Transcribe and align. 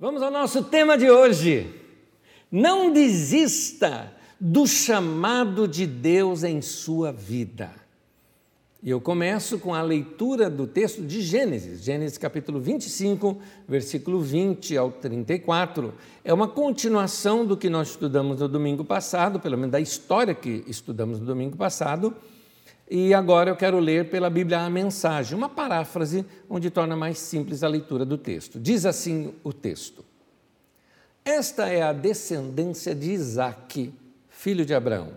Vamos 0.00 0.22
ao 0.22 0.30
nosso 0.30 0.64
tema 0.64 0.96
de 0.96 1.10
hoje. 1.10 1.70
Não 2.50 2.90
desista 2.90 4.10
do 4.40 4.66
chamado 4.66 5.68
de 5.68 5.86
Deus 5.86 6.42
em 6.42 6.62
sua 6.62 7.12
vida. 7.12 7.70
E 8.82 8.88
eu 8.88 8.98
começo 8.98 9.58
com 9.58 9.74
a 9.74 9.82
leitura 9.82 10.48
do 10.48 10.66
texto 10.66 11.02
de 11.02 11.20
Gênesis, 11.20 11.82
Gênesis 11.82 12.16
capítulo 12.16 12.58
25, 12.58 13.38
versículo 13.68 14.22
20 14.22 14.74
ao 14.74 14.90
34. 14.90 15.92
É 16.24 16.32
uma 16.32 16.48
continuação 16.48 17.44
do 17.44 17.54
que 17.54 17.68
nós 17.68 17.90
estudamos 17.90 18.40
no 18.40 18.48
domingo 18.48 18.82
passado, 18.82 19.38
pelo 19.38 19.58
menos 19.58 19.72
da 19.72 19.80
história 19.80 20.34
que 20.34 20.64
estudamos 20.66 21.20
no 21.20 21.26
domingo 21.26 21.58
passado. 21.58 22.16
E 22.90 23.14
agora 23.14 23.48
eu 23.48 23.54
quero 23.54 23.78
ler 23.78 24.10
pela 24.10 24.28
Bíblia 24.28 24.62
a 24.62 24.68
mensagem, 24.68 25.38
uma 25.38 25.48
paráfrase 25.48 26.26
onde 26.48 26.70
torna 26.70 26.96
mais 26.96 27.20
simples 27.20 27.62
a 27.62 27.68
leitura 27.68 28.04
do 28.04 28.18
texto. 28.18 28.58
Diz 28.58 28.84
assim 28.84 29.32
o 29.44 29.52
texto: 29.52 30.04
Esta 31.24 31.68
é 31.68 31.82
a 31.82 31.92
descendência 31.92 32.92
de 32.92 33.12
Isaque, 33.12 33.94
filho 34.28 34.66
de 34.66 34.74
Abraão. 34.74 35.12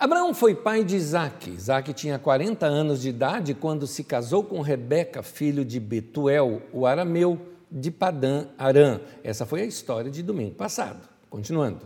Abraão 0.00 0.32
foi 0.32 0.54
pai 0.54 0.82
de 0.82 0.96
Isaac. 0.96 1.50
Isaac 1.50 1.92
tinha 1.92 2.18
40 2.18 2.64
anos 2.64 3.02
de 3.02 3.10
idade 3.10 3.52
quando 3.52 3.86
se 3.86 4.02
casou 4.02 4.42
com 4.42 4.62
Rebeca, 4.62 5.22
filho 5.22 5.66
de 5.66 5.78
Betuel, 5.78 6.62
o 6.72 6.86
arameu 6.86 7.38
de 7.70 7.90
Padã 7.90 8.46
Arã. 8.56 9.00
Essa 9.22 9.44
foi 9.44 9.60
a 9.60 9.66
história 9.66 10.10
de 10.10 10.22
domingo 10.22 10.54
passado. 10.54 11.06
Continuando. 11.28 11.82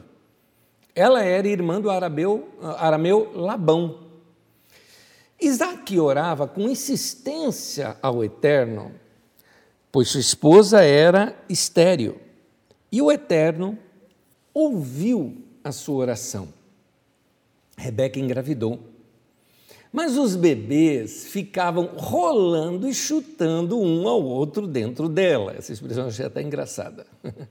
Ela 0.95 1.23
era 1.25 1.47
irmã 1.49 1.81
do 1.81 1.91
arameu, 1.91 2.49
arameu 2.79 3.33
Labão. 3.35 4.06
Isaac 5.41 5.99
orava 5.99 6.49
com 6.49 6.63
insistência 6.63 7.97
ao 8.01 8.25
Eterno, 8.25 8.93
pois 9.93 10.09
sua 10.09 10.21
esposa 10.21 10.83
era 10.83 11.37
estéril. 11.49 12.19
E 12.91 13.03
o 13.03 13.13
Eterno 13.13 13.79
ouviu 14.55 15.37
a 15.63 15.73
sua 15.73 15.97
oração. 15.97 16.49
Rebeca 17.77 18.19
engravidou. 18.19 18.81
Mas 19.93 20.17
os 20.17 20.37
bebês 20.37 21.27
ficavam 21.27 21.87
rolando 21.97 22.89
e 22.89 22.95
chutando 22.95 23.79
um 23.79 24.09
ao 24.09 24.23
outro 24.23 24.67
dentro 24.67 25.09
dela. 25.09 25.55
Essa 25.57 25.73
expressão 25.73 26.11
já 26.11 26.27
está 26.27 26.43
engraçada. 26.43 27.07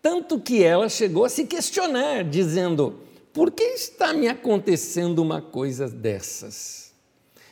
Tanto 0.00 0.40
que 0.40 0.62
ela 0.62 0.88
chegou 0.88 1.24
a 1.24 1.28
se 1.28 1.46
questionar, 1.46 2.24
dizendo: 2.24 3.00
por 3.32 3.50
que 3.50 3.62
está 3.62 4.12
me 4.12 4.28
acontecendo 4.28 5.20
uma 5.20 5.40
coisa 5.40 5.88
dessas? 5.88 6.92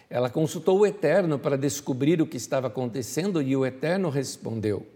Ela 0.08 0.28
consultou 0.28 0.80
o 0.80 0.86
Eterno 0.86 1.38
para 1.38 1.56
descobrir 1.56 2.20
o 2.20 2.26
que 2.26 2.36
estava 2.36 2.66
acontecendo 2.66 3.40
e 3.40 3.56
o 3.56 3.64
Eterno 3.64 4.10
respondeu: 4.10 4.86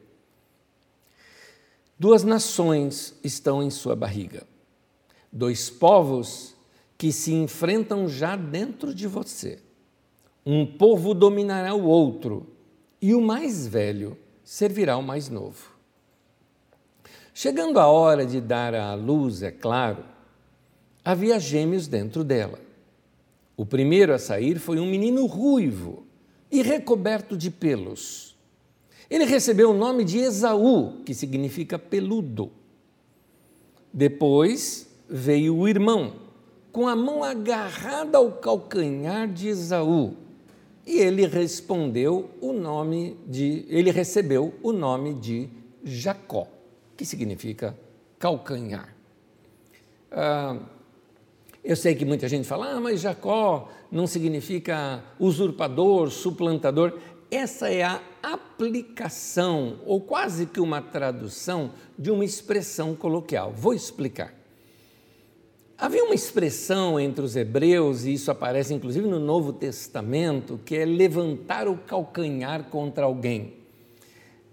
Duas 1.98 2.24
nações 2.24 3.18
estão 3.22 3.62
em 3.62 3.70
sua 3.70 3.94
barriga, 3.94 4.46
dois 5.32 5.70
povos 5.70 6.54
que 6.98 7.12
se 7.12 7.32
enfrentam 7.32 8.08
já 8.08 8.36
dentro 8.36 8.94
de 8.94 9.06
você. 9.06 9.60
Um 10.44 10.66
povo 10.66 11.14
dominará 11.14 11.74
o 11.74 11.84
outro, 11.84 12.46
e 13.00 13.14
o 13.14 13.20
mais 13.20 13.66
velho 13.66 14.18
servirá 14.42 14.94
ao 14.94 15.02
mais 15.02 15.28
novo. 15.28 15.74
Chegando 17.32 17.80
a 17.80 17.86
hora 17.86 18.26
de 18.26 18.40
dar 18.40 18.74
à 18.74 18.94
luz, 18.94 19.42
é 19.42 19.50
claro, 19.50 20.04
havia 21.04 21.38
gêmeos 21.38 21.86
dentro 21.86 22.24
dela. 22.24 22.58
O 23.56 23.66
primeiro 23.66 24.12
a 24.12 24.18
sair 24.18 24.58
foi 24.58 24.80
um 24.80 24.86
menino 24.86 25.26
ruivo 25.26 26.04
e 26.50 26.62
recoberto 26.62 27.36
de 27.36 27.50
pelos. 27.50 28.34
Ele 29.10 29.24
recebeu 29.24 29.70
o 29.70 29.76
nome 29.76 30.04
de 30.04 30.18
Esaú, 30.18 31.02
que 31.04 31.14
significa 31.14 31.78
peludo. 31.78 32.50
Depois 33.92 34.88
veio 35.08 35.56
o 35.56 35.68
irmão, 35.68 36.14
com 36.72 36.88
a 36.88 36.96
mão 36.96 37.22
agarrada 37.22 38.18
ao 38.18 38.32
calcanhar 38.32 39.28
de 39.28 39.48
Esaú. 39.48 40.16
E 40.86 40.98
ele 40.98 41.26
respondeu 41.26 42.30
o 42.40 42.52
nome 42.52 43.16
de, 43.26 43.64
ele 43.68 43.90
recebeu 43.90 44.54
o 44.62 44.72
nome 44.72 45.14
de 45.14 45.48
Jacó, 45.84 46.48
que 46.96 47.04
significa 47.04 47.78
calcanhar. 48.18 48.94
Ah, 50.10 50.58
eu 51.64 51.74
sei 51.74 51.94
que 51.94 52.04
muita 52.04 52.28
gente 52.28 52.46
fala, 52.46 52.72
ah, 52.72 52.80
mas 52.80 53.00
Jacó 53.00 53.70
não 53.90 54.06
significa 54.06 55.02
usurpador, 55.18 56.10
suplantador. 56.10 56.98
Essa 57.30 57.70
é 57.70 57.82
a 57.82 58.02
aplicação, 58.22 59.78
ou 59.86 59.98
quase 59.98 60.44
que 60.44 60.60
uma 60.60 60.82
tradução, 60.82 61.72
de 61.98 62.10
uma 62.10 62.24
expressão 62.24 62.94
coloquial. 62.94 63.50
Vou 63.56 63.72
explicar. 63.72 64.34
Havia 65.78 66.04
uma 66.04 66.14
expressão 66.14 67.00
entre 67.00 67.24
os 67.24 67.34
hebreus, 67.34 68.04
e 68.04 68.12
isso 68.12 68.30
aparece 68.30 68.74
inclusive 68.74 69.08
no 69.08 69.18
Novo 69.18 69.52
Testamento, 69.52 70.60
que 70.66 70.76
é 70.76 70.84
levantar 70.84 71.66
o 71.66 71.78
calcanhar 71.78 72.64
contra 72.64 73.06
alguém. 73.06 73.54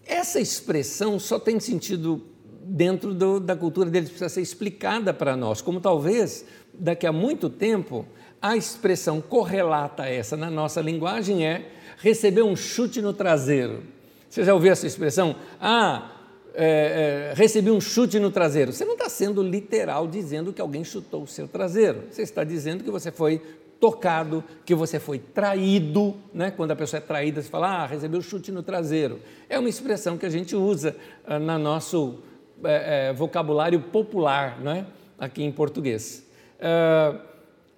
Essa 0.05 0.39
expressão 0.39 1.19
só 1.19 1.37
tem 1.37 1.59
sentido 1.59 2.25
dentro 2.63 3.13
do, 3.13 3.39
da 3.39 3.55
cultura 3.55 3.89
deles, 3.89 4.09
precisa 4.09 4.29
ser 4.29 4.41
explicada 4.41 5.13
para 5.13 5.35
nós, 5.35 5.61
como 5.61 5.81
talvez 5.81 6.45
daqui 6.81 7.05
a 7.05 7.11
muito 7.11 7.49
tempo 7.49 8.05
a 8.41 8.57
expressão 8.57 9.21
correlata 9.21 10.03
a 10.03 10.09
essa 10.09 10.35
na 10.35 10.49
nossa 10.49 10.81
linguagem 10.81 11.45
é 11.45 11.69
receber 11.97 12.41
um 12.41 12.55
chute 12.55 13.01
no 13.01 13.13
traseiro. 13.13 13.83
Você 14.27 14.43
já 14.43 14.53
ouviu 14.53 14.71
essa 14.71 14.87
expressão? 14.87 15.35
Ah, 15.59 16.11
é, 16.55 17.31
é, 17.31 17.33
recebi 17.35 17.69
um 17.69 17.79
chute 17.79 18.17
no 18.17 18.31
traseiro. 18.31 18.73
Você 18.73 18.83
não 18.83 18.93
está 18.93 19.07
sendo 19.09 19.43
literal 19.43 20.07
dizendo 20.07 20.51
que 20.51 20.59
alguém 20.59 20.83
chutou 20.83 21.23
o 21.23 21.27
seu 21.27 21.47
traseiro. 21.47 22.05
Você 22.09 22.23
está 22.23 22.43
dizendo 22.43 22.83
que 22.83 22.89
você 22.89 23.11
foi 23.11 23.41
tocado, 23.79 24.43
que 24.65 24.73
você 24.73 24.99
foi 24.99 25.19
traído. 25.19 26.15
Né? 26.33 26.49
Quando 26.49 26.71
a 26.71 26.75
pessoa 26.75 26.97
é 26.97 27.01
traída, 27.01 27.41
você 27.41 27.49
fala, 27.49 27.83
ah, 27.83 27.85
recebeu 27.85 28.21
chute 28.21 28.51
no 28.51 28.63
traseiro. 28.63 29.19
É 29.47 29.59
uma 29.59 29.69
expressão 29.69 30.17
que 30.17 30.25
a 30.25 30.29
gente 30.29 30.55
usa 30.55 30.95
ah, 31.27 31.37
no 31.37 31.59
nosso 31.59 32.19
é, 32.63 33.09
é, 33.09 33.13
vocabulário 33.13 33.79
popular, 33.79 34.59
né? 34.59 34.87
aqui 35.19 35.43
em 35.43 35.51
português. 35.51 36.30
Ah, 36.61 37.19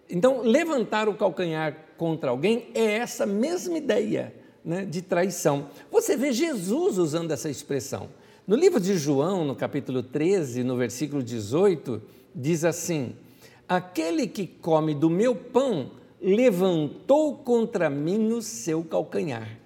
então, 0.10 0.42
levantar 0.42 1.08
o 1.08 1.16
calcanhar 1.16 1.76
contra 1.98 2.30
alguém 2.30 2.68
é 2.76 2.98
essa 2.98 3.26
mesma 3.26 3.78
ideia 3.78 4.34
né, 4.64 4.86
de 4.86 5.02
traição. 5.02 5.68
Você 5.92 6.18
vê 6.18 6.32
Jesus 6.32 6.98
usando 6.98 7.32
essa 7.32 7.50
expressão. 7.50 8.10
No 8.46 8.56
livro 8.56 8.80
de 8.80 8.98
João, 8.98 9.46
no 9.46 9.56
capítulo 9.56 10.04
13, 10.04 10.64
no 10.64 10.76
versículo 10.76 11.24
18, 11.24 12.02
diz 12.36 12.66
assim: 12.66 13.16
Aquele 13.68 14.28
que 14.28 14.46
come 14.46 14.94
do 14.94 15.10
meu 15.10 15.34
pão 15.34 15.92
levantou 16.22 17.38
contra 17.38 17.90
mim 17.90 18.34
o 18.34 18.42
seu 18.42 18.84
calcanhar. 18.84 19.58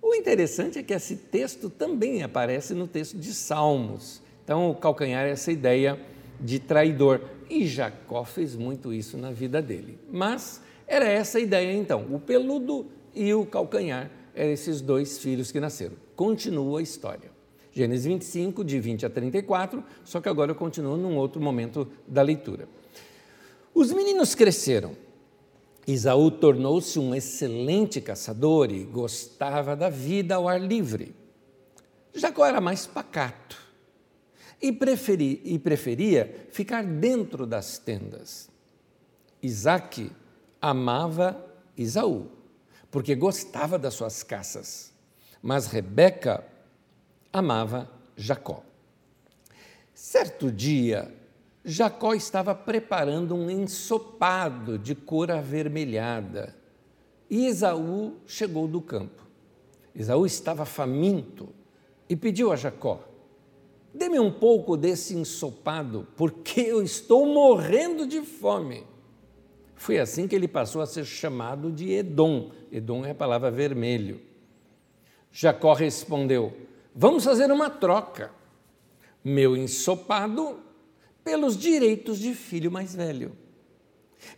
O 0.00 0.14
interessante 0.14 0.78
é 0.78 0.82
que 0.82 0.94
esse 0.94 1.16
texto 1.16 1.68
também 1.68 2.22
aparece 2.22 2.74
no 2.74 2.86
texto 2.86 3.18
de 3.18 3.34
Salmos. 3.34 4.22
Então, 4.44 4.70
o 4.70 4.74
calcanhar 4.74 5.26
é 5.26 5.30
essa 5.30 5.50
ideia 5.50 6.00
de 6.40 6.58
traidor. 6.58 7.20
E 7.48 7.66
Jacó 7.66 8.24
fez 8.24 8.56
muito 8.56 8.92
isso 8.92 9.16
na 9.16 9.30
vida 9.30 9.62
dele. 9.62 9.98
Mas 10.10 10.60
era 10.86 11.06
essa 11.06 11.38
a 11.38 11.40
ideia 11.40 11.72
então: 11.72 12.06
o 12.10 12.18
peludo 12.18 12.86
e 13.14 13.32
o 13.32 13.46
calcanhar 13.46 14.10
eram 14.34 14.52
esses 14.52 14.80
dois 14.80 15.18
filhos 15.18 15.50
que 15.50 15.60
nasceram. 15.60 15.94
Continua 16.14 16.80
a 16.80 16.82
história. 16.82 17.30
Gênesis 17.72 18.06
25, 18.06 18.64
de 18.64 18.80
20 18.80 19.06
a 19.06 19.10
34, 19.10 19.84
só 20.02 20.20
que 20.20 20.28
agora 20.28 20.50
eu 20.50 20.54
continuo 20.54 20.96
num 20.96 21.16
outro 21.16 21.40
momento 21.42 21.86
da 22.08 22.22
leitura. 22.22 22.66
Os 23.74 23.92
meninos 23.92 24.34
cresceram. 24.34 24.92
Isaú 25.86 26.30
tornou-se 26.30 26.98
um 26.98 27.14
excelente 27.14 28.00
caçador 28.00 28.72
e 28.72 28.82
gostava 28.82 29.76
da 29.76 29.90
vida 29.90 30.34
ao 30.34 30.48
ar 30.48 30.60
livre. 30.60 31.14
Jacó 32.14 32.46
era 32.46 32.60
mais 32.60 32.86
pacato 32.86 33.65
e, 34.60 34.72
preferi, 34.72 35.40
e 35.44 35.58
preferia 35.58 36.46
ficar 36.50 36.84
dentro 36.84 37.46
das 37.46 37.78
tendas. 37.78 38.48
Isaac 39.42 40.10
amava 40.60 41.44
Isaú, 41.76 42.28
porque 42.90 43.14
gostava 43.14 43.78
das 43.78 43.94
suas 43.94 44.22
caças, 44.22 44.92
mas 45.42 45.66
Rebeca 45.66 46.44
amava 47.32 47.90
Jacó. 48.16 48.62
Certo 49.94 50.50
dia, 50.50 51.14
Jacó 51.64 52.14
estava 52.14 52.54
preparando 52.54 53.34
um 53.34 53.50
ensopado 53.50 54.78
de 54.78 54.94
cor 54.94 55.30
avermelhada 55.30 56.54
e 57.28 57.46
Esaú 57.46 58.16
chegou 58.26 58.68
do 58.68 58.80
campo. 58.80 59.26
Esaú 59.94 60.24
estava 60.26 60.64
faminto 60.64 61.48
e 62.08 62.14
pediu 62.14 62.52
a 62.52 62.56
Jacó: 62.56 63.00
Dê-me 63.96 64.20
um 64.20 64.30
pouco 64.30 64.76
desse 64.76 65.16
ensopado, 65.16 66.06
porque 66.16 66.60
eu 66.60 66.82
estou 66.82 67.24
morrendo 67.26 68.06
de 68.06 68.20
fome. 68.20 68.84
Foi 69.74 69.98
assim 69.98 70.28
que 70.28 70.34
ele 70.34 70.46
passou 70.46 70.82
a 70.82 70.86
ser 70.86 71.04
chamado 71.06 71.72
de 71.72 71.92
Edom. 71.92 72.50
Edom 72.70 73.06
é 73.06 73.12
a 73.12 73.14
palavra 73.14 73.50
vermelho. 73.50 74.20
Jacó 75.32 75.72
respondeu: 75.72 76.52
Vamos 76.94 77.24
fazer 77.24 77.50
uma 77.50 77.70
troca. 77.70 78.30
Meu 79.24 79.56
ensopado 79.56 80.60
pelos 81.24 81.56
direitos 81.56 82.18
de 82.18 82.34
filho 82.34 82.70
mais 82.70 82.94
velho. 82.94 83.32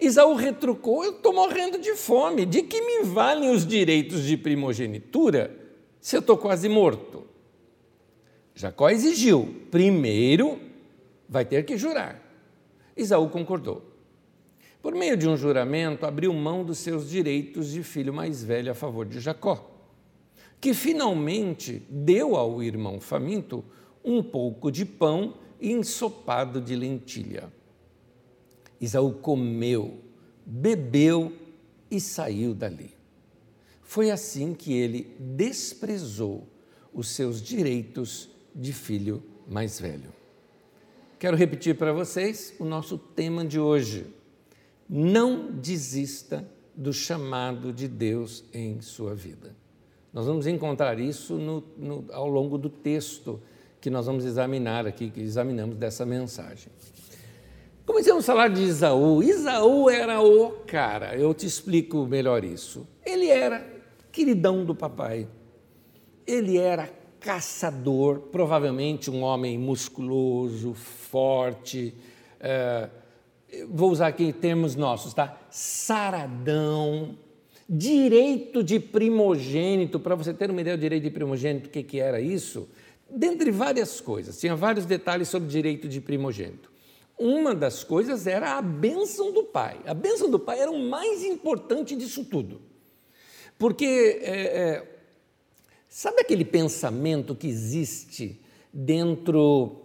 Isaú 0.00 0.34
retrucou: 0.34 1.04
Eu 1.04 1.16
estou 1.16 1.32
morrendo 1.32 1.78
de 1.78 1.96
fome. 1.96 2.46
De 2.46 2.62
que 2.62 2.80
me 2.80 3.02
valem 3.02 3.50
os 3.50 3.66
direitos 3.66 4.22
de 4.22 4.36
primogenitura 4.36 5.54
se 6.00 6.16
eu 6.16 6.20
estou 6.20 6.36
quase 6.36 6.68
morto? 6.68 7.26
Jacó 8.58 8.90
exigiu: 8.90 9.54
primeiro 9.70 10.58
vai 11.28 11.44
ter 11.44 11.64
que 11.64 11.78
jurar. 11.78 12.20
Isaú 12.96 13.28
concordou. 13.28 13.84
Por 14.82 14.96
meio 14.96 15.16
de 15.16 15.28
um 15.28 15.36
juramento, 15.36 16.04
abriu 16.04 16.32
mão 16.34 16.64
dos 16.64 16.78
seus 16.78 17.08
direitos 17.08 17.70
de 17.70 17.84
filho 17.84 18.12
mais 18.12 18.42
velho 18.42 18.72
a 18.72 18.74
favor 18.74 19.06
de 19.06 19.20
Jacó, 19.20 19.70
que 20.60 20.74
finalmente 20.74 21.84
deu 21.88 22.34
ao 22.34 22.60
irmão 22.60 23.00
faminto 23.00 23.64
um 24.04 24.24
pouco 24.24 24.72
de 24.72 24.84
pão 24.84 25.34
e 25.60 25.70
ensopado 25.70 26.60
de 26.60 26.74
lentilha. 26.74 27.52
Isaú 28.80 29.12
comeu, 29.12 29.98
bebeu 30.44 31.32
e 31.88 32.00
saiu 32.00 32.54
dali. 32.54 32.90
Foi 33.82 34.10
assim 34.10 34.52
que 34.52 34.72
ele 34.72 35.14
desprezou 35.20 36.48
os 36.92 37.08
seus 37.10 37.40
direitos 37.40 38.36
de 38.58 38.72
filho 38.72 39.22
mais 39.46 39.80
velho. 39.80 40.12
Quero 41.18 41.36
repetir 41.36 41.76
para 41.76 41.92
vocês 41.92 42.52
o 42.58 42.64
nosso 42.64 42.98
tema 42.98 43.44
de 43.44 43.58
hoje. 43.58 44.06
Não 44.88 45.52
desista 45.52 46.46
do 46.74 46.92
chamado 46.92 47.72
de 47.72 47.86
Deus 47.86 48.44
em 48.52 48.80
sua 48.80 49.14
vida. 49.14 49.54
Nós 50.12 50.26
vamos 50.26 50.46
encontrar 50.46 50.98
isso 50.98 51.34
no, 51.34 51.62
no, 51.76 52.04
ao 52.12 52.28
longo 52.28 52.58
do 52.58 52.68
texto 52.68 53.40
que 53.80 53.90
nós 53.90 54.06
vamos 54.06 54.24
examinar 54.24 54.86
aqui, 54.86 55.10
que 55.10 55.20
examinamos 55.20 55.76
dessa 55.76 56.04
mensagem. 56.04 56.72
Comecemos 57.86 58.24
a 58.24 58.26
falar 58.26 58.48
de 58.48 58.62
Isaú. 58.62 59.22
Isaú 59.22 59.88
era 59.88 60.20
o 60.20 60.50
cara, 60.66 61.16
eu 61.16 61.32
te 61.32 61.46
explico 61.46 62.06
melhor 62.06 62.44
isso. 62.44 62.86
Ele 63.04 63.28
era 63.28 63.64
queridão 64.10 64.64
do 64.64 64.74
papai. 64.74 65.28
Ele 66.26 66.58
era 66.58 66.97
caçador, 67.20 68.20
provavelmente 68.30 69.10
um 69.10 69.22
homem 69.22 69.58
musculoso, 69.58 70.74
forte. 70.74 71.94
É, 72.40 72.88
vou 73.68 73.90
usar 73.90 74.08
aqui 74.08 74.32
termos 74.32 74.76
nossos, 74.76 75.14
tá? 75.14 75.38
Saradão. 75.50 77.16
Direito 77.68 78.62
de 78.62 78.80
primogênito, 78.80 80.00
para 80.00 80.14
você 80.14 80.32
ter 80.32 80.50
uma 80.50 80.60
ideia 80.60 80.76
do 80.76 80.80
direito 80.80 81.02
de 81.02 81.10
primogênito, 81.10 81.68
o 81.68 81.70
que, 81.70 81.82
que 81.82 82.00
era 82.00 82.18
isso? 82.18 82.66
Dentre 83.10 83.50
várias 83.50 84.00
coisas, 84.00 84.40
tinha 84.40 84.56
vários 84.56 84.86
detalhes 84.86 85.28
sobre 85.28 85.48
direito 85.48 85.86
de 85.86 86.00
primogênito. 86.00 86.70
Uma 87.18 87.54
das 87.54 87.82
coisas 87.82 88.26
era 88.26 88.56
a 88.56 88.62
bênção 88.62 89.32
do 89.32 89.42
pai. 89.42 89.80
A 89.84 89.92
bênção 89.92 90.30
do 90.30 90.38
pai 90.38 90.60
era 90.60 90.70
o 90.70 90.78
mais 90.78 91.24
importante 91.24 91.96
disso 91.96 92.24
tudo. 92.24 92.60
Porque, 93.58 94.20
é, 94.22 94.30
é, 94.30 94.97
sabe 95.88 96.20
aquele 96.20 96.44
pensamento 96.44 97.34
que 97.34 97.48
existe 97.48 98.40
dentro, 98.72 99.82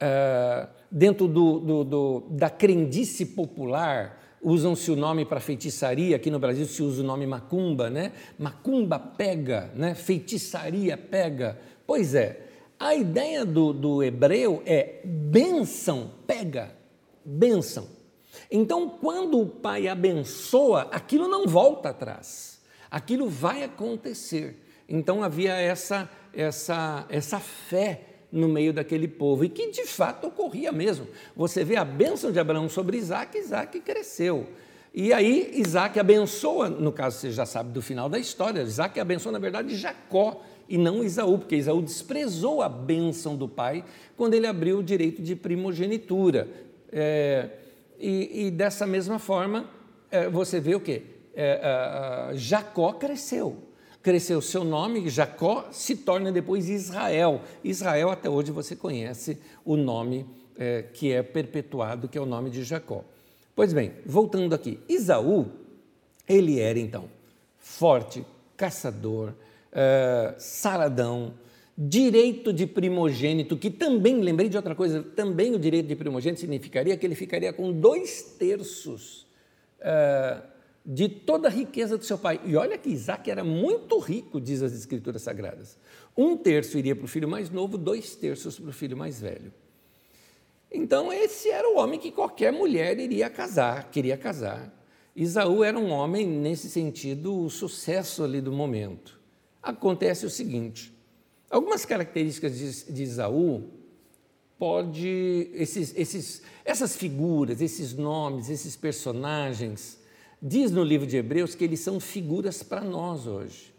é, 0.00 0.68
dentro 0.90 1.28
do, 1.28 1.60
do, 1.60 1.84
do, 1.84 2.20
da 2.30 2.50
crendice 2.50 3.26
popular? 3.26 4.22
Usam-se 4.42 4.90
o 4.90 4.96
nome 4.96 5.24
para 5.24 5.40
feitiçaria, 5.40 6.14
aqui 6.14 6.30
no 6.30 6.38
Brasil 6.38 6.66
se 6.66 6.82
usa 6.82 7.02
o 7.02 7.06
nome 7.06 7.26
macumba, 7.26 7.90
né? 7.90 8.12
Macumba 8.38 8.98
pega, 8.98 9.72
né? 9.74 9.94
feitiçaria 9.94 10.96
pega. 10.96 11.58
Pois 11.86 12.14
é, 12.14 12.46
a 12.78 12.94
ideia 12.94 13.44
do, 13.44 13.72
do 13.72 14.02
hebreu 14.02 14.62
é 14.66 15.00
bênção, 15.04 16.10
pega, 16.26 16.76
bênção. 17.24 17.88
Então, 18.50 18.88
quando 18.88 19.40
o 19.40 19.46
pai 19.46 19.88
abençoa, 19.88 20.82
aquilo 20.92 21.26
não 21.26 21.46
volta 21.46 21.88
atrás, 21.88 22.60
aquilo 22.90 23.28
vai 23.28 23.64
acontecer. 23.64 24.65
Então, 24.88 25.22
havia 25.22 25.54
essa, 25.54 26.08
essa, 26.32 27.06
essa 27.08 27.40
fé 27.40 28.00
no 28.30 28.48
meio 28.48 28.72
daquele 28.72 29.08
povo, 29.08 29.44
e 29.44 29.48
que 29.48 29.70
de 29.70 29.84
fato 29.86 30.26
ocorria 30.26 30.72
mesmo. 30.72 31.06
Você 31.34 31.64
vê 31.64 31.76
a 31.76 31.84
bênção 31.84 32.30
de 32.30 32.38
Abraão 32.38 32.68
sobre 32.68 32.96
Isaac, 32.96 33.36
Isaac 33.38 33.80
cresceu. 33.80 34.46
E 34.92 35.12
aí 35.12 35.52
Isaac 35.54 35.98
abençoa, 35.98 36.68
no 36.68 36.90
caso 36.90 37.18
você 37.18 37.30
já 37.30 37.46
sabe 37.46 37.70
do 37.70 37.82
final 37.82 38.08
da 38.08 38.18
história, 38.18 38.62
Isaac 38.62 38.98
abençoa, 38.98 39.32
na 39.32 39.38
verdade, 39.38 39.76
Jacó, 39.76 40.42
e 40.68 40.76
não 40.76 41.04
Isaú, 41.04 41.38
porque 41.38 41.56
Isaú 41.56 41.80
desprezou 41.80 42.60
a 42.60 42.68
bênção 42.68 43.36
do 43.36 43.46
pai 43.48 43.84
quando 44.16 44.34
ele 44.34 44.46
abriu 44.46 44.78
o 44.78 44.82
direito 44.82 45.22
de 45.22 45.36
primogenitura. 45.36 46.48
É, 46.90 47.50
e, 47.98 48.46
e, 48.46 48.50
dessa 48.50 48.86
mesma 48.86 49.18
forma, 49.18 49.70
é, 50.10 50.28
você 50.28 50.58
vê 50.58 50.74
o 50.74 50.80
quê? 50.80 51.02
É, 51.34 52.30
Jacó 52.34 52.92
cresceu. 52.94 53.65
Cresceu 54.06 54.40
seu 54.40 54.62
nome, 54.62 55.08
Jacó 55.08 55.66
se 55.72 55.96
torna 55.96 56.30
depois 56.30 56.68
Israel. 56.68 57.40
Israel, 57.64 58.08
até 58.10 58.30
hoje, 58.30 58.52
você 58.52 58.76
conhece 58.76 59.36
o 59.64 59.76
nome 59.76 60.24
é, 60.56 60.84
que 60.94 61.10
é 61.10 61.24
perpetuado, 61.24 62.06
que 62.06 62.16
é 62.16 62.20
o 62.20 62.24
nome 62.24 62.48
de 62.48 62.62
Jacó. 62.62 63.02
Pois 63.56 63.72
bem, 63.72 63.94
voltando 64.06 64.54
aqui, 64.54 64.78
Isaú, 64.88 65.46
ele 66.28 66.60
era 66.60 66.78
então 66.78 67.06
forte, 67.58 68.24
caçador, 68.56 69.30
uh, 69.30 70.34
saradão, 70.38 71.34
direito 71.76 72.52
de 72.52 72.64
primogênito, 72.64 73.56
que 73.56 73.70
também, 73.70 74.20
lembrei 74.20 74.48
de 74.48 74.56
outra 74.56 74.76
coisa, 74.76 75.02
também 75.02 75.52
o 75.52 75.58
direito 75.58 75.88
de 75.88 75.96
primogênito 75.96 76.38
significaria 76.38 76.96
que 76.96 77.04
ele 77.04 77.16
ficaria 77.16 77.52
com 77.52 77.72
dois 77.72 78.22
terços 78.38 79.26
uh, 79.80 80.55
de 80.86 81.08
toda 81.08 81.48
a 81.48 81.50
riqueza 81.50 81.98
do 81.98 82.04
seu 82.04 82.16
pai. 82.16 82.40
E 82.44 82.54
olha 82.54 82.78
que 82.78 82.88
Isaac 82.88 83.28
era 83.28 83.42
muito 83.42 83.98
rico, 83.98 84.40
diz 84.40 84.62
as 84.62 84.72
Escrituras 84.72 85.22
Sagradas. 85.22 85.76
Um 86.16 86.36
terço 86.36 86.78
iria 86.78 86.94
para 86.94 87.04
o 87.04 87.08
filho 87.08 87.28
mais 87.28 87.50
novo, 87.50 87.76
dois 87.76 88.14
terços 88.14 88.58
para 88.58 88.70
o 88.70 88.72
filho 88.72 88.96
mais 88.96 89.20
velho. 89.20 89.52
Então, 90.70 91.12
esse 91.12 91.50
era 91.50 91.68
o 91.68 91.78
homem 91.78 91.98
que 91.98 92.12
qualquer 92.12 92.52
mulher 92.52 92.98
iria 92.98 93.28
casar, 93.28 93.90
queria 93.90 94.16
casar. 94.16 94.72
Isaú 95.14 95.64
era 95.64 95.78
um 95.78 95.90
homem, 95.90 96.26
nesse 96.26 96.70
sentido, 96.70 97.44
o 97.44 97.50
sucesso 97.50 98.22
ali 98.22 98.40
do 98.40 98.52
momento 98.52 99.16
acontece 99.66 100.24
o 100.24 100.30
seguinte: 100.30 100.92
algumas 101.50 101.84
características 101.84 102.56
de, 102.56 102.92
de 102.92 103.02
Isaú 103.02 103.64
pode 104.58 105.50
esses, 105.52 105.92
esses, 105.96 106.42
essas 106.64 106.96
figuras, 106.96 107.60
esses 107.60 107.92
nomes, 107.92 108.48
esses 108.48 108.76
personagens, 108.76 109.98
diz 110.40 110.70
no 110.70 110.82
livro 110.82 111.06
de 111.06 111.16
Hebreus 111.16 111.54
que 111.54 111.64
eles 111.64 111.80
são 111.80 111.98
figuras 111.98 112.62
para 112.62 112.80
nós 112.80 113.26
hoje. 113.26 113.74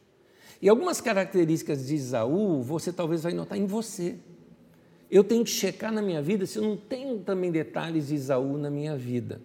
E 0.61 0.67
algumas 0.67 0.99
características 0.99 1.87
de 1.87 1.95
Isaú 1.95 2.61
você 2.61 2.91
talvez 2.91 3.23
vai 3.23 3.33
notar 3.33 3.57
em 3.57 3.65
você. 3.65 4.15
Eu 5.09 5.23
tenho 5.23 5.43
que 5.43 5.51
checar 5.51 5.91
na 5.91 6.01
minha 6.01 6.21
vida 6.21 6.45
se 6.45 6.57
eu 6.57 6.63
não 6.63 6.75
tenho 6.75 7.19
também 7.19 7.51
detalhes 7.51 8.07
de 8.07 8.15
Isaú 8.15 8.57
na 8.57 8.69
minha 8.69 8.97
vida. 8.97 9.41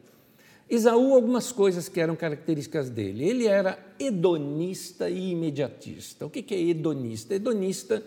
Isaú, 0.68 1.14
algumas 1.14 1.52
coisas 1.52 1.88
que 1.88 2.00
eram 2.00 2.16
características 2.16 2.88
dele. 2.88 3.28
Ele 3.28 3.46
era 3.46 3.78
hedonista 3.98 5.08
e 5.10 5.32
imediatista. 5.32 6.24
O 6.24 6.30
que 6.30 6.54
é 6.54 6.58
hedonista? 6.58 7.34
Hedonista 7.34 8.02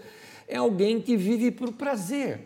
é 0.48 0.58
alguém 0.58 1.00
que 1.00 1.16
vive 1.16 1.52
por 1.52 1.74
prazer. 1.74 2.40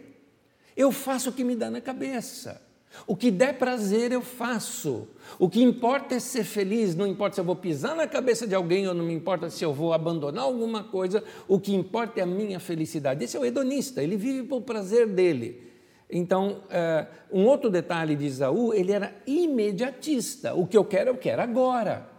Eu 0.75 0.91
faço 0.91 1.29
o 1.29 1.33
que 1.33 1.43
me 1.43 1.55
dá 1.55 1.71
na 1.71 1.81
cabeça. 1.81 2.61
O 3.05 3.15
que 3.15 3.31
der 3.31 3.57
prazer 3.57 4.11
eu 4.11 4.21
faço. 4.21 5.07
O 5.37 5.49
que 5.49 5.61
importa 5.61 6.15
é 6.15 6.19
ser 6.19 6.43
feliz, 6.43 6.95
não 6.95 7.07
importa 7.07 7.35
se 7.35 7.41
eu 7.41 7.45
vou 7.45 7.55
pisar 7.55 7.95
na 7.95 8.07
cabeça 8.07 8.47
de 8.47 8.55
alguém 8.55 8.87
ou 8.87 8.93
não 8.93 9.05
me 9.05 9.13
importa 9.13 9.49
se 9.49 9.63
eu 9.63 9.73
vou 9.73 9.93
abandonar 9.93 10.43
alguma 10.43 10.83
coisa, 10.83 11.23
o 11.47 11.59
que 11.59 11.73
importa 11.73 12.19
é 12.19 12.23
a 12.23 12.25
minha 12.25 12.59
felicidade. 12.59 13.23
Esse 13.23 13.37
é 13.37 13.39
o 13.39 13.45
hedonista, 13.45 14.01
ele 14.01 14.17
vive 14.17 14.43
por 14.43 14.61
prazer 14.61 15.07
dele. 15.07 15.69
Então, 16.09 16.63
uh, 16.65 17.07
um 17.31 17.45
outro 17.45 17.69
detalhe 17.69 18.15
de 18.15 18.25
Isaú, 18.25 18.73
ele 18.73 18.91
era 18.91 19.13
imediatista. 19.27 20.55
O 20.55 20.65
que 20.65 20.75
eu 20.75 20.83
quero, 20.83 21.11
eu 21.11 21.17
quero 21.17 21.41
agora. 21.41 22.09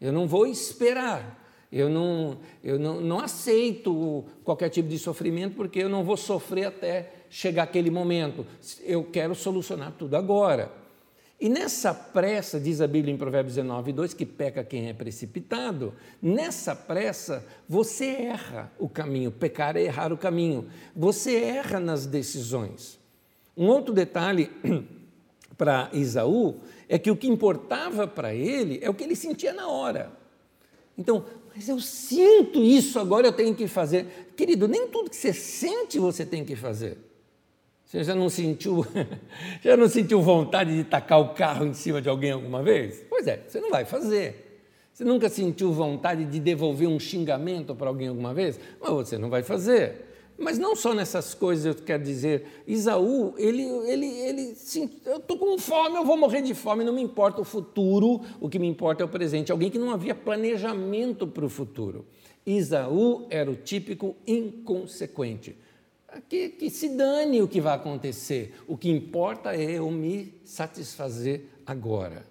Eu 0.00 0.12
não 0.12 0.28
vou 0.28 0.46
esperar. 0.46 1.38
Eu 1.70 1.88
não, 1.88 2.38
eu 2.62 2.78
não, 2.78 3.00
não 3.00 3.20
aceito 3.20 4.24
qualquer 4.42 4.70
tipo 4.70 4.88
de 4.88 4.98
sofrimento 4.98 5.54
porque 5.54 5.80
eu 5.80 5.88
não 5.88 6.02
vou 6.02 6.16
sofrer 6.16 6.66
até 6.66 7.12
chegar 7.30 7.64
aquele 7.64 7.90
momento. 7.90 8.46
Eu 8.84 9.04
quero 9.04 9.34
solucionar 9.34 9.92
tudo 9.92 10.16
agora. 10.16 10.72
E 11.40 11.48
nessa 11.48 11.94
pressa, 11.94 12.58
diz 12.58 12.80
a 12.80 12.86
Bíblia 12.88 13.14
em 13.14 13.16
Provérbios 13.16 13.54
19, 13.54 13.92
2, 13.92 14.12
que 14.12 14.26
peca 14.26 14.64
quem 14.64 14.88
é 14.88 14.92
precipitado, 14.92 15.94
nessa 16.20 16.74
pressa 16.74 17.46
você 17.68 18.06
erra 18.06 18.72
o 18.76 18.88
caminho. 18.88 19.30
Pecar 19.30 19.76
é 19.76 19.82
errar 19.82 20.12
o 20.12 20.18
caminho. 20.18 20.68
Você 20.96 21.36
erra 21.36 21.78
nas 21.78 22.06
decisões. 22.06 22.98
Um 23.56 23.66
outro 23.66 23.94
detalhe 23.94 24.50
para 25.56 25.88
Isaú 25.92 26.56
é 26.88 26.98
que 26.98 27.10
o 27.10 27.16
que 27.16 27.28
importava 27.28 28.06
para 28.08 28.34
ele 28.34 28.80
é 28.82 28.90
o 28.90 28.94
que 28.94 29.04
ele 29.04 29.14
sentia 29.14 29.52
na 29.52 29.68
hora. 29.68 30.12
Então, 30.96 31.24
mas 31.54 31.68
eu 31.68 31.78
sinto 31.80 32.62
isso, 32.62 32.98
agora 32.98 33.28
eu 33.28 33.32
tenho 33.32 33.54
que 33.54 33.68
fazer. 33.68 34.32
Querido, 34.36 34.66
nem 34.66 34.88
tudo 34.88 35.10
que 35.10 35.16
você 35.16 35.32
sente 35.32 36.00
você 36.00 36.26
tem 36.26 36.44
que 36.44 36.56
fazer. 36.56 37.07
Você 37.88 38.04
já 38.04 38.14
não 38.14 38.28
sentiu, 38.28 38.86
já 39.64 39.74
não 39.74 39.88
sentiu 39.88 40.20
vontade 40.20 40.76
de 40.76 40.84
tacar 40.84 41.18
o 41.20 41.30
carro 41.30 41.64
em 41.64 41.72
cima 41.72 42.02
de 42.02 42.08
alguém 42.10 42.32
alguma 42.32 42.62
vez? 42.62 43.02
Pois 43.08 43.26
é, 43.26 43.42
você 43.48 43.62
não 43.62 43.70
vai 43.70 43.86
fazer. 43.86 44.60
Você 44.92 45.04
nunca 45.04 45.30
sentiu 45.30 45.72
vontade 45.72 46.26
de 46.26 46.38
devolver 46.38 46.86
um 46.86 47.00
xingamento 47.00 47.74
para 47.74 47.88
alguém 47.88 48.08
alguma 48.08 48.34
vez? 48.34 48.60
Mas 48.78 48.90
você 48.90 49.16
não 49.16 49.30
vai 49.30 49.42
fazer. 49.42 50.04
Mas 50.36 50.58
não 50.58 50.76
só 50.76 50.92
nessas 50.92 51.32
coisas 51.32 51.64
eu 51.64 51.82
quero 51.82 52.02
dizer, 52.02 52.62
Isaú, 52.66 53.32
ele, 53.38 53.62
ele, 53.62 54.06
ele, 54.06 54.54
sim, 54.54 54.90
eu 55.06 55.16
estou 55.16 55.38
com 55.38 55.56
fome, 55.56 55.96
eu 55.96 56.04
vou 56.04 56.16
morrer 56.18 56.42
de 56.42 56.52
fome, 56.52 56.84
não 56.84 56.92
me 56.92 57.00
importa 57.00 57.40
o 57.40 57.44
futuro, 57.44 58.20
o 58.38 58.50
que 58.50 58.58
me 58.58 58.68
importa 58.68 59.02
é 59.02 59.06
o 59.06 59.08
presente. 59.08 59.50
Alguém 59.50 59.70
que 59.70 59.78
não 59.78 59.92
havia 59.92 60.14
planejamento 60.14 61.26
para 61.26 61.46
o 61.46 61.48
futuro. 61.48 62.04
Isaú 62.46 63.26
era 63.30 63.50
o 63.50 63.56
típico 63.56 64.14
inconsequente 64.26 65.56
que, 66.28 66.48
que 66.50 66.70
se 66.70 66.90
dane 66.90 67.42
o 67.42 67.48
que 67.48 67.60
vai 67.60 67.74
acontecer, 67.74 68.54
o 68.66 68.76
que 68.76 68.90
importa 68.90 69.54
é 69.54 69.72
eu 69.72 69.90
me 69.90 70.34
satisfazer 70.44 71.46
agora. 71.66 72.24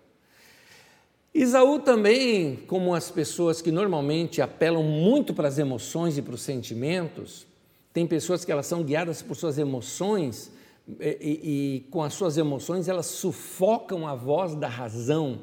Isaú 1.34 1.80
também, 1.80 2.56
como 2.68 2.96
as 2.96 3.12
pessoas 3.12 3.62
que 3.62 3.72
normalmente 3.72 4.42
apelam 4.42 4.84
muito 4.84 5.34
para 5.34 5.48
as 5.48 5.60
emoções 5.60 6.18
e 6.18 6.22
para 6.22 6.34
os 6.34 6.42
sentimentos, 6.42 7.46
tem 7.94 8.08
pessoas 8.08 8.44
que 8.44 8.52
elas 8.52 8.66
são 8.66 8.84
guiadas 8.84 9.22
por 9.22 9.36
suas 9.36 9.58
emoções 9.58 10.52
e, 11.00 11.18
e, 11.22 11.76
e 11.76 11.80
com 11.92 12.02
as 12.02 12.14
suas 12.14 12.38
emoções 12.38 12.88
elas 12.88 13.08
sufocam 13.08 14.08
a 14.08 14.16
voz 14.16 14.56
da 14.56 14.68
razão 14.68 15.42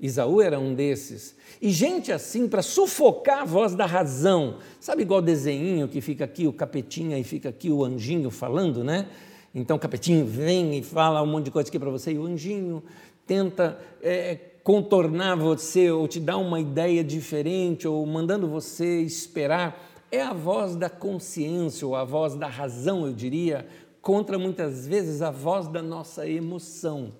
Isaú 0.00 0.40
era 0.40 0.60
um 0.60 0.74
desses. 0.74 1.34
E 1.60 1.70
gente 1.70 2.12
assim, 2.12 2.48
para 2.48 2.62
sufocar 2.62 3.42
a 3.42 3.44
voz 3.44 3.74
da 3.74 3.84
razão, 3.84 4.58
sabe 4.78 5.02
igual 5.02 5.20
desenho 5.20 5.88
que 5.88 6.00
fica 6.00 6.24
aqui 6.24 6.46
o 6.46 6.52
capetinha 6.52 7.18
e 7.18 7.24
fica 7.24 7.48
aqui 7.48 7.70
o 7.70 7.84
anjinho 7.84 8.30
falando, 8.30 8.84
né? 8.84 9.08
Então 9.52 9.76
o 9.76 9.80
capetinho 9.80 10.24
vem 10.24 10.78
e 10.78 10.82
fala 10.82 11.22
um 11.22 11.26
monte 11.26 11.46
de 11.46 11.50
coisa 11.50 11.68
aqui 11.68 11.78
para 11.78 11.90
você, 11.90 12.12
e 12.12 12.18
o 12.18 12.26
anjinho 12.26 12.82
tenta 13.26 13.78
é, 14.00 14.36
contornar 14.62 15.36
você 15.36 15.90
ou 15.90 16.06
te 16.06 16.20
dar 16.20 16.36
uma 16.36 16.60
ideia 16.60 17.02
diferente 17.02 17.88
ou 17.88 18.04
mandando 18.06 18.46
você 18.46 19.00
esperar. 19.00 19.84
É 20.12 20.22
a 20.22 20.32
voz 20.32 20.76
da 20.76 20.88
consciência 20.88 21.86
ou 21.86 21.96
a 21.96 22.04
voz 22.04 22.34
da 22.34 22.46
razão, 22.46 23.06
eu 23.06 23.12
diria, 23.12 23.66
contra 24.00 24.38
muitas 24.38 24.86
vezes 24.86 25.22
a 25.22 25.30
voz 25.30 25.68
da 25.68 25.82
nossa 25.82 26.28
emoção. 26.28 27.12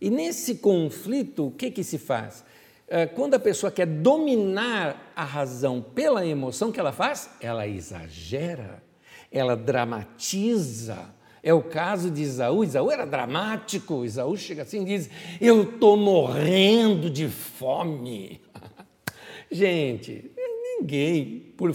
E 0.00 0.08
nesse 0.08 0.56
conflito, 0.56 1.48
o 1.48 1.50
que, 1.50 1.70
que 1.70 1.84
se 1.84 1.98
faz? 1.98 2.44
É, 2.88 3.06
quando 3.06 3.34
a 3.34 3.38
pessoa 3.38 3.70
quer 3.70 3.86
dominar 3.86 5.12
a 5.14 5.24
razão 5.24 5.80
pela 5.80 6.26
emoção, 6.26 6.70
o 6.70 6.72
que 6.72 6.80
ela 6.80 6.92
faz? 6.92 7.30
Ela 7.40 7.68
exagera, 7.68 8.82
ela 9.30 9.56
dramatiza. 9.56 11.14
É 11.42 11.54
o 11.54 11.62
caso 11.62 12.10
de 12.10 12.22
Isaú. 12.22 12.64
Isaú 12.64 12.90
era 12.90 13.06
dramático. 13.06 14.04
Isaú 14.04 14.36
chega 14.36 14.62
assim 14.62 14.82
e 14.82 14.84
diz: 14.84 15.10
Eu 15.40 15.62
estou 15.62 15.96
morrendo 15.96 17.08
de 17.08 17.28
fome. 17.28 18.40
Gente, 19.50 20.30
ninguém, 20.36 21.54
por, 21.56 21.72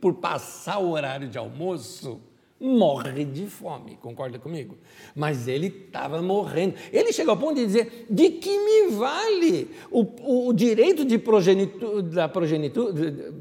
por 0.00 0.14
passar 0.14 0.78
o 0.78 0.90
horário 0.90 1.28
de 1.28 1.38
almoço, 1.38 2.20
morre 2.60 3.24
de 3.24 3.46
fome, 3.46 3.96
concorda 4.00 4.38
comigo? 4.38 4.76
Mas 5.14 5.46
ele 5.46 5.68
estava 5.68 6.20
morrendo. 6.20 6.74
Ele 6.92 7.12
chegou 7.12 7.32
ao 7.32 7.36
ponto 7.36 7.54
de 7.54 7.66
dizer: 7.66 8.06
de 8.10 8.30
que 8.30 8.58
me 8.58 8.96
vale 8.96 9.70
o, 9.90 10.00
o, 10.02 10.48
o 10.48 10.52
direito 10.52 11.04
de 11.04 11.18
progenitura, 11.18 12.02
da 12.02 12.28
progenitura, 12.28 12.92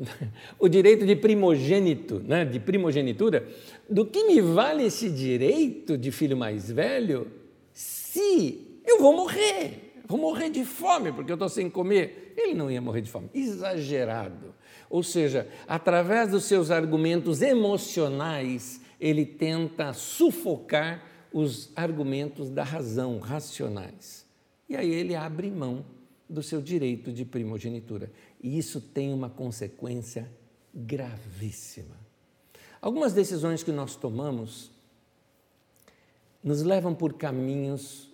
o 0.59 0.67
direito 0.67 1.05
de 1.05 1.15
primogênito, 1.15 2.19
né, 2.19 2.45
de 2.45 2.59
primogenitura? 2.59 3.47
Do 3.89 4.05
que 4.05 4.25
me 4.25 4.41
vale 4.41 4.83
esse 4.83 5.09
direito 5.09 5.97
de 5.97 6.11
filho 6.11 6.37
mais 6.37 6.69
velho 6.69 7.27
se 7.73 8.81
eu 8.85 8.99
vou 8.99 9.13
morrer? 9.13 9.93
Vou 10.07 10.17
morrer 10.17 10.49
de 10.49 10.63
fome 10.63 11.11
porque 11.11 11.31
eu 11.31 11.35
estou 11.35 11.49
sem 11.49 11.69
comer. 11.69 12.33
Ele 12.37 12.53
não 12.53 12.69
ia 12.71 12.81
morrer 12.81 13.01
de 13.01 13.09
fome. 13.09 13.29
Exagerado. 13.33 14.55
Ou 14.89 15.03
seja, 15.03 15.47
através 15.67 16.31
dos 16.31 16.45
seus 16.45 16.71
argumentos 16.71 17.41
emocionais, 17.41 18.79
ele 18.99 19.25
tenta 19.25 19.93
sufocar 19.93 21.03
os 21.31 21.71
argumentos 21.75 22.49
da 22.49 22.63
razão, 22.63 23.19
racionais. 23.19 24.25
E 24.67 24.75
aí 24.75 24.89
ele 24.89 25.15
abre 25.15 25.49
mão 25.49 25.85
do 26.29 26.43
seu 26.43 26.61
direito 26.61 27.11
de 27.11 27.23
primogenitura. 27.23 28.11
E 28.41 28.57
isso 28.57 28.81
tem 28.81 29.13
uma 29.13 29.29
consequência 29.29 30.29
gravíssima. 30.73 31.95
Algumas 32.81 33.13
decisões 33.13 33.63
que 33.63 33.71
nós 33.71 33.95
tomamos 33.95 34.71
nos 36.43 36.61
levam 36.61 36.93
por 36.93 37.13
caminhos 37.13 38.09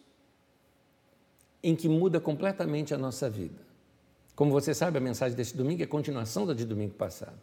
em 1.62 1.76
que 1.76 1.88
muda 1.88 2.20
completamente 2.20 2.94
a 2.94 2.98
nossa 2.98 3.30
vida. 3.30 3.62
Como 4.36 4.52
você 4.52 4.74
sabe, 4.74 4.98
a 4.98 5.02
mensagem 5.02 5.36
desse 5.36 5.56
domingo 5.56 5.84
é 5.84 5.86
continuação 5.86 6.46
da 6.46 6.54
de 6.54 6.66
domingo 6.66 6.94
passado. 6.94 7.40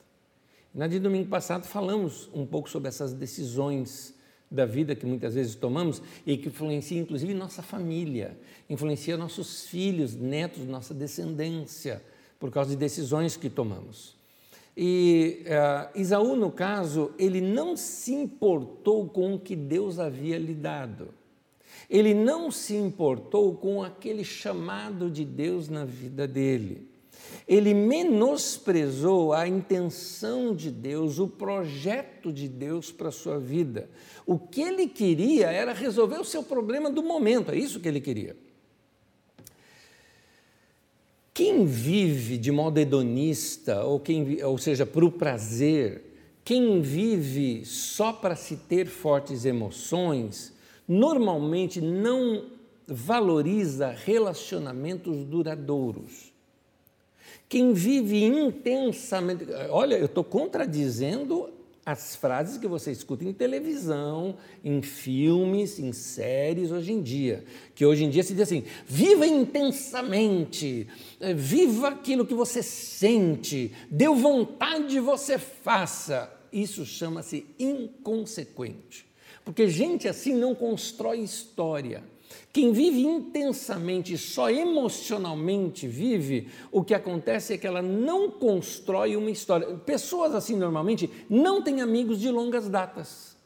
Na 0.72 0.86
de 0.86 1.00
domingo 1.00 1.28
passado 1.28 1.66
falamos 1.66 2.30
um 2.32 2.46
pouco 2.46 2.70
sobre 2.70 2.88
essas 2.88 3.12
decisões 3.12 4.14
da 4.48 4.64
vida 4.64 4.94
que 4.94 5.04
muitas 5.04 5.34
vezes 5.34 5.56
tomamos 5.56 6.00
e 6.24 6.36
que 6.36 6.48
influencia 6.48 7.00
inclusive 7.00 7.34
nossa 7.34 7.60
família, 7.60 8.38
influencia 8.68 9.16
nossos 9.16 9.66
filhos, 9.66 10.14
netos, 10.14 10.64
nossa 10.66 10.94
descendência, 10.94 12.00
por 12.38 12.52
causa 12.52 12.70
de 12.70 12.76
decisões 12.76 13.36
que 13.36 13.50
tomamos. 13.50 14.16
E 14.76 15.44
uh, 15.46 15.98
Isaú, 15.98 16.36
no 16.36 16.52
caso, 16.52 17.12
ele 17.18 17.40
não 17.40 17.76
se 17.76 18.14
importou 18.14 19.08
com 19.08 19.34
o 19.34 19.40
que 19.40 19.56
Deus 19.56 19.98
havia 19.98 20.38
lhe 20.38 20.54
dado. 20.54 21.08
Ele 21.88 22.14
não 22.14 22.48
se 22.48 22.76
importou 22.76 23.56
com 23.56 23.82
aquele 23.82 24.22
chamado 24.22 25.10
de 25.10 25.24
Deus 25.24 25.68
na 25.68 25.84
vida 25.84 26.28
dele 26.28 26.89
ele 27.50 27.74
menosprezou 27.74 29.32
a 29.32 29.48
intenção 29.48 30.54
de 30.54 30.70
Deus, 30.70 31.18
o 31.18 31.26
projeto 31.26 32.32
de 32.32 32.46
Deus 32.46 32.92
para 32.92 33.08
a 33.08 33.12
sua 33.12 33.40
vida. 33.40 33.90
O 34.24 34.38
que 34.38 34.60
ele 34.60 34.86
queria 34.86 35.50
era 35.50 35.72
resolver 35.72 36.20
o 36.20 36.24
seu 36.24 36.44
problema 36.44 36.88
do 36.88 37.02
momento, 37.02 37.50
é 37.50 37.56
isso 37.56 37.80
que 37.80 37.88
ele 37.88 38.00
queria. 38.00 38.36
Quem 41.34 41.66
vive 41.66 42.38
de 42.38 42.52
modo 42.52 42.78
hedonista, 42.78 43.82
ou, 43.82 43.98
quem, 43.98 44.40
ou 44.44 44.56
seja, 44.56 44.86
para 44.86 45.04
o 45.04 45.10
prazer, 45.10 46.04
quem 46.44 46.80
vive 46.80 47.64
só 47.64 48.12
para 48.12 48.36
se 48.36 48.58
ter 48.58 48.86
fortes 48.86 49.44
emoções, 49.44 50.52
normalmente 50.86 51.80
não 51.80 52.44
valoriza 52.86 53.90
relacionamentos 53.90 55.24
duradouros. 55.24 56.29
Quem 57.50 57.72
vive 57.72 58.22
intensamente. 58.22 59.44
Olha, 59.70 59.96
eu 59.96 60.06
estou 60.06 60.22
contradizendo 60.22 61.50
as 61.84 62.14
frases 62.14 62.56
que 62.56 62.68
você 62.68 62.92
escuta 62.92 63.24
em 63.24 63.32
televisão, 63.32 64.36
em 64.64 64.80
filmes, 64.80 65.80
em 65.80 65.92
séries 65.92 66.70
hoje 66.70 66.92
em 66.92 67.02
dia. 67.02 67.44
Que 67.74 67.84
hoje 67.84 68.04
em 68.04 68.08
dia 68.08 68.22
se 68.22 68.34
diz 68.34 68.42
assim: 68.42 68.62
viva 68.86 69.26
intensamente, 69.26 70.86
viva 71.34 71.88
aquilo 71.88 72.24
que 72.24 72.34
você 72.34 72.62
sente, 72.62 73.72
deu 73.90 74.14
vontade, 74.14 75.00
você 75.00 75.36
faça. 75.36 76.32
Isso 76.52 76.86
chama-se 76.86 77.44
inconsequente. 77.58 79.04
Porque 79.44 79.68
gente 79.68 80.06
assim 80.06 80.34
não 80.34 80.54
constrói 80.54 81.18
história. 81.18 82.04
Quem 82.52 82.72
vive 82.72 83.02
intensamente, 83.02 84.16
só 84.18 84.50
emocionalmente 84.50 85.86
vive, 85.86 86.48
o 86.72 86.82
que 86.82 86.94
acontece 86.94 87.54
é 87.54 87.58
que 87.58 87.66
ela 87.66 87.82
não 87.82 88.30
constrói 88.30 89.16
uma 89.16 89.30
história. 89.30 89.66
Pessoas 89.78 90.34
assim, 90.34 90.56
normalmente, 90.56 91.10
não 91.28 91.62
têm 91.62 91.80
amigos 91.80 92.18
de 92.20 92.30
longas 92.30 92.68
datas. 92.68 93.36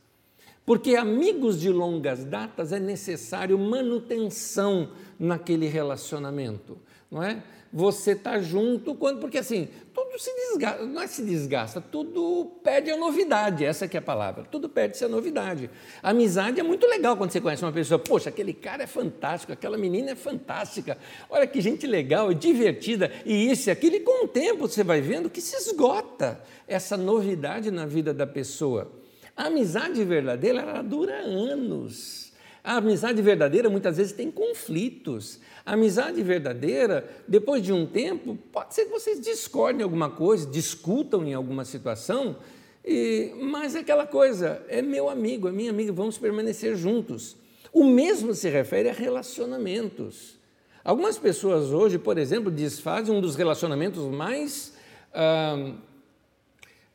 Porque 0.65 0.97
amigos 0.97 1.61
de 1.61 1.69
longas 1.69 2.25
datas 2.25 2.73
é 2.73 2.81
necessário 2.81 3.59
manutenção 3.59 4.91
naquele 5.19 5.67
relacionamento, 5.67 6.79
não 7.11 7.23
é? 7.23 7.43
Você 7.77 8.13
está 8.13 8.39
junto 8.39 8.95
quando, 8.95 9.19
porque 9.19 9.39
assim, 9.39 9.69
tudo 9.93 10.17
se 10.17 10.31
desgasta, 10.33 10.87
não 10.87 11.03
é 11.03 11.09
se 11.09 11.25
desgasta, 11.25 11.81
tudo 11.81 12.53
perde 12.63 12.89
a 12.93 12.97
novidade, 12.97 13.65
essa 13.65 13.89
que 13.89 13.97
é 13.97 13.99
a 13.99 14.03
palavra, 14.03 14.45
tudo 14.45 14.69
perde-se 14.69 15.05
a 15.05 15.09
novidade. 15.09 15.69
A 16.01 16.11
amizade 16.11 16.61
é 16.61 16.63
muito 16.63 16.87
legal 16.87 17.17
quando 17.17 17.33
você 17.33 17.41
conhece 17.41 17.65
uma 17.65 17.73
pessoa, 17.73 17.99
poxa, 17.99 18.29
aquele 18.29 18.53
cara 18.53 18.85
é 18.85 18.87
fantástico, 18.87 19.53
aquela 19.53 19.77
menina 19.77 20.13
é 20.13 20.15
fantástica, 20.15 20.97
olha 21.29 21.49
que 21.49 21.61
gente 21.61 21.85
legal, 21.85 22.33
divertida, 22.33 23.11
e 23.27 23.51
isso 23.51 23.69
e 23.69 23.73
aquilo, 23.73 23.97
e 23.97 24.01
com 24.01 24.25
o 24.27 24.29
tempo 24.29 24.69
você 24.69 24.85
vai 24.85 25.01
vendo 25.01 25.29
que 25.29 25.41
se 25.41 25.57
esgota 25.57 26.41
essa 26.69 26.97
novidade 26.97 27.73
na 27.73 27.87
vida 27.87 28.15
da 28.15 28.25
pessoa. 28.25 28.93
A 29.37 29.47
amizade 29.47 30.05
verdadeira, 30.05 30.61
ela 30.61 30.81
dura 30.81 31.17
anos, 31.17 32.33
A 32.67 32.79
amizade 32.79 33.21
verdadeira 33.21 33.69
muitas 33.69 33.99
vezes 33.99 34.15
tem 34.15 34.31
conflitos. 34.31 35.39
Amizade 35.67 36.23
verdadeira, 36.23 37.09
depois 37.27 37.63
de 37.63 37.73
um 37.73 37.87
tempo, 37.87 38.37
pode 38.53 38.75
ser 38.75 38.85
que 38.85 38.91
vocês 38.91 39.19
discordem 39.19 39.81
em 39.81 39.85
alguma 39.85 40.11
coisa, 40.11 40.47
discutam 40.47 41.25
em 41.25 41.33
alguma 41.33 41.65
situação, 41.65 42.37
e, 42.85 43.33
mas 43.41 43.75
é 43.75 43.79
aquela 43.79 44.07
coisa, 44.07 44.63
é 44.69 44.83
meu 44.83 45.09
amigo, 45.09 45.49
é 45.49 45.53
minha 45.53 45.71
amiga, 45.71 45.91
vamos 45.91 46.19
permanecer 46.19 46.77
juntos. 46.77 47.37
O 47.73 47.85
mesmo 47.85 48.35
se 48.35 48.49
refere 48.51 48.91
a 48.91 48.93
relacionamentos. 48.93 50.39
Algumas 50.85 51.17
pessoas 51.17 51.71
hoje, 51.71 51.99
por 51.99 52.19
exemplo, 52.19 52.51
desfazem 52.51 53.15
um 53.15 53.21
dos 53.21 53.35
relacionamentos 53.35 54.05
mais. 54.05 54.75
Ah, 55.15 55.73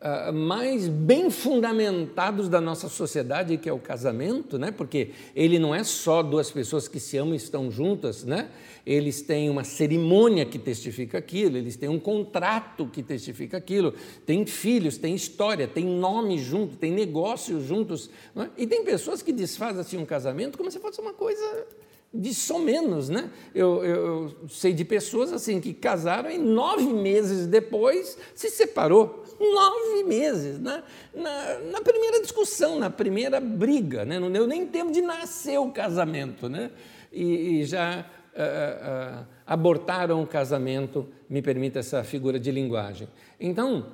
uh, 0.01 0.33
mais 0.33 0.87
bem 0.87 1.29
fundamentados 1.29 2.47
da 2.47 2.61
nossa 2.61 2.87
sociedade, 2.89 3.57
que 3.57 3.69
é 3.69 3.73
o 3.73 3.79
casamento, 3.79 4.57
né? 4.57 4.71
porque 4.71 5.11
ele 5.35 5.59
não 5.59 5.73
é 5.73 5.83
só 5.83 6.23
duas 6.23 6.49
pessoas 6.49 6.87
que 6.87 6.99
se 6.99 7.17
amam 7.17 7.33
e 7.33 7.37
estão 7.37 7.69
juntas, 7.69 8.23
né? 8.23 8.49
eles 8.85 9.21
têm 9.21 9.49
uma 9.49 9.63
cerimônia 9.63 10.45
que 10.45 10.57
testifica 10.57 11.17
aquilo, 11.17 11.57
eles 11.57 11.75
têm 11.75 11.89
um 11.89 11.99
contrato 11.99 12.87
que 12.87 13.03
testifica 13.03 13.57
aquilo, 13.57 13.93
tem 14.25 14.45
filhos, 14.45 14.97
tem 14.97 15.13
história, 15.13 15.67
tem 15.67 15.85
nome 15.85 16.37
junto, 16.39 16.75
tem 16.75 16.91
negócios 16.91 17.65
juntos. 17.65 18.09
É? 18.35 18.47
E 18.57 18.67
tem 18.67 18.83
pessoas 18.83 19.21
que 19.21 19.31
desfazem 19.31 19.81
assim, 19.81 19.97
um 19.97 20.05
casamento 20.05 20.57
como 20.57 20.71
se 20.71 20.79
fosse 20.79 20.99
uma 21.01 21.13
coisa 21.13 21.67
de 22.11 22.33
só 22.33 22.57
menos, 22.57 23.07
né? 23.07 23.29
Eu, 23.53 23.85
eu, 23.85 24.35
sei 24.49 24.73
de 24.73 24.83
pessoas 24.83 25.31
assim 25.31 25.61
que 25.61 25.73
casaram 25.73 26.31
e 26.31 26.39
nove 26.39 26.91
meses 26.91 27.45
depois 27.45 28.17
se 28.33 28.49
separou. 28.49 29.23
Nove 29.39 30.03
meses, 30.03 30.60
né? 30.60 30.84
na, 31.13 31.60
na 31.72 31.81
primeira 31.81 32.22
discussão, 32.22 32.77
na 32.77 32.89
primeira 32.89 33.39
briga, 33.39 34.03
né? 34.03 34.19
não 34.19 34.31
deu 34.31 34.46
nem 34.46 34.65
tempo 34.67 34.91
de 34.91 35.01
nascer 35.01 35.58
o 35.58 35.72
casamento, 35.72 36.50
né? 36.50 36.72
E, 37.12 37.62
e 37.62 37.65
já 37.65 38.05
uh, 38.36 39.22
uh, 39.22 39.27
abortaram 39.48 40.22
o 40.22 40.27
casamento, 40.27 41.08
me 41.29 41.41
permita 41.41 41.79
essa 41.79 42.03
figura 42.03 42.39
de 42.39 42.51
linguagem. 42.51 43.08
Então, 43.39 43.88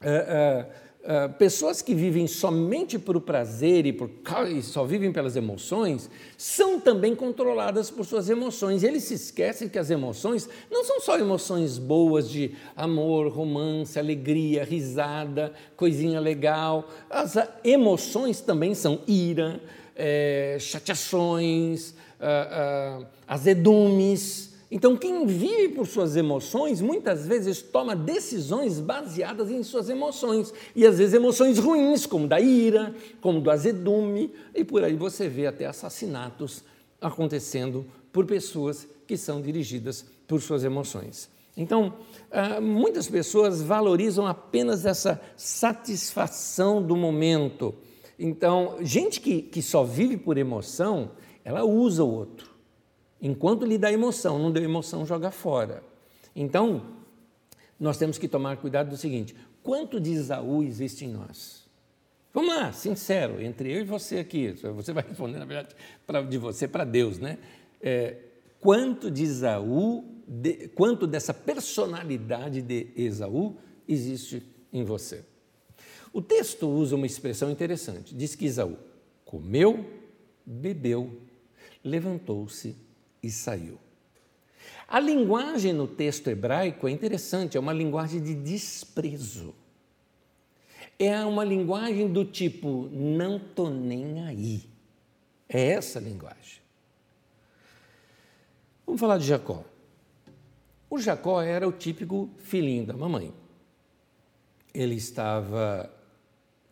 uh, 0.00 0.66
ah, 1.04 1.28
pessoas 1.28 1.80
que 1.80 1.94
vivem 1.94 2.26
somente 2.26 2.98
por 2.98 3.20
prazer 3.20 3.86
e, 3.86 3.92
por, 3.92 4.10
e 4.50 4.62
só 4.62 4.84
vivem 4.84 5.12
pelas 5.12 5.36
emoções, 5.36 6.10
são 6.36 6.80
também 6.80 7.14
controladas 7.14 7.90
por 7.90 8.04
suas 8.04 8.28
emoções. 8.28 8.82
Eles 8.82 9.04
se 9.04 9.14
esquecem 9.14 9.68
que 9.68 9.78
as 9.78 9.90
emoções 9.90 10.48
não 10.70 10.84
são 10.84 11.00
só 11.00 11.16
emoções 11.16 11.78
boas 11.78 12.28
de 12.28 12.52
amor, 12.76 13.28
romance, 13.28 13.98
alegria, 13.98 14.64
risada, 14.64 15.52
coisinha 15.76 16.20
legal. 16.20 16.88
As 17.08 17.36
emoções 17.64 18.40
também 18.40 18.74
são 18.74 19.00
ira, 19.06 19.60
é, 19.96 20.58
chateações, 20.60 21.94
uh, 22.20 23.06
azedumes 23.26 24.47
então, 24.70 24.96
quem 24.96 25.24
vive 25.24 25.70
por 25.70 25.86
suas 25.86 26.14
emoções, 26.14 26.82
muitas 26.82 27.26
vezes 27.26 27.62
toma 27.62 27.96
decisões 27.96 28.78
baseadas 28.80 29.50
em 29.50 29.62
suas 29.62 29.88
emoções, 29.88 30.52
e 30.76 30.86
às 30.86 30.98
vezes 30.98 31.14
emoções 31.14 31.58
ruins, 31.58 32.04
como 32.04 32.28
da 32.28 32.38
ira, 32.38 32.94
como 33.20 33.40
do 33.40 33.50
azedume, 33.50 34.30
e 34.54 34.62
por 34.62 34.84
aí 34.84 34.94
você 34.94 35.26
vê 35.26 35.46
até 35.46 35.64
assassinatos 35.64 36.62
acontecendo 37.00 37.86
por 38.12 38.26
pessoas 38.26 38.86
que 39.06 39.16
são 39.16 39.40
dirigidas 39.40 40.04
por 40.26 40.42
suas 40.42 40.62
emoções. 40.62 41.30
Então, 41.56 41.94
ah, 42.30 42.60
muitas 42.60 43.08
pessoas 43.08 43.62
valorizam 43.62 44.26
apenas 44.26 44.84
essa 44.84 45.18
satisfação 45.34 46.82
do 46.82 46.94
momento. 46.94 47.74
Então, 48.18 48.76
gente 48.82 49.18
que, 49.18 49.40
que 49.40 49.62
só 49.62 49.82
vive 49.82 50.18
por 50.18 50.36
emoção, 50.36 51.12
ela 51.42 51.64
usa 51.64 52.04
o 52.04 52.12
outro 52.12 52.57
Enquanto 53.20 53.66
lhe 53.66 53.76
dá 53.76 53.92
emoção, 53.92 54.38
não 54.38 54.52
deu 54.52 54.62
emoção, 54.62 55.04
joga 55.04 55.30
fora. 55.30 55.82
Então, 56.34 56.98
nós 57.78 57.96
temos 57.98 58.18
que 58.18 58.28
tomar 58.28 58.56
cuidado 58.56 58.90
do 58.90 58.96
seguinte: 58.96 59.34
quanto 59.62 60.00
de 60.00 60.10
Isaú 60.10 60.62
existe 60.62 61.04
em 61.04 61.08
nós? 61.08 61.66
Vamos 62.32 62.54
lá, 62.54 62.72
sincero, 62.72 63.40
entre 63.40 63.72
eu 63.72 63.80
e 63.80 63.84
você 63.84 64.18
aqui, 64.18 64.52
você 64.52 64.92
vai 64.92 65.02
responder, 65.02 65.38
na 65.38 65.44
verdade, 65.44 65.74
pra, 66.06 66.22
de 66.22 66.38
você 66.38 66.68
para 66.68 66.84
Deus, 66.84 67.18
né? 67.18 67.38
É, 67.80 68.16
quanto 68.60 69.10
de 69.10 69.24
Isaú, 69.24 70.04
de, 70.26 70.68
quanto 70.68 71.06
dessa 71.06 71.32
personalidade 71.32 72.60
de 72.62 72.88
Esaú 72.94 73.56
existe 73.88 74.42
em 74.72 74.84
você? 74.84 75.24
O 76.12 76.20
texto 76.20 76.68
usa 76.68 76.96
uma 76.96 77.06
expressão 77.06 77.50
interessante. 77.50 78.14
Diz 78.14 78.34
que 78.34 78.44
Esaú 78.44 78.76
comeu, 79.24 79.84
bebeu, 80.44 81.20
levantou-se 81.82 82.76
e 83.28 83.32
saiu. 83.32 83.78
A 84.88 84.98
linguagem 84.98 85.72
no 85.72 85.86
texto 85.86 86.28
hebraico 86.28 86.88
é 86.88 86.90
interessante, 86.90 87.56
é 87.56 87.60
uma 87.60 87.74
linguagem 87.74 88.22
de 88.22 88.34
desprezo. 88.34 89.54
É 90.98 91.22
uma 91.24 91.44
linguagem 91.44 92.10
do 92.10 92.24
tipo, 92.24 92.88
não 92.90 93.38
tô 93.38 93.68
nem 93.68 94.24
aí. 94.24 94.64
É 95.48 95.72
essa 95.72 95.98
a 95.98 96.02
linguagem. 96.02 96.60
Vamos 98.86 99.00
falar 99.00 99.18
de 99.18 99.26
Jacó. 99.26 99.62
O 100.90 100.98
Jacó 100.98 101.42
era 101.42 101.68
o 101.68 101.72
típico 101.72 102.30
filhinho 102.38 102.86
da 102.86 102.94
mamãe. 102.94 103.32
Ele 104.72 104.94
estava 104.94 105.92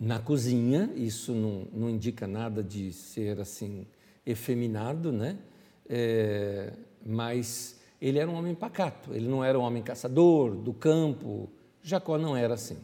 na 0.01 0.19
cozinha, 0.19 0.91
isso 0.97 1.33
não, 1.33 1.69
não 1.73 1.91
indica 1.91 2.27
nada 2.27 2.63
de 2.63 2.93
ser 2.93 3.39
assim 3.41 3.87
efeminado, 4.25 5.13
né? 5.13 5.39
É, 5.89 6.73
mas 7.05 7.81
ele 8.01 8.19
era 8.19 8.31
um 8.31 8.35
homem 8.35 8.55
pacato, 8.55 9.15
ele 9.15 9.29
não 9.29 9.43
era 9.43 9.59
um 9.59 9.63
homem 9.63 9.83
caçador 9.83 10.55
do 10.55 10.73
campo. 10.73 11.49
Jacó 11.83 12.19
não 12.19 12.37
era 12.37 12.55
assim. 12.55 12.79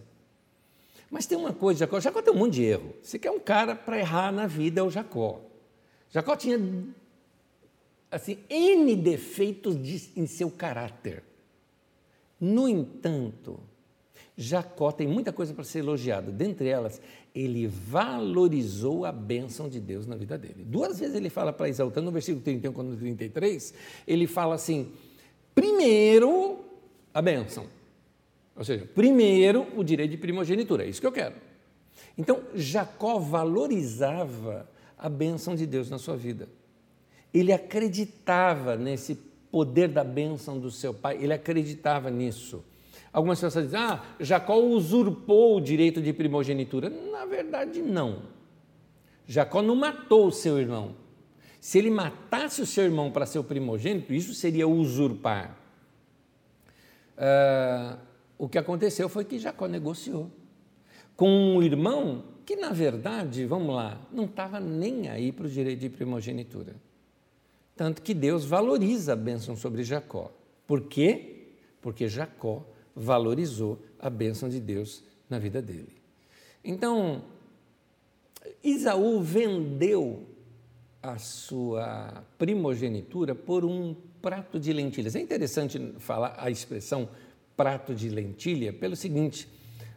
Mas 1.10 1.26
tem 1.26 1.36
uma 1.36 1.52
coisa, 1.52 1.80
Jacó, 1.80 2.00
Jacó 2.00 2.22
tem 2.22 2.32
um 2.32 2.38
monte 2.38 2.54
de 2.54 2.64
erro. 2.64 2.94
Se 3.02 3.18
quer 3.18 3.30
um 3.30 3.40
cara 3.40 3.74
para 3.74 3.98
errar 3.98 4.32
na 4.32 4.46
vida 4.46 4.80
é 4.80 4.82
o 4.82 4.90
Jacó. 4.90 5.40
Jacó 6.10 6.36
tinha 6.36 6.58
assim 8.10 8.38
N 8.48 8.96
defeitos 8.96 9.80
de, 9.82 10.10
em 10.16 10.26
seu 10.26 10.50
caráter. 10.50 11.22
No 12.40 12.68
entanto, 12.68 13.60
Jacó 14.36 14.90
tem 14.90 15.06
muita 15.06 15.32
coisa 15.32 15.52
para 15.52 15.64
ser 15.64 15.80
elogiada. 15.80 16.32
Dentre 16.32 16.68
elas, 16.68 17.00
ele 17.34 17.66
valorizou 17.66 19.06
a 19.06 19.12
bênção 19.12 19.68
de 19.68 19.80
Deus 19.80 20.06
na 20.06 20.16
vida 20.16 20.36
dele. 20.36 20.64
Duas 20.64 20.98
vezes 20.98 21.14
ele 21.14 21.30
fala 21.30 21.52
para 21.52 21.68
Isaú, 21.68 21.90
tanto 21.90 22.04
no 22.04 22.10
versículo 22.10 22.42
31 22.42 22.72
quanto 22.72 22.90
no 22.90 22.96
33, 22.96 23.74
ele 24.06 24.26
fala 24.26 24.54
assim: 24.54 24.92
primeiro 25.54 26.60
a 27.12 27.22
bênção. 27.22 27.66
Ou 28.54 28.64
seja, 28.64 28.86
primeiro 28.94 29.66
o 29.76 29.82
direito 29.82 30.10
de 30.10 30.16
primogenitura, 30.18 30.84
é 30.84 30.88
isso 30.88 31.00
que 31.00 31.06
eu 31.06 31.12
quero. 31.12 31.36
Então, 32.16 32.42
Jacó 32.54 33.18
valorizava 33.18 34.68
a 34.98 35.08
bênção 35.08 35.56
de 35.56 35.66
Deus 35.66 35.88
na 35.88 35.98
sua 35.98 36.16
vida. 36.16 36.48
Ele 37.32 37.52
acreditava 37.52 38.76
nesse 38.76 39.14
poder 39.50 39.88
da 39.88 40.04
bênção 40.04 40.58
do 40.58 40.70
seu 40.70 40.92
pai, 40.92 41.18
ele 41.20 41.32
acreditava 41.32 42.10
nisso. 42.10 42.62
Algumas 43.12 43.40
pessoas 43.40 43.66
dizem, 43.66 43.78
ah, 43.78 44.02
Jacó 44.18 44.56
usurpou 44.58 45.56
o 45.56 45.60
direito 45.60 46.00
de 46.00 46.12
primogenitura. 46.12 46.88
Na 46.88 47.26
verdade, 47.26 47.82
não. 47.82 48.22
Jacó 49.26 49.60
não 49.60 49.76
matou 49.76 50.26
o 50.26 50.32
seu 50.32 50.58
irmão. 50.58 50.94
Se 51.60 51.78
ele 51.78 51.90
matasse 51.90 52.62
o 52.62 52.66
seu 52.66 52.84
irmão 52.84 53.10
para 53.10 53.26
ser 53.26 53.38
o 53.38 53.44
primogênito, 53.44 54.12
isso 54.14 54.34
seria 54.34 54.66
usurpar. 54.66 55.56
Uh, 57.16 57.98
o 58.38 58.48
que 58.48 58.58
aconteceu 58.58 59.08
foi 59.08 59.24
que 59.24 59.38
Jacó 59.38 59.68
negociou 59.68 60.30
com 61.14 61.28
um 61.28 61.62
irmão 61.62 62.24
que, 62.44 62.56
na 62.56 62.70
verdade, 62.70 63.44
vamos 63.44 63.76
lá, 63.76 64.00
não 64.10 64.24
estava 64.24 64.58
nem 64.58 65.08
aí 65.08 65.30
para 65.30 65.46
o 65.46 65.50
direito 65.50 65.80
de 65.80 65.88
primogenitura. 65.88 66.74
Tanto 67.76 68.02
que 68.02 68.12
Deus 68.12 68.44
valoriza 68.44 69.12
a 69.12 69.16
bênção 69.16 69.54
sobre 69.54 69.84
Jacó. 69.84 70.32
Por 70.66 70.82
quê? 70.82 71.52
Porque 71.80 72.08
Jacó 72.08 72.64
valorizou 72.94 73.82
a 73.98 74.10
bênção 74.10 74.48
de 74.48 74.60
Deus 74.60 75.02
na 75.28 75.38
vida 75.38 75.62
dele. 75.62 75.96
Então, 76.64 77.22
Isaú 78.62 79.20
vendeu 79.20 80.26
a 81.02 81.18
sua 81.18 82.24
primogenitura 82.38 83.34
por 83.34 83.64
um 83.64 83.94
prato 84.20 84.60
de 84.60 84.72
lentilhas. 84.72 85.16
É 85.16 85.20
interessante 85.20 85.94
falar 85.98 86.36
a 86.38 86.50
expressão 86.50 87.08
prato 87.56 87.94
de 87.94 88.08
lentilha 88.08 88.72
pelo 88.72 88.94
seguinte: 88.94 89.48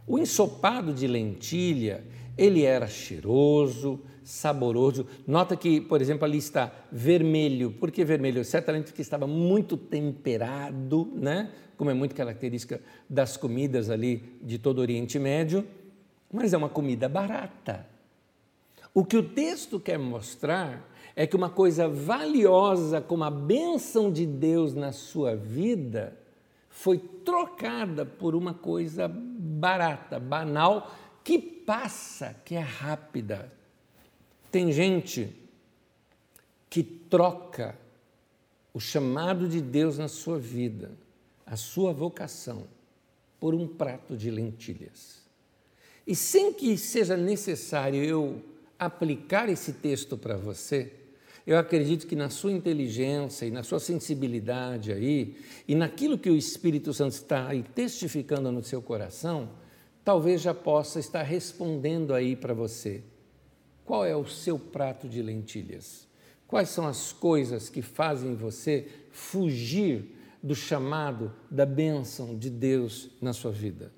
o 0.08 0.18
ensopado 0.18 0.94
de 0.94 1.08
lentilha 1.08 2.04
ele 2.38 2.64
era 2.64 2.88
cheiroso, 2.88 4.00
saboroso. 4.24 5.06
Nota 5.26 5.56
que, 5.56 5.80
por 5.80 6.02
exemplo, 6.02 6.26
ali 6.26 6.38
está 6.38 6.72
vermelho. 6.92 7.72
Por 7.72 7.92
que 7.92 8.04
vermelho? 8.04 8.44
Certamente 8.44 8.86
porque 8.86 9.02
estava 9.02 9.28
muito 9.28 9.78
temperado, 9.78 11.12
né? 11.16 11.52
como 11.78 11.90
é 11.90 11.94
muito 11.94 12.16
característica 12.16 12.82
das 13.10 13.38
comidas 13.38 13.90
ali 13.90 14.38
de 14.42 14.58
todo 14.58 14.80
o 14.80 14.82
Oriente 14.82 15.20
Médio, 15.20 15.66
mas 16.32 16.54
é 16.54 16.58
uma 16.58 16.70
comida 16.70 17.08
barata. 17.08 17.86
O 18.94 19.04
que 19.04 19.18
o 19.18 19.24
texto 19.24 19.80
quer 19.80 20.00
mostrar 20.00 20.90
é 21.16 21.28
que 21.28 21.36
uma 21.36 21.50
coisa 21.50 21.88
valiosa 21.88 23.02
como 23.02 23.24
a 23.24 23.32
bênção 23.32 24.12
de 24.12 24.26
Deus 24.26 24.74
na 24.74 24.92
sua 24.92 25.36
vida 25.36 26.18
foi 26.70 26.98
trocada 26.98 28.06
por 28.06 28.36
uma 28.36 28.54
coisa 28.54 29.08
barata, 29.08 30.20
banal, 30.20 30.92
que 31.26 31.40
passa, 31.40 32.36
que 32.46 32.54
é 32.54 32.60
rápida. 32.60 33.52
Tem 34.52 34.72
gente 34.72 35.36
que 36.70 36.84
troca 36.84 37.76
o 38.72 38.80
chamado 38.80 39.50
de 39.50 39.60
Deus 39.60 39.98
na 39.98 40.08
sua 40.08 40.38
vida, 40.38 40.92
a 41.44 41.56
sua 41.56 41.92
vocação, 41.92 42.68
por 43.40 43.56
um 43.56 43.68
prato 43.68 44.16
de 44.16 44.30
lentilhas. 44.30 45.24
E 46.06 46.16
sem 46.16 46.54
que 46.54 46.78
seja 46.78 47.18
necessário 47.18 48.04
eu 48.04 48.44
aplicar 48.78 49.50
esse 49.50 49.74
texto 49.74 50.16
para 50.16 50.38
você, 50.38 50.94
eu 51.48 51.58
acredito 51.58 52.06
que 52.06 52.16
na 52.16 52.30
sua 52.30 52.52
inteligência 52.52 53.48
e 53.48 53.52
na 53.52 53.64
sua 53.64 53.80
sensibilidade 53.80 54.92
aí, 54.92 55.38
e 55.68 55.74
naquilo 55.74 56.20
que 56.20 56.30
o 56.30 56.36
Espírito 56.36 56.94
Santo 56.94 57.14
está 57.14 57.48
aí 57.48 57.64
testificando 57.64 58.52
no 58.52 58.64
seu 58.64 58.80
coração, 58.80 59.50
talvez 60.06 60.42
já 60.42 60.54
possa 60.54 61.00
estar 61.00 61.24
respondendo 61.24 62.14
aí 62.14 62.36
para 62.36 62.54
você. 62.54 63.04
Qual 63.84 64.06
é 64.06 64.16
o 64.16 64.26
seu 64.26 64.58
prato 64.58 65.10
de 65.10 65.22
lentilhas? 65.22 66.08
Quais 66.48 66.70
são 66.70 66.88
as 66.88 67.12
coisas 67.12 67.68
que 67.68 67.82
fazem 67.82 68.36
você 68.36 68.88
fugir 69.12 70.16
do 70.42 70.56
chamado, 70.56 71.34
da 71.52 71.66
bênção 71.66 72.38
de 72.38 72.50
Deus 72.50 73.10
na 73.20 73.34
sua 73.34 73.52
vida? 73.52 73.92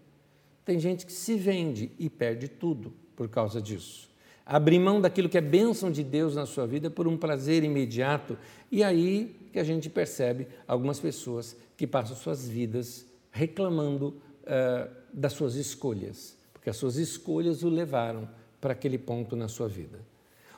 Tem 0.66 0.80
gente 0.80 1.06
que 1.06 1.14
se 1.14 1.36
vende 1.36 1.92
e 2.00 2.10
perde 2.10 2.48
tudo 2.48 2.94
por 3.16 3.30
causa 3.30 3.62
disso 3.62 4.08
abrir 4.48 4.80
mão 4.80 5.02
daquilo 5.02 5.28
que 5.28 5.38
é 5.38 5.42
bênção 5.42 5.92
de 5.92 6.02
Deus 6.02 6.34
na 6.34 6.46
sua 6.46 6.66
vida 6.66 6.90
por 6.90 7.06
um 7.06 7.18
prazer 7.18 7.66
imediato. 7.66 8.38
E 8.72 8.82
aí 8.82 9.36
que 9.52 9.60
a 9.60 9.64
gente 9.64 9.90
percebe 9.90 10.48
algumas 10.66 11.00
pessoas 11.00 11.56
que 11.76 11.86
passam 11.86 12.16
suas 12.16 12.48
vidas 12.48 13.06
reclamando 13.30 14.16
uh, 14.48 14.90
das 15.14 15.34
suas 15.34 15.56
escolhas, 15.56 16.38
porque 16.54 16.70
as 16.70 16.78
suas 16.78 16.96
escolhas 16.96 17.64
o 17.64 17.70
levaram 17.70 18.30
para 18.60 18.74
aquele 18.74 18.98
ponto 18.98 19.36
na 19.36 19.48
sua 19.48 19.68
vida. 19.68 20.00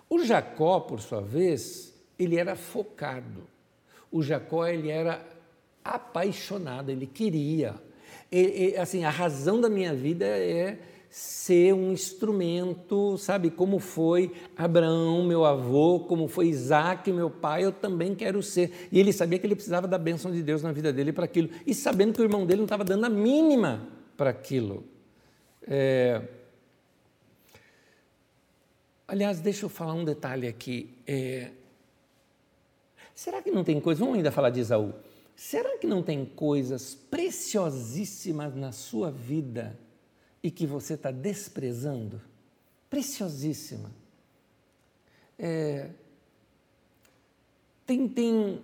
O 0.10 0.24
Jacó, 0.24 0.80
por 0.80 1.02
sua 1.02 1.22
vez, 1.22 1.94
ele 2.18 2.38
era 2.38 2.56
focado. 2.56 3.44
O 4.12 4.24
Jacó 4.24 4.66
ele 4.66 4.90
era 4.90 5.26
apaixonado, 5.84 6.90
ele 6.90 7.06
queria. 7.06 7.76
E, 8.32 8.74
e, 8.74 8.78
assim, 8.78 9.04
a 9.04 9.10
razão 9.10 9.60
da 9.62 9.70
minha 9.70 9.94
vida 9.94 10.26
é 10.26 10.80
ser 11.10 11.74
um 11.74 11.92
instrumento, 11.92 13.18
sabe? 13.18 13.50
Como 13.50 13.80
foi 13.80 14.32
Abraão, 14.56 15.24
meu 15.24 15.44
avô, 15.44 16.02
como 16.02 16.28
foi 16.28 16.48
Isaac, 16.48 17.12
meu 17.12 17.30
pai, 17.30 17.66
eu 17.66 17.72
também 17.72 18.14
quero 18.14 18.44
ser. 18.44 18.88
E 18.92 19.00
ele 19.00 19.12
sabia 19.12 19.40
que 19.40 19.48
ele 19.48 19.56
precisava 19.56 19.88
da 19.88 19.98
bênção 19.98 20.32
de 20.32 20.44
Deus 20.44 20.62
na 20.62 20.72
vida 20.72 20.94
dele 20.94 21.12
para 21.12 21.26
aquilo. 21.26 21.50
E 21.66 21.74
sabendo 21.74 22.14
que 22.14 22.22
o 22.22 22.24
irmão 22.24 22.46
dele 22.46 22.60
não 22.60 22.66
estava 22.66 22.84
dando 22.84 23.06
a 23.06 23.10
mínima 23.10 23.88
para 24.16 24.30
aquilo. 24.30 24.84
É... 25.64 26.22
Aliás, 29.08 29.40
deixa 29.40 29.66
eu 29.66 29.70
falar 29.70 29.94
um 29.94 30.06
detalhe 30.06 30.48
aqui. 30.48 30.96
É... 31.08 31.50
Será 33.16 33.42
que 33.42 33.50
não 33.50 33.64
tem 33.64 33.82
coisa? 33.82 34.00
Vamos 34.00 34.16
ainda 34.16 34.32
falar 34.32 34.52
de 34.52 34.60
Isaú. 34.60 34.94
Será 35.36 35.78
que 35.78 35.88
não 35.88 36.04
tem 36.04 36.24
coisas 36.24 36.94
preciosíssimas 36.94 38.56
na 38.56 38.72
sua 38.72 39.10
vida? 39.10 39.76
E 40.42 40.50
que 40.50 40.66
você 40.66 40.94
está 40.94 41.12
desprezando, 41.12 42.22
preciosíssima. 42.90 43.92
É, 45.38 45.90
tem, 47.86 48.08
tem, 48.08 48.60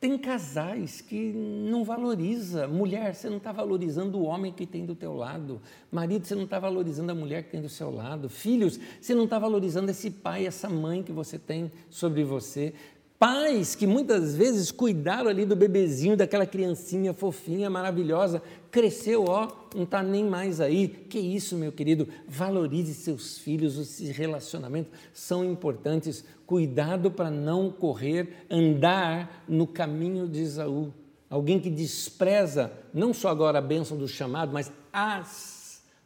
tem 0.00 0.18
casais 0.18 1.00
que 1.00 1.32
não 1.32 1.84
valoriza. 1.84 2.68
Mulher, 2.68 3.14
você 3.14 3.28
não 3.28 3.38
está 3.38 3.52
valorizando 3.52 4.18
o 4.18 4.24
homem 4.24 4.52
que 4.52 4.66
tem 4.66 4.84
do 4.84 4.94
teu 4.94 5.14
lado. 5.14 5.60
Marido, 5.90 6.26
você 6.26 6.34
não 6.34 6.44
está 6.44 6.58
valorizando 6.58 7.10
a 7.10 7.14
mulher 7.14 7.44
que 7.44 7.50
tem 7.50 7.62
do 7.62 7.68
seu 7.68 7.90
lado. 7.90 8.28
Filhos, 8.28 8.78
você 9.00 9.14
não 9.14 9.24
está 9.24 9.38
valorizando 9.38 9.90
esse 9.90 10.10
pai, 10.10 10.46
essa 10.46 10.68
mãe 10.68 11.02
que 11.02 11.12
você 11.12 11.38
tem 11.38 11.70
sobre 11.88 12.22
você. 12.24 12.74
Pais 13.20 13.74
que 13.74 13.86
muitas 13.86 14.34
vezes 14.34 14.70
cuidaram 14.70 15.28
ali 15.28 15.44
do 15.44 15.54
bebezinho, 15.54 16.16
daquela 16.16 16.46
criancinha 16.46 17.12
fofinha, 17.12 17.68
maravilhosa, 17.68 18.40
cresceu, 18.70 19.26
ó, 19.28 19.46
não 19.74 19.82
está 19.82 20.02
nem 20.02 20.24
mais 20.24 20.58
aí. 20.58 20.88
Que 20.88 21.18
isso, 21.18 21.54
meu 21.54 21.70
querido? 21.70 22.08
Valorize 22.26 22.94
seus 22.94 23.36
filhos, 23.36 23.76
os 23.76 23.98
relacionamentos 24.16 24.98
são 25.12 25.44
importantes. 25.44 26.24
Cuidado 26.46 27.10
para 27.10 27.30
não 27.30 27.70
correr, 27.70 28.46
andar 28.50 29.44
no 29.46 29.66
caminho 29.66 30.26
de 30.26 30.40
Isaú. 30.40 30.90
Alguém 31.28 31.60
que 31.60 31.68
despreza 31.68 32.72
não 32.90 33.12
só 33.12 33.28
agora 33.28 33.58
a 33.58 33.62
bênção 33.62 33.98
do 33.98 34.08
chamado, 34.08 34.50
mas 34.50 34.72
as 34.90 35.59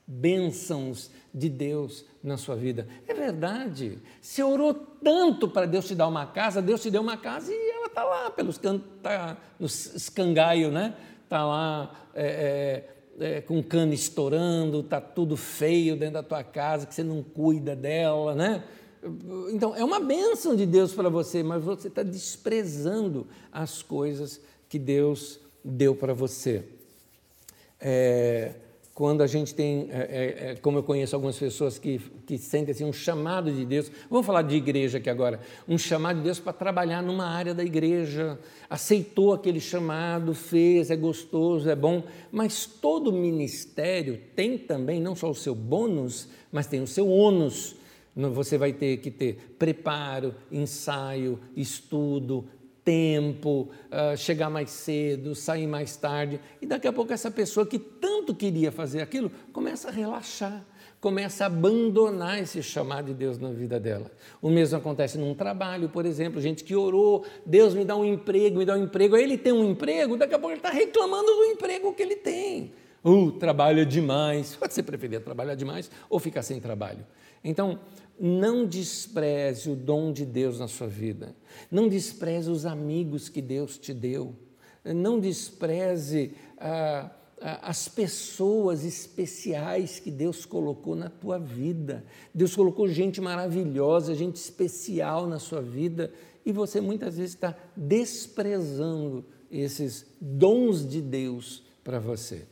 bênçãos 0.06 1.10
de 1.32 1.48
Deus 1.48 2.04
na 2.22 2.36
sua 2.36 2.54
vida. 2.54 2.86
É 3.06 3.14
verdade. 3.14 3.98
Você 4.20 4.42
orou 4.42 4.74
tanto 4.74 5.48
para 5.48 5.66
Deus 5.66 5.86
te 5.86 5.94
dar 5.94 6.08
uma 6.08 6.26
casa, 6.26 6.62
Deus 6.62 6.82
te 6.82 6.90
deu 6.90 7.02
uma 7.02 7.16
casa 7.16 7.52
e 7.52 7.70
ela 7.70 7.86
está 7.86 8.04
lá 8.04 8.30
pelos 8.30 8.58
cantos, 8.58 8.86
tá 9.02 9.36
nos 9.58 9.94
escangaio, 9.94 10.70
né? 10.70 10.94
Está 11.24 11.44
lá 11.44 12.08
é, 12.14 12.84
é, 13.18 13.36
é, 13.36 13.40
com 13.40 13.58
o 13.58 13.64
cano 13.64 13.92
estourando, 13.92 14.80
está 14.80 15.00
tudo 15.00 15.36
feio 15.36 15.96
dentro 15.96 16.14
da 16.14 16.22
tua 16.22 16.44
casa, 16.44 16.86
que 16.86 16.94
você 16.94 17.02
não 17.02 17.22
cuida 17.22 17.74
dela, 17.74 18.34
né? 18.34 18.62
Então, 19.52 19.76
é 19.76 19.84
uma 19.84 20.00
bênção 20.00 20.56
de 20.56 20.64
Deus 20.64 20.94
para 20.94 21.10
você, 21.10 21.42
mas 21.42 21.62
você 21.62 21.88
está 21.88 22.02
desprezando 22.02 23.26
as 23.52 23.82
coisas 23.82 24.40
que 24.66 24.78
Deus 24.78 25.38
deu 25.62 25.94
para 25.94 26.14
você. 26.14 26.64
É, 27.78 28.54
quando 28.94 29.22
a 29.22 29.26
gente 29.26 29.52
tem, 29.52 29.88
é, 29.90 29.96
é, 29.98 30.50
é, 30.50 30.56
como 30.56 30.78
eu 30.78 30.82
conheço 30.84 31.16
algumas 31.16 31.36
pessoas 31.36 31.78
que, 31.78 31.98
que 32.24 32.38
sentem 32.38 32.70
assim, 32.70 32.84
um 32.84 32.92
chamado 32.92 33.50
de 33.50 33.64
Deus, 33.64 33.90
vamos 34.08 34.24
falar 34.24 34.42
de 34.42 34.54
igreja 34.54 34.98
aqui 34.98 35.10
agora, 35.10 35.40
um 35.66 35.76
chamado 35.76 36.18
de 36.18 36.22
Deus 36.22 36.38
para 36.38 36.52
trabalhar 36.52 37.02
numa 37.02 37.26
área 37.26 37.52
da 37.52 37.64
igreja, 37.64 38.38
aceitou 38.70 39.32
aquele 39.32 39.58
chamado, 39.58 40.32
fez, 40.32 40.92
é 40.92 40.96
gostoso, 40.96 41.68
é 41.68 41.74
bom, 41.74 42.04
mas 42.30 42.66
todo 42.66 43.12
ministério 43.12 44.20
tem 44.36 44.56
também 44.56 45.00
não 45.00 45.16
só 45.16 45.28
o 45.28 45.34
seu 45.34 45.56
bônus, 45.56 46.28
mas 46.52 46.68
tem 46.68 46.80
o 46.80 46.86
seu 46.86 47.08
ônus. 47.08 47.74
Você 48.16 48.56
vai 48.56 48.72
ter 48.72 48.98
que 48.98 49.10
ter 49.10 49.56
preparo, 49.58 50.36
ensaio, 50.52 51.40
estudo, 51.56 52.44
tempo, 52.84 53.70
uh, 53.90 54.16
chegar 54.16 54.50
mais 54.50 54.70
cedo, 54.70 55.34
sair 55.34 55.66
mais 55.66 55.96
tarde. 55.96 56.38
E 56.60 56.66
daqui 56.66 56.86
a 56.86 56.92
pouco 56.92 57.12
essa 57.12 57.30
pessoa 57.30 57.66
que 57.66 57.78
tanto 57.78 58.34
queria 58.34 58.70
fazer 58.70 59.00
aquilo 59.00 59.30
começa 59.52 59.88
a 59.88 59.90
relaxar, 59.90 60.64
começa 61.00 61.44
a 61.44 61.46
abandonar 61.46 62.40
esse 62.40 62.62
chamado 62.62 63.06
de 63.06 63.14
Deus 63.14 63.38
na 63.38 63.50
vida 63.50 63.80
dela. 63.80 64.10
O 64.40 64.50
mesmo 64.50 64.76
acontece 64.76 65.18
num 65.18 65.34
trabalho, 65.34 65.88
por 65.88 66.04
exemplo, 66.04 66.40
gente 66.40 66.62
que 66.62 66.76
orou, 66.76 67.24
Deus 67.44 67.74
me 67.74 67.84
dá 67.84 67.96
um 67.96 68.04
emprego, 68.04 68.58
me 68.58 68.64
dá 68.64 68.74
um 68.74 68.84
emprego, 68.84 69.16
aí 69.16 69.22
ele 69.22 69.38
tem 69.38 69.52
um 69.52 69.64
emprego, 69.70 70.16
daqui 70.16 70.34
a 70.34 70.38
pouco 70.38 70.52
ele 70.52 70.60
está 70.60 70.70
reclamando 70.70 71.26
do 71.26 71.44
emprego 71.44 71.92
que 71.94 72.02
ele 72.02 72.16
tem. 72.16 72.72
Uh, 73.04 73.32
trabalha 73.32 73.84
demais. 73.84 74.58
Ser 74.70 74.82
preferir 74.82 75.20
trabalhar 75.20 75.54
demais 75.54 75.90
ou 76.08 76.18
ficar 76.18 76.42
sem 76.42 76.58
trabalho. 76.58 77.04
Então, 77.44 77.78
não 78.18 78.66
despreze 78.66 79.70
o 79.70 79.76
dom 79.76 80.12
de 80.12 80.24
Deus 80.24 80.58
na 80.58 80.68
sua 80.68 80.86
vida. 80.86 81.34
Não 81.70 81.88
despreze 81.88 82.50
os 82.50 82.64
amigos 82.64 83.28
que 83.28 83.42
Deus 83.42 83.78
te 83.78 83.92
deu. 83.92 84.34
Não 84.84 85.18
despreze 85.18 86.32
ah, 86.58 87.10
ah, 87.40 87.68
as 87.68 87.88
pessoas 87.88 88.84
especiais 88.84 89.98
que 89.98 90.10
Deus 90.10 90.44
colocou 90.44 90.94
na 90.94 91.08
tua 91.08 91.38
vida. 91.38 92.04
Deus 92.32 92.54
colocou 92.54 92.88
gente 92.88 93.20
maravilhosa, 93.20 94.14
gente 94.14 94.36
especial 94.36 95.26
na 95.26 95.38
sua 95.38 95.60
vida 95.60 96.12
e 96.44 96.52
você 96.52 96.80
muitas 96.80 97.16
vezes 97.16 97.34
está 97.34 97.56
desprezando 97.76 99.24
esses 99.50 100.06
dons 100.20 100.86
de 100.86 101.00
Deus 101.00 101.64
para 101.82 101.98
você. 101.98 102.46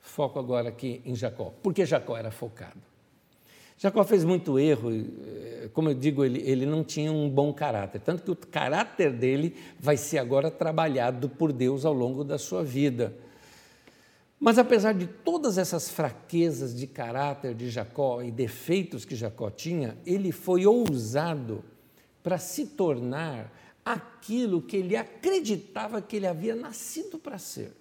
Foco 0.00 0.38
agora 0.38 0.68
aqui 0.68 1.02
em 1.04 1.14
Jacó. 1.14 1.52
Porque 1.62 1.84
Jacó 1.84 2.16
era 2.16 2.30
focado. 2.30 2.80
Jacó 3.78 4.02
fez 4.04 4.24
muito 4.24 4.58
erro, 4.58 4.90
eh, 4.90 5.68
como 5.72 5.90
eu 5.90 5.94
digo, 5.94 6.24
ele, 6.24 6.40
ele 6.40 6.64
não 6.64 6.82
tinha 6.82 7.12
um 7.12 7.28
bom 7.28 7.52
caráter, 7.52 8.00
tanto 8.00 8.22
que 8.22 8.30
o 8.30 8.36
caráter 8.36 9.12
dele 9.12 9.54
vai 9.78 9.96
ser 9.96 10.18
agora 10.18 10.50
trabalhado 10.50 11.28
por 11.28 11.52
Deus 11.52 11.84
ao 11.84 11.92
longo 11.92 12.24
da 12.24 12.38
sua 12.38 12.64
vida. 12.64 13.14
Mas 14.38 14.58
apesar 14.58 14.92
de 14.92 15.06
todas 15.06 15.58
essas 15.58 15.88
fraquezas 15.88 16.74
de 16.74 16.86
caráter 16.86 17.54
de 17.54 17.70
Jacó 17.70 18.22
e 18.22 18.30
defeitos 18.30 19.04
que 19.04 19.16
Jacó 19.16 19.50
tinha, 19.50 19.96
ele 20.06 20.32
foi 20.32 20.66
ousado 20.66 21.64
para 22.22 22.38
se 22.38 22.66
tornar 22.66 23.52
aquilo 23.84 24.60
que 24.60 24.76
ele 24.76 24.96
acreditava 24.96 26.02
que 26.02 26.16
ele 26.16 26.26
havia 26.26 26.56
nascido 26.56 27.18
para 27.18 27.38
ser. 27.38 27.72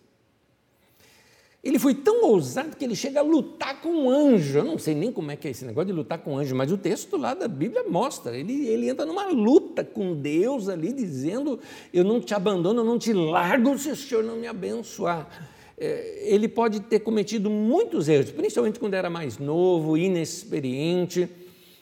Ele 1.66 1.80
foi 1.80 1.96
tão 1.96 2.26
ousado 2.26 2.78
que 2.78 2.86
ele 2.86 2.96
chega 2.96 3.22
a 3.22 3.24
lutar 3.24 3.82
com 3.82 3.90
um 3.90 4.08
anjo. 4.08 4.60
Eu 4.60 4.64
não 4.64 4.78
sei 4.78 4.94
nem 4.94 5.12
como 5.12 5.32
é 5.32 5.36
que 5.36 5.48
é 5.48 5.52
esse 5.52 5.66
negócio 5.66 5.88
de 5.88 5.94
lutar 5.94 6.20
com 6.20 6.34
um 6.34 6.38
anjo, 6.38 6.56
mas 6.56 6.72
o 6.72 6.78
texto 6.78 7.18
lá 7.18 7.34
da 7.34 7.48
Bíblia 7.48 7.84
mostra. 7.90 8.38
Ele, 8.38 8.68
ele 8.68 8.88
entra 8.88 9.04
numa 9.04 9.26
luta 9.30 9.84
com 9.84 10.14
Deus 10.14 10.70
ali, 10.70 10.94
dizendo: 10.94 11.60
Eu 11.92 12.04
não 12.04 12.22
te 12.22 12.36
abandono, 12.36 12.82
eu 12.82 12.86
não 12.86 13.00
te 13.00 13.12
largo 13.12 13.76
se 13.80 13.90
o 13.90 13.96
Senhor 13.96 14.24
não 14.24 14.36
me 14.36 14.46
abençoar. 14.46 15.28
É, 15.76 16.32
ele 16.32 16.48
pode 16.48 16.82
ter 16.82 17.00
cometido 17.00 17.50
muitos 17.50 18.08
erros, 18.08 18.30
principalmente 18.30 18.80
quando 18.80 18.94
era 18.94 19.10
mais 19.10 19.40
novo, 19.40 19.98
inexperiente, 19.98 21.28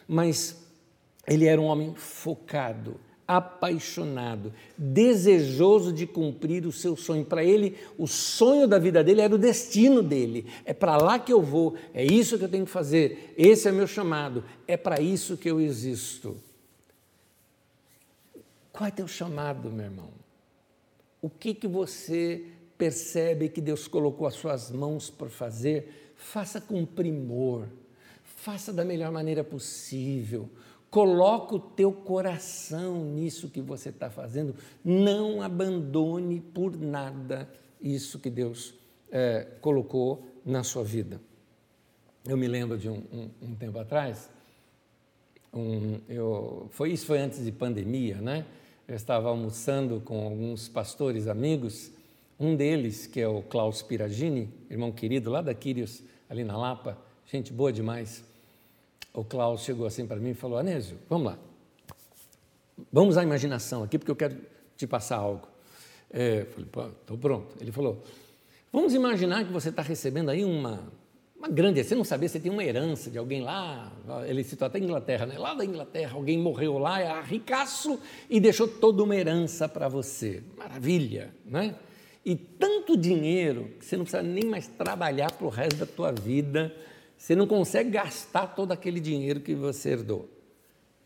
mas 0.07 0.63
ele 1.27 1.45
era 1.45 1.59
um 1.59 1.65
homem 1.65 1.93
focado 1.93 2.95
apaixonado, 3.37 4.53
desejoso 4.77 5.91
de 5.91 6.05
cumprir 6.05 6.65
o 6.65 6.71
seu 6.71 6.95
sonho. 6.95 7.25
Para 7.25 7.43
ele, 7.43 7.77
o 7.97 8.07
sonho 8.07 8.67
da 8.67 8.77
vida 8.77 9.03
dele 9.03 9.21
era 9.21 9.33
o 9.33 9.37
destino 9.37 10.03
dele. 10.03 10.45
É 10.65 10.73
para 10.73 10.97
lá 10.97 11.17
que 11.19 11.33
eu 11.33 11.41
vou, 11.41 11.75
é 11.93 12.03
isso 12.03 12.37
que 12.37 12.45
eu 12.45 12.49
tenho 12.49 12.65
que 12.65 12.71
fazer, 12.71 13.33
esse 13.37 13.67
é 13.67 13.71
meu 13.71 13.87
chamado, 13.87 14.43
é 14.67 14.77
para 14.77 15.01
isso 15.01 15.37
que 15.37 15.49
eu 15.49 15.59
existo. 15.59 16.35
Qual 18.71 18.87
é 18.87 18.91
teu 18.91 19.07
chamado, 19.07 19.69
meu 19.69 19.85
irmão? 19.85 20.09
O 21.21 21.29
que, 21.29 21.53
que 21.53 21.67
você 21.67 22.45
percebe 22.77 23.49
que 23.49 23.61
Deus 23.61 23.87
colocou 23.87 24.27
as 24.27 24.33
suas 24.33 24.71
mãos 24.71 25.09
para 25.09 25.29
fazer? 25.29 26.13
Faça 26.15 26.59
com 26.59 26.85
primor, 26.85 27.67
faça 28.23 28.73
da 28.73 28.83
melhor 28.83 29.11
maneira 29.11 29.43
possível 29.43 30.49
Coloca 30.93 31.55
o 31.55 31.59
teu 31.59 31.91
coração 31.91 33.03
nisso 33.03 33.49
que 33.49 33.59
você 33.59 33.89
está 33.89 34.11
fazendo. 34.11 34.53
Não 34.85 35.41
abandone 35.41 36.39
por 36.39 36.77
nada 36.77 37.49
isso 37.81 38.19
que 38.19 38.29
Deus 38.29 38.75
é, 39.11 39.47
colocou 39.59 40.23
na 40.45 40.63
sua 40.63 40.83
vida. 40.83 41.19
Eu 42.23 42.37
me 42.37 42.47
lembro 42.47 42.77
de 42.77 42.89
um, 42.89 43.01
um, 43.11 43.29
um 43.41 43.55
tempo 43.55 43.79
atrás, 43.79 44.29
um, 45.51 45.99
eu, 46.07 46.67
foi, 46.69 46.91
isso 46.91 47.07
foi 47.07 47.17
antes 47.17 47.43
de 47.43 47.51
pandemia, 47.51 48.21
né? 48.21 48.45
Eu 48.87 48.93
estava 48.95 49.29
almoçando 49.29 49.99
com 49.99 50.23
alguns 50.23 50.69
pastores 50.69 51.27
amigos, 51.27 51.91
um 52.39 52.55
deles, 52.55 53.07
que 53.07 53.19
é 53.19 53.27
o 53.27 53.41
Klaus 53.41 53.81
Piragini, 53.81 54.47
irmão 54.69 54.91
querido 54.91 55.31
lá 55.31 55.41
da 55.41 55.55
Quírios, 55.55 56.03
ali 56.29 56.43
na 56.43 56.55
Lapa, 56.55 56.95
gente 57.25 57.51
boa 57.51 57.73
demais 57.73 58.31
o 59.13 59.23
Klaus 59.23 59.61
chegou 59.61 59.85
assim 59.85 60.07
para 60.07 60.17
mim 60.17 60.31
e 60.31 60.33
falou: 60.33 60.57
Anésio, 60.57 60.97
vamos 61.07 61.27
lá. 61.27 61.37
Vamos 62.91 63.17
à 63.17 63.23
imaginação 63.23 63.83
aqui, 63.83 63.99
porque 63.99 64.11
eu 64.11 64.15
quero 64.15 64.35
te 64.75 64.87
passar 64.87 65.17
algo. 65.17 65.47
É, 66.09 66.41
eu 66.41 66.45
falei, 66.47 66.69
pô, 66.71 66.87
estou 66.87 67.17
pronto. 67.17 67.55
Ele 67.61 67.71
falou: 67.71 68.03
vamos 68.71 68.93
imaginar 68.93 69.45
que 69.45 69.53
você 69.53 69.69
está 69.69 69.83
recebendo 69.83 70.29
aí 70.29 70.43
uma, 70.43 70.91
uma 71.37 71.47
grande. 71.47 71.83
Você 71.83 71.93
não 71.93 72.03
sabia, 72.03 72.27
você 72.27 72.39
tem 72.39 72.51
uma 72.51 72.63
herança 72.63 73.11
de 73.11 73.17
alguém 73.19 73.41
lá. 73.41 73.91
Ele 74.25 74.43
citou 74.43 74.65
até 74.65 74.79
Inglaterra, 74.79 75.27
né? 75.27 75.37
Lá 75.37 75.53
da 75.53 75.63
Inglaterra, 75.63 76.15
alguém 76.15 76.39
morreu 76.39 76.79
lá, 76.79 76.99
é 76.99 77.21
ricaço, 77.21 77.99
e 78.27 78.39
deixou 78.39 78.67
toda 78.67 79.03
uma 79.03 79.15
herança 79.15 79.69
para 79.69 79.87
você. 79.87 80.41
Maravilha, 80.57 81.33
né? 81.45 81.75
E 82.25 82.35
tanto 82.35 82.97
dinheiro 82.97 83.69
que 83.79 83.85
você 83.85 83.97
não 83.97 84.05
precisa 84.05 84.23
nem 84.23 84.45
mais 84.45 84.65
trabalhar 84.65 85.31
para 85.33 85.45
o 85.45 85.49
resto 85.49 85.77
da 85.77 85.85
tua 85.85 86.11
vida 86.11 86.73
você 87.23 87.37
não 87.37 87.47
consegue 87.47 87.89
gastar 87.89 88.47
todo 88.47 88.73
aquele 88.73 88.99
dinheiro 88.99 89.39
que 89.39 89.55
você 89.55 89.91
herdou. 89.91 90.29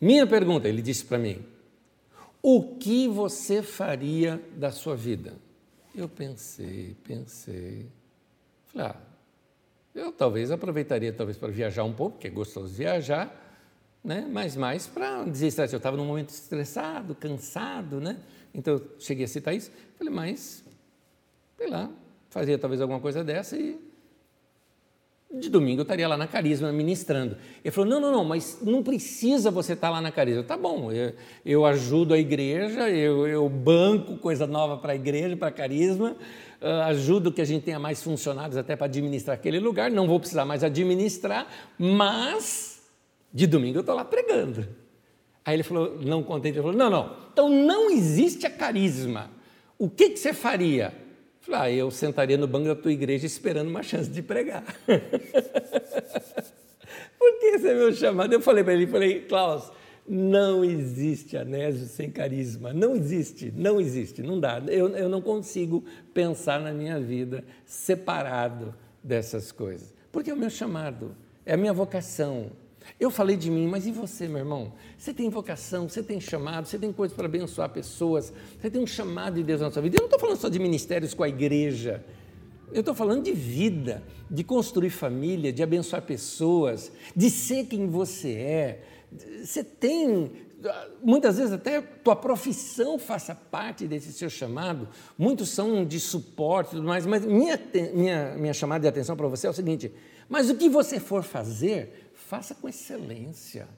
Minha 0.02 0.26
pergunta, 0.26 0.68
ele 0.68 0.82
disse 0.82 1.06
para 1.06 1.20
mim: 1.20 1.46
o 2.42 2.76
que 2.78 3.08
você 3.08 3.62
faria 3.62 4.42
da 4.56 4.72
sua 4.72 4.96
vida? 4.96 5.36
Eu 5.94 6.10
pensei, 6.10 6.96
pensei. 7.04 7.86
Falei, 8.66 8.88
ah, 8.88 8.96
eu 9.94 10.12
talvez 10.12 10.50
aproveitaria 10.50 11.14
talvez 11.14 11.38
para 11.38 11.50
viajar 11.50 11.84
um 11.84 11.94
pouco, 11.94 12.14
porque 12.14 12.30
é 12.30 12.32
gostoso 12.32 12.74
viajar, 12.74 13.62
né? 14.04 14.28
mas 14.28 14.56
mais 14.56 14.88
para 14.88 15.24
desestressar. 15.24 15.76
Eu 15.76 15.78
estava 15.78 15.98
num 15.98 16.06
momento 16.08 16.30
estressado, 16.30 17.14
cansado, 17.14 18.02
né? 18.02 18.18
Então 18.56 18.74
eu 18.74 18.96
cheguei 18.98 19.26
a 19.26 19.28
citar 19.28 19.54
isso. 19.54 19.72
Falei, 20.00 20.12
mas, 20.12 20.64
sei 21.60 21.70
lá, 21.70 21.92
fazia 22.32 22.58
talvez 22.58 22.82
alguma 22.82 23.00
coisa 23.00 23.24
dessa 23.24 23.56
e 23.56 23.87
de 25.34 25.50
domingo 25.50 25.82
eu 25.82 25.84
estaria 25.84 26.08
lá 26.08 26.16
na 26.16 26.26
Carisma 26.26 26.72
ministrando. 26.72 27.38
Ele 27.64 27.72
falou: 27.72 27.90
não, 27.90 28.00
não, 28.00 28.12
não, 28.12 28.24
mas 28.24 28.60
não 28.62 28.82
precisa 28.82 29.52
você 29.52 29.74
estar 29.74 29.90
lá 29.90 30.00
na 30.00 30.12
Carisma. 30.12 30.44
Tá 30.44 30.56
bom, 30.56 30.92
eu, 30.92 31.14
eu 31.46 31.66
ajudo 31.66 32.14
a 32.14 32.18
igreja, 32.18 32.90
eu, 32.90 33.28
eu 33.28 33.50
banco 33.50 34.18
coisa 34.18 34.48
nova 34.48 34.78
para 34.78 34.94
a 34.94 34.96
igreja, 34.96 35.36
para 35.36 35.50
a 35.50 35.52
Carisma, 35.52 36.16
uh, 36.62 36.82
ajudo 36.86 37.32
que 37.32 37.42
a 37.42 37.46
gente 37.46 37.64
tenha 37.64 37.80
mais 37.80 38.02
funcionários 38.02 38.56
até 38.56 38.76
para 38.76 38.86
administrar 38.86 39.36
aquele 39.36 39.60
lugar, 39.60 39.92
não 39.92 40.08
vou 40.08 40.20
precisar 40.20 40.46
mais 40.46 40.64
administrar, 40.64 41.48
mas 41.78 42.82
de 43.34 43.46
domingo 43.46 43.78
eu 43.78 43.82
estou 43.82 43.96
lá 43.96 44.06
pregando. 44.06 44.68
Aí 45.44 45.56
ele 45.56 45.64
falou, 45.64 45.98
não 46.02 46.24
contente, 46.24 46.56
ele 46.56 46.62
falou: 46.62 46.78
não, 46.78 46.90
não, 46.90 47.16
então 47.32 47.50
não 47.50 47.92
existe 47.92 48.46
a 48.46 48.50
Carisma. 48.50 49.30
O 49.78 49.90
que, 49.90 50.10
que 50.10 50.20
você 50.20 50.34
faria? 50.34 51.07
Falei, 51.48 51.62
ah, 51.62 51.72
eu 51.72 51.90
sentaria 51.90 52.38
no 52.38 52.46
banco 52.46 52.68
da 52.68 52.76
tua 52.76 52.92
igreja 52.92 53.26
esperando 53.26 53.70
uma 53.70 53.82
chance 53.82 54.10
de 54.10 54.22
pregar. 54.22 54.66
Porque 57.18 57.46
esse 57.46 57.70
é 57.70 57.74
meu 57.74 57.94
chamado. 57.94 58.34
Eu 58.34 58.42
falei 58.42 58.66
para 58.66 58.74
ele, 58.74 58.86
falei, 58.86 59.22
Klaus, 59.22 59.72
não 60.06 60.66
existe 60.66 61.38
anésio 61.38 61.88
sem 61.88 62.12
carisma. 62.12 62.74
Não 62.74 62.94
existe, 62.98 63.54
não 63.56 63.80
existe, 63.80 64.22
não 64.22 64.38
dá. 64.38 64.62
Eu, 64.68 64.90
eu 64.90 65.08
não 65.08 65.22
consigo 65.22 65.86
pensar 66.14 66.60
na 66.60 66.74
minha 66.74 67.00
vida 67.00 67.46
separado 67.66 68.76
dessas 69.02 69.50
coisas. 69.50 69.94
Porque 70.12 70.30
é 70.30 70.34
o 70.34 70.38
meu 70.38 70.50
chamado, 70.50 71.16
é 71.46 71.54
a 71.54 71.58
minha 71.58 71.72
vocação, 71.72 72.52
eu 73.00 73.12
falei 73.12 73.36
de 73.36 73.52
mim, 73.52 73.68
mas 73.68 73.86
e 73.86 73.92
você, 73.92 74.28
meu 74.28 74.40
irmão? 74.40 74.74
Você 74.98 75.14
tem 75.14 75.30
vocação, 75.30 75.88
você 75.88 76.02
tem 76.02 76.20
chamado, 76.20 76.68
você 76.68 76.78
tem 76.78 76.92
coisas 76.92 77.16
para 77.16 77.26
abençoar 77.26 77.70
pessoas, 77.70 78.34
você 78.60 78.70
tem 78.70 78.82
um 78.82 78.88
chamado 78.88 79.36
de 79.36 79.44
Deus 79.44 79.62
na 79.62 79.72
sua 79.72 79.82
vida. 79.82 79.98
Eu 79.98 80.02
não 80.02 80.08
estou 80.08 80.20
falando 80.20 80.38
só 80.38 80.50
de 80.50 80.60
ministérios 80.60 81.14
com 81.14 81.24
a 81.24 81.30
igreja, 81.30 82.04
eu 82.72 82.82
estou 82.82 82.94
falando 82.94 83.24
de 83.24 83.32
vida, 83.32 84.04
de 84.30 84.44
construir 84.44 84.90
família, 84.90 85.54
de 85.54 85.64
abençoar 85.64 86.02
pessoas, 86.02 86.92
de 87.16 87.30
ser 87.30 87.66
quem 87.66 87.88
você 87.88 88.34
é. 88.34 88.84
Você 89.42 89.64
tem, 89.64 90.32
muitas 91.02 91.38
vezes 91.38 91.54
até 91.54 91.80
tua 91.80 92.16
profissão 92.16 93.00
faça 93.00 93.34
parte 93.34 93.88
desse 93.88 94.12
seu 94.12 94.30
chamado, 94.30 94.90
muitos 95.18 95.50
são 95.50 95.86
de 95.86 96.00
suporte 96.00 96.70
e 96.70 96.72
tudo 96.72 96.88
mais, 96.88 97.06
mas 97.06 97.26
minha, 97.26 97.60
minha, 97.94 98.36
minha 98.36 98.54
chamada 98.54 98.82
de 98.82 98.88
atenção 98.88 99.16
para 99.16 99.28
você 99.28 99.48
é 99.48 99.50
o 99.50 99.54
seguinte: 99.54 99.94
mas 100.28 100.50
o 100.50 100.56
que 100.56 100.68
você 100.68 101.00
for 101.00 101.24
fazer, 101.24 102.07
faça 102.28 102.54
com 102.54 102.68
excelência, 102.68 103.70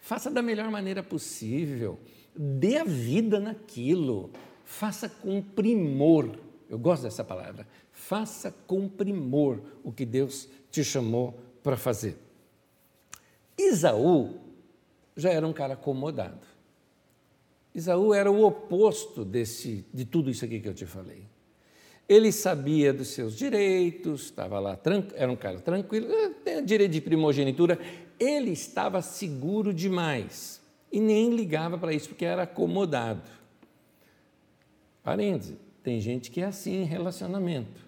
faça 0.00 0.30
da 0.30 0.40
melhor 0.40 0.70
maneira 0.70 1.02
possível, 1.02 1.98
dê 2.36 2.78
a 2.78 2.84
vida 2.84 3.40
naquilo, 3.40 4.30
faça 4.64 5.08
com 5.08 5.42
primor. 5.42 6.38
Eu 6.70 6.78
gosto 6.78 7.02
dessa 7.02 7.24
palavra. 7.24 7.66
Faça 7.90 8.52
com 8.66 8.88
primor 8.88 9.60
o 9.82 9.92
que 9.92 10.06
Deus 10.06 10.48
te 10.70 10.84
chamou 10.84 11.36
para 11.64 11.76
fazer. 11.76 12.16
Isaú 13.58 14.38
já 15.16 15.30
era 15.30 15.46
um 15.46 15.52
cara 15.52 15.74
acomodado. 15.74 16.46
Isaú 17.74 18.14
era 18.14 18.30
o 18.30 18.44
oposto 18.44 19.24
desse, 19.24 19.84
de 19.92 20.04
tudo 20.04 20.30
isso 20.30 20.44
aqui 20.44 20.60
que 20.60 20.68
eu 20.68 20.74
te 20.74 20.86
falei. 20.86 21.26
Ele 22.08 22.30
sabia 22.30 22.92
dos 22.92 23.08
seus 23.08 23.36
direitos, 23.36 24.24
estava 24.24 24.60
lá, 24.60 24.78
era 25.14 25.30
um 25.30 25.36
cara 25.36 25.58
tranquilo, 25.58 26.06
eh, 26.10 26.30
tem 26.44 26.64
direito 26.64 26.92
de 26.92 27.00
primogenitura. 27.00 27.78
Ele 28.18 28.52
estava 28.52 29.02
seguro 29.02 29.74
demais 29.74 30.60
e 30.92 31.00
nem 31.00 31.34
ligava 31.34 31.76
para 31.76 31.92
isso, 31.92 32.08
porque 32.08 32.24
era 32.24 32.44
acomodado. 32.44 33.28
Parêntese, 35.02 35.58
tem 35.82 36.00
gente 36.00 36.30
que 36.30 36.40
é 36.40 36.44
assim 36.44 36.82
em 36.82 36.84
relacionamento. 36.84 37.86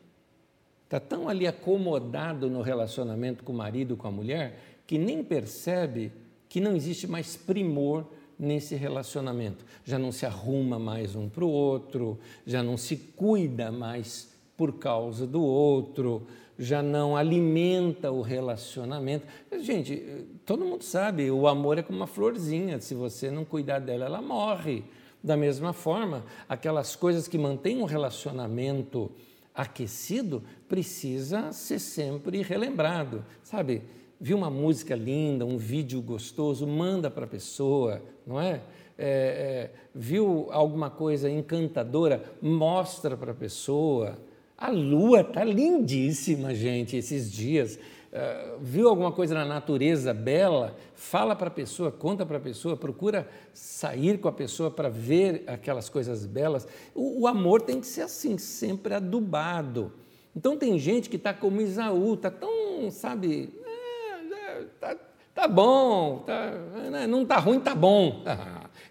Está 0.84 0.98
tão 0.98 1.28
ali 1.28 1.46
acomodado 1.46 2.50
no 2.50 2.62
relacionamento 2.62 3.44
com 3.44 3.52
o 3.52 3.56
marido, 3.56 3.96
com 3.96 4.08
a 4.08 4.10
mulher, 4.10 4.58
que 4.86 4.98
nem 4.98 5.22
percebe 5.22 6.10
que 6.48 6.60
não 6.60 6.74
existe 6.74 7.06
mais 7.06 7.36
primor 7.36 8.06
nesse 8.38 8.74
relacionamento. 8.74 9.64
Já 9.84 9.98
não 9.98 10.12
se 10.12 10.24
arruma 10.24 10.78
mais 10.78 11.16
um 11.16 11.28
para 11.28 11.44
o 11.44 11.50
outro, 11.50 12.18
já 12.46 12.62
não 12.62 12.76
se 12.76 12.96
cuida 12.96 13.72
mais 13.72 14.30
por 14.56 14.74
causa 14.74 15.26
do 15.26 15.42
outro, 15.42 16.26
já 16.58 16.82
não 16.82 17.16
alimenta 17.16 18.10
o 18.10 18.22
relacionamento. 18.22 19.26
Gente, 19.60 20.26
todo 20.44 20.64
mundo 20.64 20.84
sabe, 20.84 21.30
o 21.30 21.48
amor 21.48 21.78
é 21.78 21.82
como 21.82 21.98
uma 21.98 22.06
florzinha, 22.06 22.80
se 22.80 22.94
você 22.94 23.30
não 23.30 23.44
cuidar 23.44 23.80
dela, 23.80 24.06
ela 24.06 24.22
morre. 24.22 24.84
Da 25.22 25.36
mesma 25.36 25.72
forma, 25.72 26.24
aquelas 26.48 26.94
coisas 26.94 27.26
que 27.26 27.36
mantêm 27.36 27.82
um 27.82 27.84
relacionamento 27.84 29.10
aquecido 29.52 30.44
precisa 30.68 31.50
ser 31.52 31.80
sempre 31.80 32.42
relembrado, 32.42 33.24
sabe? 33.42 33.82
viu 34.20 34.36
uma 34.36 34.50
música 34.50 34.96
linda, 34.96 35.46
um 35.46 35.56
vídeo 35.56 36.00
gostoso, 36.02 36.66
manda 36.66 37.10
para 37.10 37.24
a 37.24 37.28
pessoa, 37.28 38.02
não 38.28 38.38
é? 38.38 38.60
É, 38.96 38.98
é? 38.98 39.70
Viu 39.94 40.48
alguma 40.50 40.90
coisa 40.90 41.30
encantadora, 41.30 42.22
mostra 42.42 43.16
para 43.16 43.32
a 43.32 43.34
pessoa. 43.34 44.18
A 44.56 44.70
lua 44.70 45.22
está 45.22 45.42
lindíssima, 45.42 46.54
gente, 46.54 46.96
esses 46.96 47.32
dias. 47.32 47.76
Uh, 48.08 48.58
viu 48.60 48.88
alguma 48.88 49.12
coisa 49.12 49.34
na 49.34 49.44
natureza 49.44 50.12
bela? 50.12 50.76
Fala 50.94 51.36
para 51.36 51.48
a 51.48 51.50
pessoa, 51.50 51.92
conta 51.92 52.26
para 52.26 52.38
a 52.38 52.40
pessoa, 52.40 52.76
procura 52.76 53.28
sair 53.52 54.18
com 54.18 54.28
a 54.28 54.32
pessoa 54.32 54.70
para 54.70 54.88
ver 54.88 55.44
aquelas 55.46 55.88
coisas 55.88 56.26
belas. 56.26 56.66
O, 56.94 57.22
o, 57.22 57.26
amor 57.26 57.62
tem 57.62 57.80
que 57.80 57.86
ser 57.86 58.02
assim, 58.02 58.36
sempre 58.36 58.94
adubado. 58.94 59.92
Então 60.34 60.56
tem 60.56 60.78
gente 60.78 61.08
que 61.08 61.16
está 61.16 61.32
como 61.32 61.60
Isaú, 61.60 62.14
está 62.14 62.30
tão, 62.30 62.90
sabe, 62.90 63.52
é, 63.64 64.90
é, 64.90 64.98
tá, 65.38 65.42
tá 65.42 65.48
bom, 65.48 66.18
tá, 66.26 66.50
né, 66.90 67.06
não 67.06 67.22
está 67.22 67.38
ruim, 67.38 67.60
tá 67.60 67.74
bom. 67.74 68.24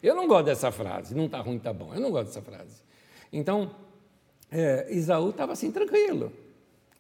Eu 0.02 0.16
não 0.16 0.28
gosto 0.28 0.46
dessa 0.46 0.72
frase, 0.72 1.14
não 1.14 1.26
está 1.26 1.40
ruim, 1.42 1.60
tá 1.60 1.74
bom. 1.74 1.94
Eu 1.94 2.00
não 2.00 2.10
gosto 2.10 2.28
dessa 2.28 2.42
frase. 2.42 2.82
Então, 3.34 3.72
é, 4.50 4.88
Isaú 4.92 5.32
estava 5.32 5.52
assim, 5.52 5.72
tranquilo. 5.72 6.32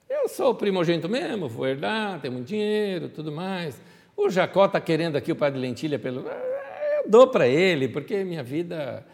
Eu 0.09 0.27
sou 0.27 0.53
primogênito 0.53 1.07
mesmo, 1.07 1.47
vou 1.47 1.67
herdar, 1.67 2.19
tenho 2.19 2.33
muito 2.33 2.47
dinheiro, 2.47 3.07
tudo 3.09 3.31
mais. 3.31 3.79
O 4.15 4.29
Jacó 4.29 4.65
está 4.65 4.81
querendo 4.81 5.15
aqui 5.15 5.31
o 5.31 5.35
pai 5.35 5.51
de 5.51 5.59
lentilha 5.59 5.97
pelo. 5.97 6.27
É, 6.27 7.03
eu 7.03 7.09
dou 7.09 7.27
para 7.27 7.47
ele, 7.47 7.87
porque 7.87 8.23
minha 8.23 8.43
vida 8.43 9.05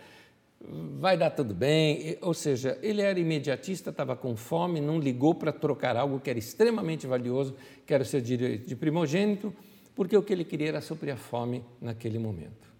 vai 0.99 1.17
dar 1.17 1.29
tudo 1.31 1.53
bem. 1.53 2.17
Ou 2.21 2.33
seja, 2.33 2.79
ele 2.81 3.01
era 3.01 3.19
imediatista, 3.19 3.89
estava 3.89 4.15
com 4.15 4.35
fome, 4.35 4.79
não 4.79 4.99
ligou 4.99 5.35
para 5.35 5.51
trocar 5.51 5.95
algo 5.97 6.19
que 6.19 6.29
era 6.29 6.39
extremamente 6.39 7.05
valioso, 7.05 7.55
que 7.85 7.93
era 7.93 8.01
o 8.01 8.05
seu 8.05 8.21
direito 8.21 8.67
de 8.67 8.75
primogênito, 8.75 9.53
porque 9.95 10.17
o 10.17 10.23
que 10.23 10.33
ele 10.33 10.43
queria 10.43 10.69
era 10.69 10.81
suprir 10.81 11.13
a 11.13 11.17
fome 11.17 11.63
naquele 11.79 12.17
momento. 12.17 12.71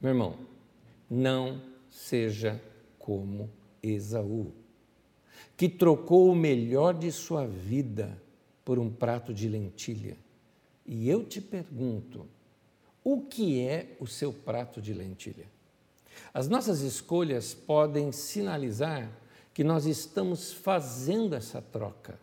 Meu 0.00 0.10
irmão, 0.10 0.36
não 1.08 1.62
seja 1.88 2.60
como 2.98 3.50
Esaú, 3.82 4.52
que 5.56 5.68
trocou 5.68 6.30
o 6.30 6.36
melhor 6.36 6.94
de 6.94 7.10
sua 7.12 7.46
vida 7.46 8.20
por 8.64 8.78
um 8.78 8.90
prato 8.90 9.32
de 9.32 9.48
lentilha. 9.48 10.16
E 10.86 11.08
eu 11.08 11.24
te 11.24 11.40
pergunto, 11.40 12.26
o 13.02 13.20
que 13.22 13.60
é 13.60 13.96
o 14.00 14.06
seu 14.06 14.32
prato 14.32 14.80
de 14.80 14.92
lentilha? 14.92 15.46
As 16.32 16.48
nossas 16.48 16.80
escolhas 16.80 17.54
podem 17.54 18.12
sinalizar 18.12 19.10
que 19.52 19.62
nós 19.62 19.86
estamos 19.86 20.52
fazendo 20.52 21.34
essa 21.34 21.62
troca, 21.62 22.18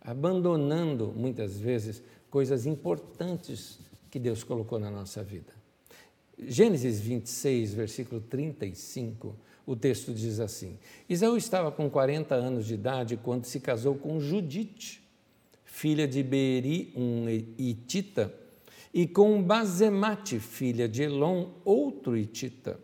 abandonando 0.00 1.12
muitas 1.14 1.58
vezes 1.58 2.02
coisas 2.34 2.66
importantes 2.66 3.78
que 4.10 4.18
Deus 4.18 4.42
colocou 4.42 4.76
na 4.76 4.90
nossa 4.90 5.22
vida. 5.22 5.52
Gênesis 6.36 6.98
26, 6.98 7.74
versículo 7.74 8.20
35 8.20 9.36
o 9.64 9.76
texto 9.76 10.12
diz 10.12 10.40
assim: 10.40 10.76
Isaú 11.08 11.36
estava 11.36 11.70
com 11.70 11.88
40 11.88 12.34
anos 12.34 12.66
de 12.66 12.74
idade 12.74 13.16
quando 13.16 13.44
se 13.44 13.60
casou 13.60 13.94
com 13.94 14.18
Judite, 14.18 15.00
filha 15.64 16.08
de 16.08 16.24
Beeri, 16.24 16.92
um 16.96 17.28
hitita, 17.56 18.34
e 18.92 19.06
com 19.06 19.40
Bazemate, 19.40 20.40
filha 20.40 20.88
de 20.88 21.04
Elon, 21.04 21.50
outro 21.64 22.16
hitita. 22.16 22.80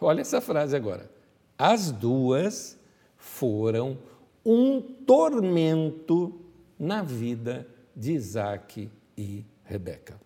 Olha 0.00 0.20
essa 0.20 0.40
frase 0.40 0.76
agora. 0.76 1.10
As 1.58 1.90
duas 1.90 2.78
foram 3.16 3.98
um 4.46 4.80
tormento 4.80 6.40
na 6.78 7.02
vida 7.02 7.71
de 7.94 8.12
Isaac 8.12 8.90
e 9.16 9.44
Rebeca. 9.64 10.20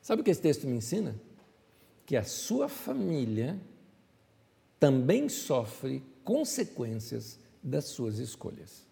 Sabe 0.00 0.20
o 0.22 0.24
que 0.24 0.30
esse 0.30 0.40
texto 0.40 0.66
me 0.66 0.76
ensina? 0.76 1.14
Que 2.04 2.16
a 2.16 2.22
sua 2.22 2.68
família 2.68 3.60
também 4.78 5.28
sofre 5.28 6.02
consequências 6.22 7.38
das 7.62 7.86
suas 7.86 8.18
escolhas. 8.18 8.86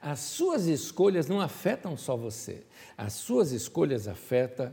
As 0.00 0.20
suas 0.20 0.66
escolhas 0.66 1.28
não 1.28 1.40
afetam 1.40 1.96
só 1.96 2.16
você, 2.16 2.64
as 2.96 3.12
suas 3.12 3.52
escolhas 3.52 4.08
afetam 4.08 4.72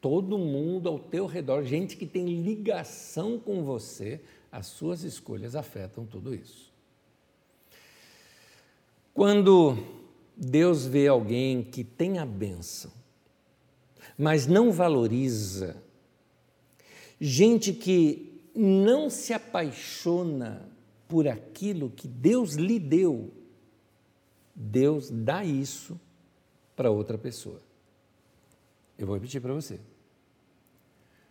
todo 0.00 0.38
mundo 0.38 0.88
ao 0.88 0.98
teu 0.98 1.26
redor, 1.26 1.62
gente 1.62 1.96
que 1.96 2.06
tem 2.06 2.42
ligação 2.42 3.38
com 3.38 3.62
você, 3.62 4.20
as 4.50 4.66
suas 4.66 5.02
escolhas 5.02 5.54
afetam 5.54 6.06
tudo 6.06 6.34
isso. 6.34 6.72
Quando 9.12 9.76
Deus 10.36 10.84
vê 10.84 11.08
alguém 11.08 11.62
que 11.62 11.82
tem 11.82 12.18
a 12.18 12.26
bênção, 12.26 12.92
mas 14.18 14.46
não 14.46 14.70
valoriza, 14.70 15.82
gente 17.18 17.72
que 17.72 18.42
não 18.54 19.08
se 19.08 19.32
apaixona 19.32 20.68
por 21.08 21.26
aquilo 21.26 21.90
que 21.90 22.06
Deus 22.06 22.54
lhe 22.54 22.78
deu, 22.78 23.32
Deus 24.54 25.10
dá 25.10 25.44
isso 25.44 25.98
para 26.74 26.90
outra 26.90 27.16
pessoa. 27.16 27.60
Eu 28.98 29.06
vou 29.06 29.16
repetir 29.16 29.40
para 29.40 29.54
você. 29.54 29.78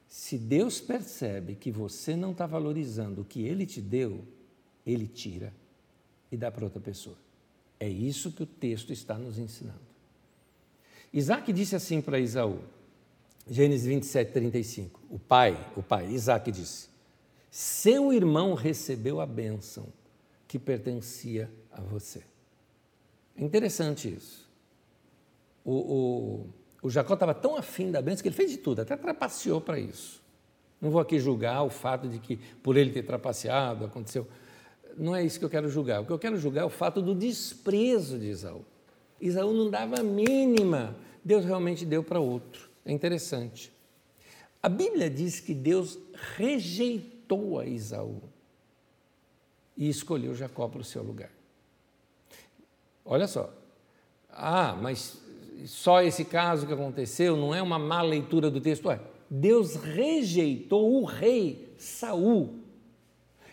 Se 0.08 0.38
Deus 0.38 0.80
percebe 0.80 1.56
que 1.56 1.72
você 1.72 2.16
não 2.16 2.32
está 2.32 2.46
valorizando 2.46 3.22
o 3.22 3.26
que 3.26 3.42
Ele 3.42 3.66
te 3.66 3.82
deu, 3.82 4.24
Ele 4.86 5.08
tira 5.08 5.54
e 6.32 6.38
dá 6.38 6.52
para 6.52 6.64
outra 6.64 6.80
pessoa. 6.80 7.25
É 7.80 7.88
isso 7.90 8.32
que 8.32 8.44
o 8.44 8.46
texto 8.46 8.94
está 8.94 9.18
nos 9.18 9.38
ensinando. 9.38 9.80
Isaac 11.14 11.52
disse 11.54 11.76
assim 11.76 12.02
para 12.02 12.20
Isaú, 12.20 12.60
Gênesis 13.50 13.86
27, 13.86 14.32
35. 14.32 15.02
O 15.10 15.20
pai, 15.20 15.72
o 15.76 15.84
pai, 15.84 16.08
Isaac 16.08 16.52
disse: 16.52 16.90
seu 17.58 18.12
irmão 18.12 18.54
recebeu 18.54 19.22
a 19.22 19.26
bênção 19.26 19.88
que 20.46 20.60
pertencia 20.60 21.50
a 21.72 21.80
você. 21.80 22.22
É 23.38 23.44
interessante 23.44 24.14
isso. 24.14 24.50
O, 25.64 25.72
o, 25.74 26.50
o 26.82 26.90
Jacó 26.90 27.14
estava 27.14 27.34
tão 27.34 27.56
afim 27.56 27.92
da 27.92 28.02
bênção 28.02 28.24
que 28.24 28.28
ele 28.28 28.36
fez 28.36 28.52
de 28.52 28.58
tudo, 28.58 28.82
até 28.82 28.98
trapaceou 28.98 29.62
para 29.62 29.80
isso. 29.80 30.22
Não 30.82 30.92
vou 30.92 31.00
aqui 31.00 31.18
julgar 31.18 31.64
o 31.64 31.70
fato 31.70 32.10
de 32.10 32.20
que, 32.20 32.36
por 32.62 32.76
ele 32.76 32.92
ter 32.92 33.04
trapaceado, 33.04 33.86
aconteceu. 33.86 34.28
Não 34.98 35.16
é 35.16 35.24
isso 35.24 35.40
que 35.40 35.46
eu 35.46 35.50
quero 35.50 35.70
julgar. 35.70 36.02
O 36.02 36.06
que 36.06 36.12
eu 36.12 36.20
quero 36.20 36.38
julgar 36.38 36.62
é 36.62 36.66
o 36.66 36.70
fato 36.70 37.02
do 37.02 37.14
desprezo 37.14 38.18
de 38.18 38.28
Isaú. 38.28 38.66
Isaú 39.20 39.54
não 39.54 39.70
dava 39.70 40.00
a 40.00 40.04
mínima, 40.04 40.96
Deus 41.24 41.46
realmente 41.46 41.86
deu 41.86 42.04
para 42.04 42.20
outro. 42.20 42.70
É 42.86 42.92
interessante. 42.92 43.72
A 44.62 44.70
Bíblia 44.70 45.10
diz 45.10 45.40
que 45.40 45.54
Deus 45.54 45.98
rejeitou 46.38 47.60
a 47.60 47.66
Isaú 47.66 48.22
e 49.78 49.90
escolheu 49.90 50.34
Jacó 50.34 50.68
para 50.68 50.82
o 50.82 50.84
seu 50.84 51.04
lugar. 51.04 51.30
Olha 53.04 53.28
só. 53.28 53.54
Ah, 54.30 54.78
mas 54.82 55.18
só 55.66 56.02
esse 56.02 56.26
caso 56.26 56.68
que 56.68 56.74
aconteceu 56.74 57.38
não 57.38 57.54
é 57.54 57.62
uma 57.62 57.80
má 57.80 58.02
leitura 58.02 58.50
do 58.50 58.60
texto. 58.60 58.88
Ué, 58.88 59.00
Deus 59.30 59.76
rejeitou 59.76 61.02
o 61.02 61.06
rei 61.06 61.74
Saul 61.78 62.65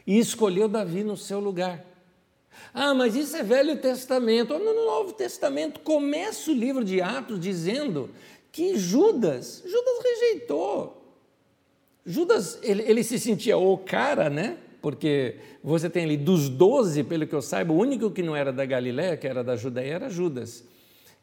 e 0.07 0.19
escolheu 0.19 0.69
Davi 0.69 1.05
no 1.05 1.17
seu 1.17 1.41
lugar. 1.41 1.85
Ah, 2.75 2.95
mas 2.95 3.15
isso 3.15 3.37
é 3.37 3.43
Velho 3.43 3.81
Testamento. 3.81 4.59
No 4.59 4.75
Novo 4.75 5.13
Testamento 5.13 5.81
começa 5.81 6.51
o 6.51 6.55
livro 6.55 6.85
de 6.85 7.01
Atos 7.01 7.39
dizendo 7.39 8.11
que 8.51 8.77
Judas, 8.77 9.63
Judas 9.65 10.05
rejeitou. 10.05 11.03
Judas, 12.05 12.59
ele, 12.63 12.83
ele 12.83 13.05
se 13.05 13.19
sentia 13.19 13.57
o 13.57 13.79
cara, 13.79 14.29
né? 14.29 14.59
Porque 14.81 15.37
você 15.63 15.89
tem 15.89 16.05
ali 16.05 16.17
dos 16.17 16.49
doze, 16.49 17.05
pelo 17.05 17.27
que 17.27 17.35
eu 17.35 17.43
saiba, 17.43 17.73
o 17.73 17.77
único 17.77 18.11
que 18.11 18.23
não 18.23 18.35
era 18.35 18.53
da 18.53 18.67
Galiléia, 18.67 19.17
que 19.17 19.27
era 19.27 19.45
da 19.45 19.55
Judéia, 19.55 19.95
era 19.95 20.11
Judas. 20.11 20.65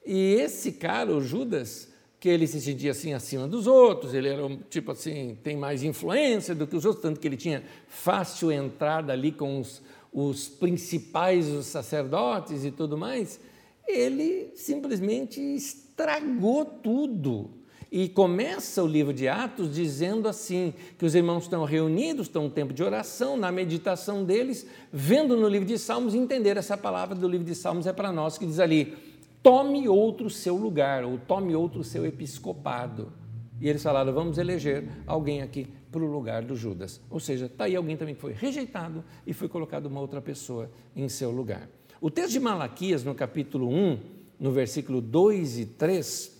E 0.05 0.35
esse 0.35 0.71
cara, 0.73 1.11
o 1.11 1.21
Judas, 1.21 1.88
que 2.19 2.27
ele 2.27 2.45
se 2.45 2.59
sentia 2.59 2.91
assim 2.91 3.13
acima 3.13 3.47
dos 3.47 3.65
outros, 3.65 4.13
ele 4.13 4.27
era 4.27 4.41
tipo 4.69 4.91
assim, 4.91 5.37
tem 5.41 5.55
mais 5.55 5.83
influência 5.83 6.53
do 6.53 6.67
que 6.67 6.75
os 6.75 6.83
outros, 6.83 7.01
tanto 7.01 7.19
que 7.19 7.27
ele 7.27 7.37
tinha 7.37 7.63
fácil 7.87 8.51
entrada 8.51 9.13
ali 9.13 9.31
com 9.31 9.59
os, 9.59 9.81
os 10.11 10.49
principais, 10.49 11.47
os 11.47 11.65
sacerdotes 11.67 12.65
e 12.65 12.71
tudo 12.71 12.97
mais, 12.97 13.39
ele 13.87 14.51
simplesmente 14.55 15.39
estragou 15.39 16.65
tudo. 16.65 17.51
E 17.91 18.07
começa 18.07 18.83
o 18.83 18.87
livro 18.87 19.11
de 19.11 19.27
Atos 19.27 19.73
dizendo 19.73 20.27
assim: 20.27 20.75
que 20.97 21.05
os 21.05 21.15
irmãos 21.15 21.43
estão 21.43 21.63
reunidos, 21.63 22.27
estão 22.27 22.45
um 22.45 22.49
tempo 22.49 22.71
de 22.71 22.83
oração, 22.83 23.35
na 23.35 23.51
meditação 23.51 24.23
deles, 24.23 24.67
vendo 24.93 25.35
no 25.35 25.47
livro 25.47 25.67
de 25.67 25.79
Salmos, 25.79 26.13
entender 26.13 26.55
essa 26.55 26.77
palavra 26.77 27.15
do 27.15 27.27
livro 27.27 27.45
de 27.47 27.55
Salmos 27.55 27.87
é 27.87 27.93
para 27.93 28.11
nós, 28.11 28.37
que 28.37 28.45
diz 28.45 28.59
ali: 28.59 28.95
tome 29.41 29.87
outro 29.87 30.29
seu 30.29 30.55
lugar, 30.55 31.03
ou 31.03 31.17
tome 31.17 31.55
outro 31.55 31.83
seu 31.83 32.05
episcopado. 32.05 33.11
E 33.59 33.67
eles 33.67 33.83
falaram: 33.83 34.13
vamos 34.13 34.37
eleger 34.37 34.87
alguém 35.05 35.41
aqui 35.41 35.67
para 35.91 36.01
o 36.01 36.11
lugar 36.11 36.43
do 36.43 36.55
Judas. 36.55 37.01
Ou 37.09 37.19
seja, 37.19 37.47
está 37.47 37.65
aí 37.65 37.75
alguém 37.75 37.97
também 37.97 38.15
que 38.15 38.21
foi 38.21 38.33
rejeitado 38.33 39.03
e 39.25 39.33
foi 39.33 39.49
colocado 39.49 39.87
uma 39.87 39.99
outra 39.99 40.21
pessoa 40.21 40.69
em 40.95 41.09
seu 41.09 41.31
lugar. 41.31 41.67
O 41.99 42.09
texto 42.09 42.31
de 42.31 42.39
Malaquias, 42.39 43.03
no 43.03 43.13
capítulo 43.13 43.67
1, 43.67 43.99
no 44.39 44.51
versículo 44.51 45.01
2 45.01 45.59
e 45.59 45.65
3, 45.65 46.37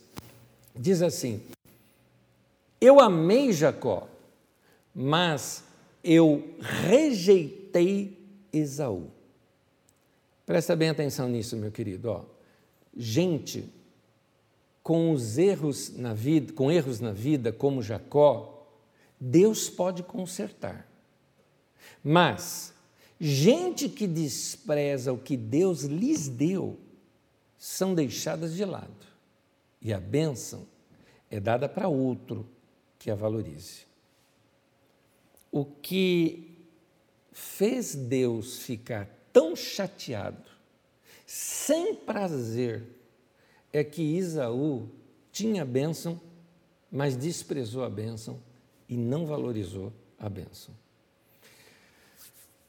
diz 0.76 1.02
assim: 1.02 1.42
Eu 2.80 3.00
amei 3.00 3.52
Jacó, 3.52 4.08
mas 4.94 5.64
eu 6.04 6.56
rejeitei 6.60 8.18
Esaú. 8.54 9.08
Presta 10.46 10.76
bem 10.76 10.90
atenção 10.90 11.28
nisso, 11.28 11.58
meu 11.58 11.72
querido. 11.72 12.10
Ó, 12.10 12.22
gente 13.02 13.64
com 14.84 15.12
os 15.12 15.38
erros 15.38 15.96
na 15.96 16.14
vida, 16.14 16.52
com 16.52 16.70
erros 16.70 17.00
na 17.00 17.14
vida, 17.14 17.54
como 17.54 17.82
Jacó, 17.82 18.68
Deus 19.18 19.70
pode 19.70 20.04
consertar. 20.04 20.86
Mas 22.04 22.74
gente 23.18 23.88
que 23.88 24.06
despreza 24.06 25.14
o 25.14 25.18
que 25.18 25.38
Deus 25.38 25.84
lhes 25.84 26.28
deu 26.28 26.78
são 27.58 27.96
deixadas 27.96 28.54
de 28.54 28.66
lado. 28.66 29.08
E 29.82 29.94
a 29.94 30.00
bênção 30.00 30.68
é 31.32 31.40
dada 31.40 31.70
para 31.70 31.88
outro 31.88 32.46
que 32.98 33.10
a 33.10 33.16
valorize. 33.16 33.88
O 35.50 35.64
que 35.64 36.58
fez 37.32 37.96
Deus 37.96 38.60
ficar 38.60 39.08
tão 39.32 39.56
chateado, 39.56 40.49
sem 41.32 41.94
prazer, 41.94 42.88
é 43.72 43.84
que 43.84 44.02
Isaú 44.02 44.90
tinha 45.32 45.64
bênção, 45.64 46.20
mas 46.92 47.16
desprezou 47.16 47.84
a 47.84 47.90
bênção 47.90 48.40
e 48.90 48.98
não 48.98 49.28
valorizou 49.28 49.94
a 50.18 50.28
bênção. 50.28 50.74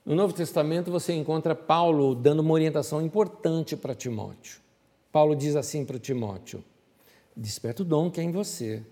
No 0.04 0.14
Novo 0.14 0.34
Testamento 0.34 0.90
você 0.90 1.14
encontra 1.14 1.54
Paulo 1.54 2.14
dando 2.14 2.40
uma 2.40 2.52
orientação 2.52 3.00
importante 3.00 3.74
para 3.78 3.94
Timóteo. 3.94 4.60
Paulo 5.10 5.34
diz 5.34 5.56
assim 5.56 5.86
para 5.86 5.98
Timóteo: 5.98 6.62
Desperta 7.34 7.80
o 7.80 7.86
dom 7.86 8.10
que 8.10 8.20
é 8.20 8.24
em 8.24 8.30
você, 8.30 8.84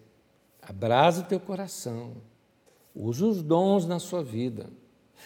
abrasa 0.63 1.21
o 1.21 1.27
teu 1.27 1.39
coração, 1.39 2.15
use 2.95 3.23
os 3.23 3.43
dons 3.43 3.85
na 3.85 3.99
sua 3.99 4.25
vida, 4.25 4.71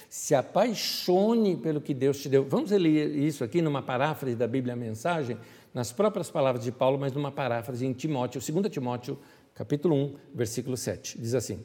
se 0.09 0.35
apaixone 0.35 1.57
pelo 1.57 1.81
que 1.81 1.95
Deus 1.95 2.21
te 2.21 2.29
deu. 2.29 2.45
Vamos 2.45 2.71
ler 2.71 3.15
isso 3.17 3.43
aqui 3.43 3.63
numa 3.63 3.83
paráfrase 3.83 4.37
da 4.37 4.47
Bíblia 4.47 4.77
Mensagem, 4.77 5.39
nas 5.73 5.91
próprias 5.91 6.31
palavras 6.31 6.65
de 6.65 6.71
Paulo, 6.71 6.99
mas 6.99 7.13
numa 7.13 7.33
paráfrase 7.33 7.87
em 7.87 7.93
Timóteo, 7.93 8.41
2 8.41 8.73
Timóteo, 8.73 9.19
capítulo 9.55 9.95
1, 9.95 10.15
versículo 10.35 10.77
7. 10.77 11.19
Diz 11.19 11.35
assim: 11.35 11.61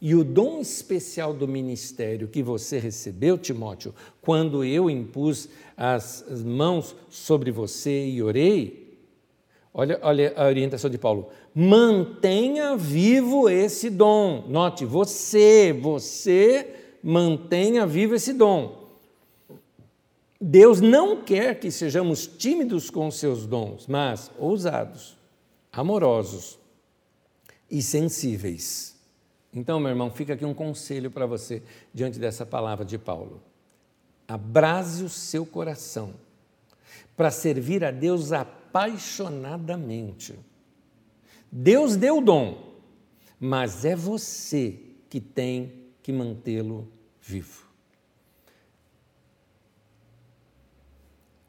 E 0.00 0.14
o 0.14 0.24
dom 0.24 0.60
especial 0.60 1.32
do 1.32 1.46
ministério 1.46 2.28
que 2.28 2.42
você 2.42 2.78
recebeu, 2.78 3.38
Timóteo, 3.38 3.94
quando 4.20 4.64
eu 4.64 4.90
impus 4.90 5.48
as 5.76 6.24
mãos 6.44 6.96
sobre 7.08 7.50
você 7.50 8.06
e 8.06 8.22
orei, 8.22 8.98
olha, 9.72 9.98
olha 10.02 10.32
a 10.36 10.46
orientação 10.46 10.90
de 10.90 10.98
Paulo, 10.98 11.28
mantenha 11.54 12.76
vivo 12.76 13.48
esse 13.48 13.90
dom. 13.90 14.44
Note, 14.48 14.84
você, 14.84 15.72
você 15.72 16.79
mantenha 17.02 17.86
vivo 17.86 18.14
esse 18.14 18.32
dom. 18.32 18.80
Deus 20.40 20.80
não 20.80 21.22
quer 21.22 21.60
que 21.60 21.70
sejamos 21.70 22.26
tímidos 22.26 22.88
com 22.88 23.10
seus 23.10 23.46
dons, 23.46 23.86
mas 23.86 24.30
ousados, 24.38 25.18
amorosos 25.70 26.58
e 27.70 27.82
sensíveis. 27.82 28.98
Então, 29.52 29.78
meu 29.78 29.90
irmão, 29.90 30.10
fica 30.10 30.34
aqui 30.34 30.44
um 30.44 30.54
conselho 30.54 31.10
para 31.10 31.26
você 31.26 31.62
diante 31.92 32.18
dessa 32.18 32.46
palavra 32.46 32.84
de 32.84 32.96
Paulo. 32.96 33.42
Abrase 34.26 35.04
o 35.04 35.08
seu 35.08 35.44
coração 35.44 36.14
para 37.16 37.30
servir 37.30 37.84
a 37.84 37.90
Deus 37.90 38.32
apaixonadamente. 38.32 40.38
Deus 41.52 41.96
deu 41.96 42.18
o 42.18 42.22
dom, 42.22 42.76
mas 43.38 43.84
é 43.84 43.96
você 43.96 44.78
que 45.10 45.20
tem 45.20 45.79
que 46.02 46.12
mantê-lo 46.12 46.90
vivo. 47.20 47.68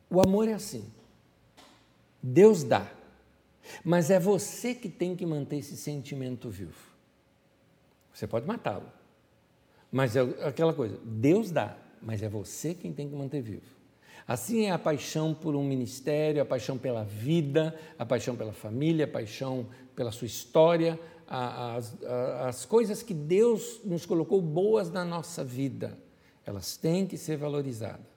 O 0.10 0.20
amor 0.22 0.48
é 0.48 0.54
assim. 0.54 0.92
Deus 2.22 2.64
dá, 2.64 2.92
mas 3.84 4.12
é 4.12 4.20
você 4.20 4.76
que 4.76 4.90
tem 4.90 5.16
que 5.16 5.26
manter 5.26 5.58
esse 5.58 5.76
sentimento 5.78 6.50
vivo. 6.50 6.92
Você 8.14 8.28
pode 8.28 8.46
matá-lo, 8.46 8.92
mas 9.92 10.16
é 10.16 10.22
aquela 10.46 10.74
coisa: 10.74 11.00
Deus 11.04 11.50
dá, 11.50 11.78
mas 12.02 12.22
é 12.22 12.30
você 12.30 12.74
quem 12.74 12.94
tem 12.94 13.10
que 13.10 13.16
manter 13.16 13.42
vivo. 13.42 13.82
Assim 14.28 14.66
é 14.66 14.72
a 14.72 14.78
paixão 14.78 15.34
por 15.34 15.56
um 15.56 15.64
ministério, 15.64 16.42
a 16.42 16.46
paixão 16.46 16.78
pela 16.78 17.04
vida, 17.04 17.76
a 17.98 18.06
paixão 18.06 18.36
pela 18.36 18.54
família, 18.54 19.06
a 19.06 19.08
paixão 19.08 19.68
pela 19.96 20.12
sua 20.12 20.28
história, 20.28 21.00
as, 21.32 21.98
as 22.46 22.66
coisas 22.66 23.02
que 23.02 23.14
Deus 23.14 23.80
nos 23.86 24.06
colocou 24.06 24.42
boas 24.42 24.92
na 24.92 25.06
nossa 25.06 25.46
vida, 25.46 25.98
elas 26.46 26.76
têm 26.76 27.08
que 27.08 27.18
ser 27.18 27.38
valorizadas. 27.38 28.12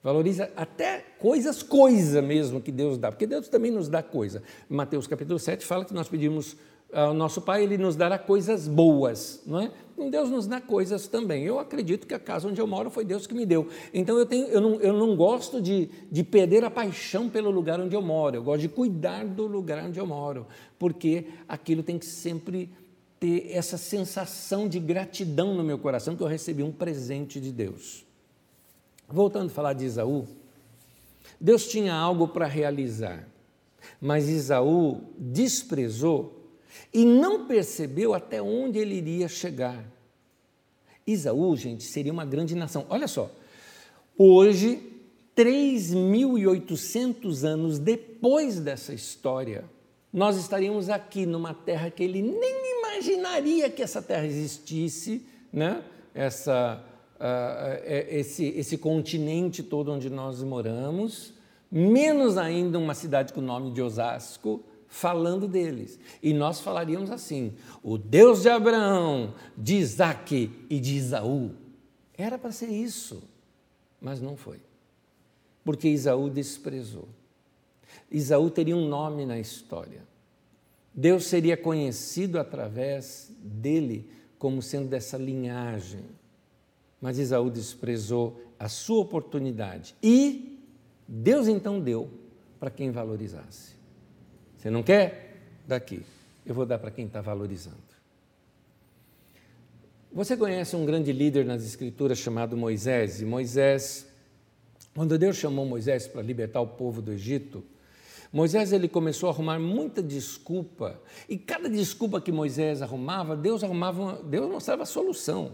Valoriza 0.00 0.48
até 0.54 1.00
coisas, 1.18 1.64
coisa 1.64 2.22
mesmo 2.22 2.60
que 2.60 2.70
Deus 2.70 2.96
dá, 2.96 3.10
porque 3.10 3.26
Deus 3.26 3.48
também 3.48 3.72
nos 3.72 3.88
dá 3.88 4.04
coisa. 4.04 4.40
Mateus 4.68 5.08
capítulo 5.08 5.38
7 5.38 5.66
fala 5.66 5.84
que 5.84 5.92
nós 5.92 6.08
pedimos 6.08 6.56
ao 6.92 7.12
nosso 7.12 7.40
Pai, 7.42 7.62
Ele 7.62 7.76
nos 7.76 7.96
dará 7.96 8.18
coisas 8.18 8.66
boas, 8.66 9.42
não 9.46 9.60
é? 9.60 9.70
Deus 10.10 10.30
nos 10.30 10.46
dá 10.46 10.60
coisas 10.60 11.08
também. 11.08 11.44
Eu 11.44 11.58
acredito 11.58 12.06
que 12.06 12.14
a 12.14 12.20
casa 12.20 12.48
onde 12.48 12.60
eu 12.60 12.66
moro 12.66 12.88
foi 12.88 13.04
Deus 13.04 13.26
que 13.26 13.34
me 13.34 13.44
deu. 13.44 13.68
Então 13.92 14.16
eu, 14.16 14.24
tenho, 14.24 14.46
eu, 14.46 14.60
não, 14.60 14.74
eu 14.80 14.92
não 14.92 15.16
gosto 15.16 15.60
de, 15.60 15.90
de 16.10 16.22
perder 16.22 16.64
a 16.64 16.70
paixão 16.70 17.28
pelo 17.28 17.50
lugar 17.50 17.80
onde 17.80 17.96
eu 17.96 18.02
moro, 18.02 18.36
eu 18.36 18.42
gosto 18.42 18.60
de 18.60 18.68
cuidar 18.68 19.24
do 19.26 19.46
lugar 19.46 19.84
onde 19.84 19.98
eu 19.98 20.06
moro, 20.06 20.46
porque 20.78 21.26
aquilo 21.48 21.82
tem 21.82 21.98
que 21.98 22.06
sempre 22.06 22.70
ter 23.18 23.50
essa 23.50 23.76
sensação 23.76 24.68
de 24.68 24.78
gratidão 24.78 25.54
no 25.54 25.64
meu 25.64 25.78
coração 25.78 26.14
que 26.14 26.22
eu 26.22 26.28
recebi 26.28 26.62
um 26.62 26.70
presente 26.70 27.40
de 27.40 27.50
Deus. 27.50 28.06
Voltando 29.08 29.46
a 29.46 29.52
falar 29.52 29.72
de 29.72 29.84
Isaú, 29.84 30.26
Deus 31.40 31.66
tinha 31.66 31.94
algo 31.94 32.28
para 32.28 32.46
realizar, 32.46 33.28
mas 34.00 34.28
Isaú 34.28 35.00
desprezou 35.18 36.37
e 36.92 37.04
não 37.04 37.46
percebeu 37.46 38.14
até 38.14 38.42
onde 38.42 38.78
ele 38.78 38.94
iria 38.94 39.28
chegar. 39.28 39.84
Isaú, 41.06 41.56
gente, 41.56 41.84
seria 41.84 42.12
uma 42.12 42.24
grande 42.24 42.54
nação. 42.54 42.86
Olha 42.88 43.08
só, 43.08 43.30
hoje, 44.16 44.80
3.800 45.36 47.44
anos 47.44 47.78
depois 47.78 48.60
dessa 48.60 48.92
história, 48.92 49.64
nós 50.12 50.36
estaríamos 50.36 50.90
aqui 50.90 51.26
numa 51.26 51.54
terra 51.54 51.90
que 51.90 52.02
ele 52.02 52.22
nem 52.22 52.78
imaginaria 52.78 53.70
que 53.70 53.82
essa 53.82 54.02
terra 54.02 54.26
existisse, 54.26 55.24
né? 55.52 55.82
essa 56.14 56.84
uh, 57.18 57.82
esse, 58.08 58.46
esse 58.46 58.78
continente 58.78 59.62
todo 59.62 59.92
onde 59.92 60.08
nós 60.08 60.42
moramos, 60.42 61.34
menos 61.70 62.38
ainda 62.38 62.78
uma 62.78 62.94
cidade 62.94 63.32
com 63.32 63.40
o 63.40 63.44
nome 63.44 63.72
de 63.72 63.82
Osasco, 63.82 64.62
falando 64.88 65.46
deles. 65.46 66.00
E 66.22 66.32
nós 66.32 66.60
falaríamos 66.60 67.10
assim: 67.10 67.54
o 67.82 67.96
Deus 67.96 68.42
de 68.42 68.48
Abraão, 68.48 69.34
de 69.56 69.76
Isaac 69.76 70.50
e 70.68 70.80
de 70.80 70.96
Isaú. 70.96 71.52
Era 72.16 72.36
para 72.36 72.50
ser 72.50 72.70
isso, 72.70 73.22
mas 74.00 74.20
não 74.20 74.36
foi. 74.36 74.58
Porque 75.62 75.88
Isaú 75.88 76.28
desprezou. 76.28 77.08
Isaú 78.10 78.50
teria 78.50 78.76
um 78.76 78.88
nome 78.88 79.24
na 79.24 79.38
história. 79.38 80.02
Deus 80.92 81.26
seria 81.26 81.56
conhecido 81.56 82.40
através 82.40 83.30
dele 83.40 84.10
como 84.38 84.60
sendo 84.60 84.88
dessa 84.88 85.16
linhagem. 85.16 86.04
Mas 87.00 87.18
Isaú 87.18 87.50
desprezou 87.50 88.42
a 88.58 88.68
sua 88.68 88.98
oportunidade 88.98 89.94
e 90.02 90.58
Deus 91.06 91.46
então 91.46 91.78
deu 91.78 92.10
para 92.58 92.70
quem 92.70 92.90
valorizasse. 92.90 93.77
Você 94.58 94.70
não 94.70 94.82
quer? 94.82 95.36
Daqui. 95.66 96.02
Eu 96.44 96.54
vou 96.54 96.66
dar 96.66 96.78
para 96.78 96.90
quem 96.90 97.06
está 97.06 97.20
valorizando. 97.20 97.76
Você 100.12 100.36
conhece 100.36 100.74
um 100.74 100.84
grande 100.84 101.12
líder 101.12 101.44
nas 101.44 101.64
Escrituras 101.64 102.18
chamado 102.18 102.56
Moisés? 102.56 103.20
E 103.20 103.24
Moisés, 103.24 104.06
quando 104.94 105.16
Deus 105.18 105.36
chamou 105.36 105.64
Moisés 105.64 106.08
para 106.08 106.22
libertar 106.22 106.60
o 106.60 106.66
povo 106.66 107.00
do 107.00 107.12
Egito, 107.12 107.62
Moisés 108.32 108.72
ele 108.72 108.88
começou 108.88 109.28
a 109.28 109.32
arrumar 109.32 109.58
muita 109.58 110.02
desculpa, 110.02 111.00
e 111.28 111.38
cada 111.38 111.68
desculpa 111.68 112.20
que 112.20 112.30
Moisés 112.30 112.82
arrumava, 112.82 113.36
Deus 113.36 113.64
arrumava, 113.64 114.22
Deus 114.22 114.50
mostrava 114.50 114.82
a 114.82 114.86
solução. 114.86 115.52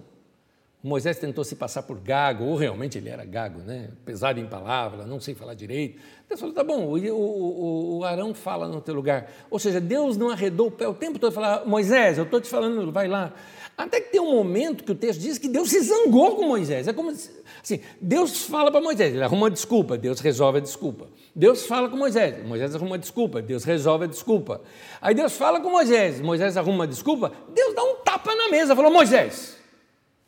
Moisés 0.84 1.16
tentou 1.16 1.42
se 1.44 1.56
passar 1.56 1.82
por 1.84 1.98
gago, 1.98 2.44
ou 2.44 2.56
realmente 2.56 2.98
ele 2.98 3.08
era 3.08 3.24
gago, 3.24 3.60
né? 3.60 3.88
pesado 4.04 4.38
em 4.38 4.46
palavra, 4.46 5.06
não 5.06 5.18
sei 5.18 5.34
falar 5.34 5.54
direito. 5.54 5.98
Deus 6.28 6.38
falou: 6.38 6.54
tá 6.54 6.62
bom, 6.62 6.84
o, 6.84 6.98
o, 7.10 7.98
o 8.00 8.04
Arão 8.04 8.34
fala 8.34 8.68
no 8.68 8.82
teu 8.82 8.94
lugar. 8.94 9.32
Ou 9.50 9.58
seja, 9.58 9.80
Deus 9.80 10.18
não 10.18 10.28
arredou 10.28 10.66
o 10.66 10.70
pé 10.70 10.86
o 10.86 10.92
tempo 10.92 11.18
todo 11.18 11.32
e 11.32 11.34
falou: 11.34 11.66
Moisés, 11.66 12.18
eu 12.18 12.24
estou 12.24 12.38
te 12.38 12.50
falando, 12.50 12.92
vai 12.92 13.08
lá. 13.08 13.32
Até 13.78 13.98
que 13.98 14.12
tem 14.12 14.20
um 14.20 14.30
momento 14.30 14.84
que 14.84 14.92
o 14.92 14.94
texto 14.94 15.20
diz 15.20 15.38
que 15.38 15.48
Deus 15.48 15.70
se 15.70 15.80
zangou 15.80 16.36
com 16.36 16.46
Moisés. 16.46 16.86
É 16.86 16.92
como 16.92 17.10
assim: 17.10 17.80
Deus 17.98 18.44
fala 18.44 18.70
para 18.70 18.82
Moisés, 18.82 19.14
ele 19.14 19.24
arruma 19.24 19.44
uma 19.44 19.50
desculpa, 19.50 19.96
Deus 19.96 20.20
resolve 20.20 20.58
a 20.58 20.60
desculpa. 20.60 21.08
Deus 21.34 21.64
fala 21.64 21.88
com 21.88 21.96
Moisés, 21.96 22.46
Moisés 22.46 22.74
arruma 22.74 22.90
uma 22.90 22.98
desculpa, 22.98 23.40
Deus 23.40 23.64
resolve 23.64 24.04
a 24.04 24.08
desculpa. 24.08 24.60
Aí 25.00 25.14
Deus 25.14 25.34
fala 25.34 25.62
com 25.62 25.70
Moisés, 25.70 26.20
Moisés 26.20 26.58
arruma 26.58 26.74
uma 26.74 26.86
desculpa, 26.86 27.32
Deus 27.54 27.74
dá 27.74 27.82
um 27.82 27.94
tapa 28.04 28.36
na 28.36 28.50
mesa, 28.50 28.76
falou: 28.76 28.92
Moisés 28.92 29.63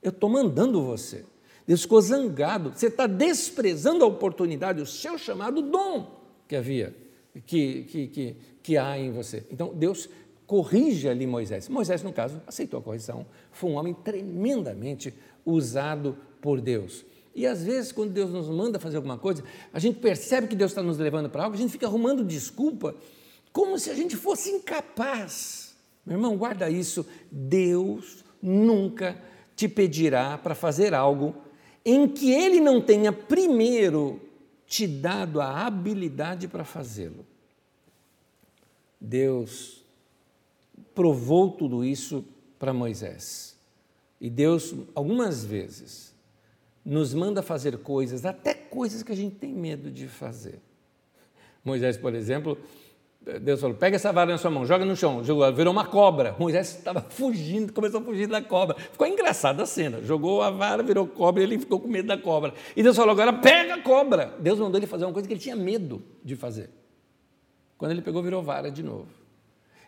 eu 0.07 0.11
estou 0.11 0.31
mandando 0.31 0.83
você. 0.83 1.25
Deus 1.67 1.83
ficou 1.83 2.01
zangado. 2.01 2.73
Você 2.73 2.87
está 2.87 3.09
desprezando 3.09 4.05
a 4.05 4.07
oportunidade, 4.07 4.81
o 4.81 4.87
seu 4.87 5.19
chamado 5.19 5.61
dom 5.61 6.21
que 6.47 6.55
havia, 6.55 6.95
que, 7.45 7.83
que, 7.83 8.07
que, 8.07 8.37
que 8.63 8.77
há 8.77 8.97
em 8.97 9.11
você. 9.11 9.45
Então, 9.51 9.75
Deus 9.75 10.09
corrige 10.47 11.09
ali 11.09 11.27
Moisés. 11.27 11.69
Moisés, 11.69 12.05
no 12.05 12.13
caso, 12.13 12.41
aceitou 12.47 12.79
a 12.79 12.83
correção. 12.83 13.27
Foi 13.51 13.69
um 13.69 13.75
homem 13.75 13.95
tremendamente 13.95 15.13
usado 15.45 16.17
por 16.41 16.61
Deus. 16.61 17.05
E 17.35 17.45
às 17.45 17.65
vezes, 17.65 17.91
quando 17.91 18.13
Deus 18.13 18.31
nos 18.31 18.49
manda 18.49 18.79
fazer 18.79 18.99
alguma 18.99 19.19
coisa, 19.19 19.43
a 19.73 19.81
gente 19.81 19.99
percebe 19.99 20.47
que 20.47 20.55
Deus 20.55 20.71
está 20.71 20.85
nos 20.85 20.99
levando 20.99 21.29
para 21.29 21.43
algo, 21.43 21.57
a 21.57 21.59
gente 21.59 21.73
fica 21.73 21.87
arrumando 21.87 22.25
desculpa, 22.25 22.95
como 23.53 23.77
se 23.77 23.91
a 23.91 23.95
gente 23.95 24.17
fosse 24.17 24.51
incapaz. 24.51 25.75
Meu 26.07 26.17
irmão, 26.17 26.37
guarda 26.37 26.71
isso. 26.71 27.05
Deus 27.29 28.25
nunca 28.41 29.21
te 29.57 29.67
pedirá 29.67 30.39
para 30.39 30.55
fazer 30.55 30.95
algo 30.95 31.35
em 31.85 32.07
que 32.07 32.31
Ele 32.31 32.61
não 32.61 32.81
tenha 32.81 33.13
primeiro 33.13 34.21
te 34.67 34.87
dado 34.87 35.41
a 35.41 35.67
habilidade 35.67 36.47
para 36.47 36.65
fazê-lo. 36.65 37.25
Deus 39.01 39.85
provou 40.95 41.51
tudo 41.51 41.85
isso 41.85 42.25
para 42.59 42.73
Moisés. 42.73 43.57
E 44.21 44.29
Deus, 44.29 44.75
algumas 44.95 45.45
vezes, 45.45 46.15
nos 46.85 47.15
manda 47.15 47.43
fazer 47.43 47.79
coisas, 47.79 48.25
até 48.25 48.55
coisas 48.55 49.03
que 49.03 49.13
a 49.13 49.17
gente 49.17 49.37
tem 49.37 49.53
medo 49.53 49.91
de 49.91 50.09
fazer. 50.09 50.61
Moisés, 51.65 51.97
por 51.97 52.15
exemplo, 52.15 52.59
Deus 53.41 53.61
falou: 53.61 53.77
pega 53.77 53.97
essa 53.97 54.13
vara 54.13 54.31
na 54.31 54.39
sua 54.39 54.51
mão, 54.53 54.65
joga 54.65 54.85
no 54.85 54.95
chão, 54.95 55.25
jogou, 55.25 55.53
virou 55.53 55.73
uma 55.73 55.85
cobra. 55.85 56.37
Moisés 56.39 56.77
estava 56.77 57.01
fugindo, 57.01 57.73
começou 57.73 58.01
a 58.01 58.05
fugir 58.05 58.29
da 58.29 58.41
cobra. 58.41 58.77
Ficou 58.77 59.05
engraçada 59.07 59.65
a 59.65 59.67
cena. 59.67 60.01
Jogou 60.03 60.43
a 60.43 60.51
vara, 60.51 60.83
virou 60.83 61.09
cobra 61.09 61.43
e 61.43 61.45
ele 61.45 61.59
ficou 61.59 61.81
com 61.81 61.89
medo 61.89 62.07
da 62.07 62.17
cobra. 62.17 62.55
E 62.77 62.83
Deus 62.85 62.95
falou: 62.95 63.11
agora 63.11 63.33
pega 63.33 63.75
a 63.75 63.83
cobra. 63.83 64.33
Deus 64.39 64.61
mandou 64.61 64.79
ele 64.79 64.87
fazer 64.87 65.05
uma 65.05 65.13
coisa 65.13 65.27
que 65.27 65.35
ele 65.35 65.41
tinha 65.41 65.57
medo 65.57 66.03
de 66.23 66.37
fazer. 66.37 66.71
Quando 67.77 67.91
ele 67.91 68.01
pegou, 68.01 68.23
virou 68.23 68.43
vara 68.43 68.71
de 68.71 68.83
novo. 68.83 69.09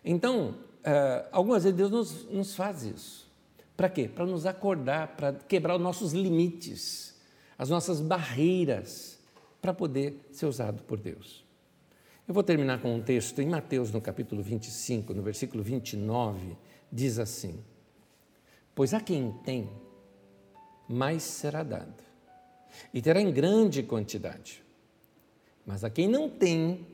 Então, 0.04 0.56
uh, 0.80 1.28
algumas 1.30 1.62
vezes 1.62 1.76
Deus 1.76 1.90
nos, 1.90 2.24
nos 2.24 2.56
faz 2.56 2.82
isso. 2.82 3.28
Para 3.76 3.88
quê? 3.88 4.10
Para 4.12 4.26
nos 4.26 4.46
acordar, 4.46 5.14
para 5.16 5.32
quebrar 5.32 5.76
os 5.76 5.80
nossos 5.80 6.12
limites, 6.12 7.16
as 7.56 7.70
nossas 7.70 8.00
barreiras, 8.00 9.20
para 9.62 9.72
poder 9.72 10.26
ser 10.32 10.46
usado 10.46 10.82
por 10.82 10.98
Deus. 10.98 11.47
Eu 12.28 12.34
vou 12.34 12.42
terminar 12.42 12.82
com 12.82 12.94
um 12.94 13.00
texto 13.00 13.40
em 13.40 13.48
Mateus, 13.48 13.90
no 13.90 14.02
capítulo 14.02 14.42
25, 14.42 15.14
no 15.14 15.22
versículo 15.22 15.62
29, 15.62 16.58
diz 16.92 17.18
assim: 17.18 17.64
Pois 18.74 18.92
a 18.92 19.00
quem 19.00 19.32
tem, 19.42 19.70
mais 20.86 21.22
será 21.22 21.62
dado, 21.62 22.04
e 22.92 23.00
terá 23.00 23.18
em 23.18 23.32
grande 23.32 23.82
quantidade. 23.82 24.62
Mas 25.64 25.82
a 25.84 25.88
quem 25.88 26.06
não 26.06 26.28
tem, 26.28 26.86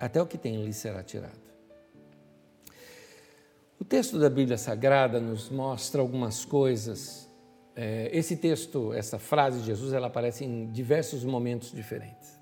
até 0.00 0.22
o 0.22 0.26
que 0.26 0.38
tem 0.38 0.64
lhe 0.64 0.72
será 0.72 1.02
tirado. 1.02 1.44
O 3.78 3.84
texto 3.84 4.18
da 4.18 4.30
Bíblia 4.30 4.56
Sagrada 4.56 5.20
nos 5.20 5.50
mostra 5.50 6.00
algumas 6.00 6.46
coisas. 6.46 7.28
É, 7.76 8.08
esse 8.10 8.38
texto, 8.38 8.90
essa 8.94 9.18
frase 9.18 9.60
de 9.60 9.66
Jesus, 9.66 9.92
ela 9.92 10.06
aparece 10.06 10.46
em 10.46 10.70
diversos 10.72 11.24
momentos 11.24 11.70
diferentes. 11.72 12.33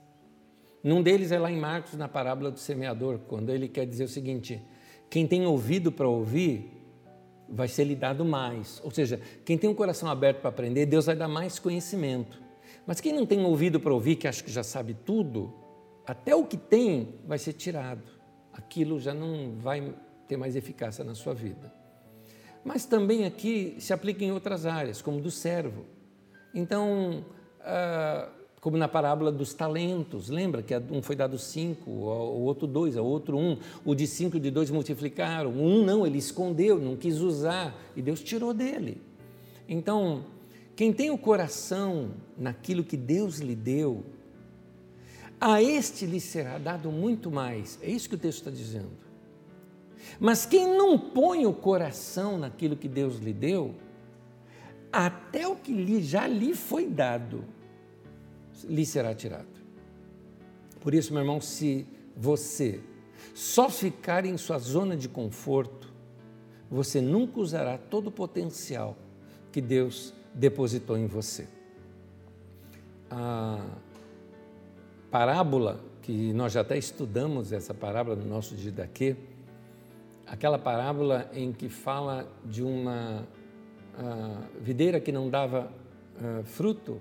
Num 0.83 1.03
deles 1.03 1.31
é 1.31 1.39
lá 1.39 1.51
em 1.51 1.59
Marcos, 1.59 1.95
na 1.95 2.09
parábola 2.09 2.51
do 2.51 2.59
semeador, 2.59 3.19
quando 3.29 3.51
ele 3.51 3.69
quer 3.69 3.87
dizer 3.87 4.05
o 4.05 4.09
seguinte: 4.09 4.61
quem 5.09 5.27
tem 5.27 5.47
ouvido 5.47 5.93
para 5.93 6.09
ouvir, 6.09 6.83
vai 7.49 7.69
ser 7.69 7.85
lhe 7.85 7.95
dado 7.95 8.25
mais. 8.25 8.81
Ou 8.83 8.91
seja, 8.91 9.21
quem 9.45 9.59
tem 9.59 9.69
um 9.69 9.75
coração 9.75 10.11
aberto 10.11 10.41
para 10.41 10.49
aprender, 10.49 10.87
Deus 10.87 11.07
vai 11.07 11.15
dar 11.15 11.29
mais 11.29 11.59
conhecimento. 11.59 12.43
Mas 12.87 13.01
quem 13.01 13.13
não 13.13 13.27
tem 13.27 13.45
ouvido 13.45 13.79
para 13.79 13.93
ouvir, 13.93 14.17
que 14.17 14.27
acha 14.27 14.43
que 14.43 14.51
já 14.51 14.63
sabe 14.63 14.95
tudo, 14.95 15.55
até 16.07 16.35
o 16.35 16.45
que 16.45 16.57
tem 16.57 17.21
vai 17.27 17.39
ser 17.39 17.53
tirado. 17.53 18.03
Aquilo 18.53 18.99
já 18.99 19.15
não 19.15 19.57
vai 19.59 19.95
ter 20.27 20.37
mais 20.37 20.57
eficácia 20.57 21.05
na 21.05 21.15
sua 21.15 21.35
vida. 21.35 21.73
Mas 22.65 22.85
também 22.87 23.25
aqui 23.25 23.77
se 23.79 23.93
aplica 23.93 24.25
em 24.25 24.33
outras 24.33 24.67
áreas, 24.67 25.03
como 25.03 25.21
do 25.21 25.31
servo. 25.31 25.85
Então, 26.55 27.25
ah, 27.61 28.29
como 28.63 28.77
na 28.77 28.87
parábola 28.87 29.33
dos 29.33 29.53
talentos, 29.53 30.29
lembra 30.29 30.63
que 30.63 30.73
um 30.93 31.03
foi 31.03 31.17
dado 31.17 31.37
cinco, 31.37 31.91
o 31.91 32.43
outro 32.43 32.65
dois, 32.65 32.97
o 32.97 33.05
outro 33.05 33.37
um, 33.37 33.59
o 33.85 33.93
de 33.93 34.07
cinco 34.07 34.37
e 34.37 34.41
de 34.41 34.53
dois 34.53 34.71
multiplicaram, 34.71 35.51
um 35.51 35.85
não, 35.85 36.07
ele 36.07 36.19
escondeu, 36.19 36.79
não 36.79 36.95
quis 36.95 37.19
usar 37.19 37.77
e 37.97 38.01
Deus 38.01 38.23
tirou 38.23 38.55
dele. 38.55 39.03
Então, 39.69 40.25
quem 40.77 40.93
tem 40.93 41.11
o 41.11 41.19
coração 41.19 42.13
naquilo 42.39 42.85
que 42.85 42.97
Deus 42.97 43.39
lhe 43.41 43.57
deu, 43.57 44.05
a 45.41 45.61
este 45.61 46.07
lhe 46.07 46.21
será 46.21 46.57
dado 46.57 46.89
muito 46.93 47.33
mais. 47.33 47.81
É 47.83 47.91
isso 47.91 48.09
que 48.09 48.15
o 48.15 48.19
texto 48.19 48.39
está 48.39 48.51
dizendo. 48.53 48.93
Mas 50.21 50.47
quem 50.47 50.69
não 50.69 50.97
põe 50.97 51.47
o 51.47 51.53
coração 51.53 52.39
naquilo 52.39 52.77
que 52.77 52.87
Deus 52.87 53.17
lhe 53.17 53.33
deu, 53.33 53.75
até 54.93 55.49
o 55.49 55.57
que 55.57 55.73
lhe, 55.73 56.01
já 56.01 56.29
lhe 56.29 56.55
foi 56.55 56.87
dado, 56.87 57.45
lhe 58.65 58.85
será 58.85 59.15
tirado. 59.15 59.47
Por 60.81 60.95
isso, 60.95 61.13
meu 61.13 61.23
irmão, 61.23 61.41
se 61.41 61.87
você 62.17 62.81
só 63.35 63.71
ficar 63.71 64.25
em 64.25 64.37
sua 64.37 64.59
zona 64.59 64.97
de 64.97 65.09
conforto, 65.09 65.93
você 66.71 67.01
nunca 67.01 67.41
usará 67.41 67.79
todo 67.79 68.09
o 68.09 68.11
potencial 68.11 68.97
que 69.51 69.61
Deus 69.61 70.13
depositou 70.35 70.97
em 70.97 71.07
você. 71.07 71.47
A 73.11 73.61
parábola, 75.11 75.79
que 76.01 76.33
nós 76.33 76.53
já 76.53 76.63
até 76.63 76.79
estudamos 76.79 77.53
essa 77.53 77.75
parábola 77.75 78.17
no 78.17 78.25
nosso 78.25 78.57
dia 78.57 78.73
daqui, 78.73 79.15
aquela 80.27 80.59
parábola 80.59 81.31
em 81.35 81.53
que 81.53 81.69
fala 81.69 82.27
de 82.45 82.63
uma 82.63 83.29
uh, 83.99 84.61
videira 84.61 84.99
que 84.99 85.13
não 85.13 85.29
dava 85.29 85.71
uh, 86.17 86.43
fruto 86.45 86.99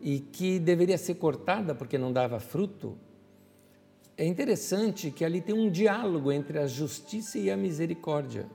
e 0.00 0.20
que 0.20 0.58
deveria 0.58 0.98
ser 0.98 1.14
cortada 1.14 1.74
porque 1.74 1.98
não 1.98 2.12
dava 2.12 2.38
fruto, 2.38 2.96
é 4.16 4.24
interessante 4.24 5.10
que 5.10 5.24
ali 5.24 5.40
tem 5.40 5.54
um 5.54 5.70
diálogo 5.70 6.32
entre 6.32 6.58
a 6.58 6.66
justiça 6.66 7.38
e 7.38 7.50
a 7.50 7.56
misericórdia. 7.56 8.46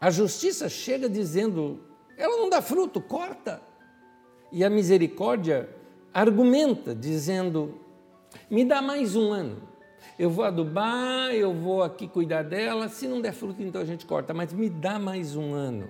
A 0.00 0.10
justiça 0.10 0.68
chega 0.68 1.08
dizendo: 1.08 1.80
ela 2.16 2.36
não 2.38 2.48
dá 2.48 2.62
fruto, 2.62 3.00
corta. 3.00 3.62
E 4.50 4.64
a 4.64 4.70
misericórdia 4.70 5.68
argumenta, 6.12 6.94
dizendo: 6.94 7.80
me 8.50 8.64
dá 8.64 8.80
mais 8.80 9.14
um 9.14 9.30
ano 9.32 9.72
eu 10.18 10.30
vou 10.30 10.44
adubar, 10.44 11.32
eu 11.32 11.52
vou 11.52 11.82
aqui 11.82 12.06
cuidar 12.06 12.42
dela, 12.42 12.88
se 12.88 13.08
não 13.08 13.20
der 13.20 13.32
fruto, 13.32 13.62
então 13.62 13.80
a 13.80 13.84
gente 13.84 14.06
corta, 14.06 14.34
mas 14.34 14.52
me 14.52 14.68
dá 14.68 14.98
mais 14.98 15.36
um 15.36 15.54
ano. 15.54 15.88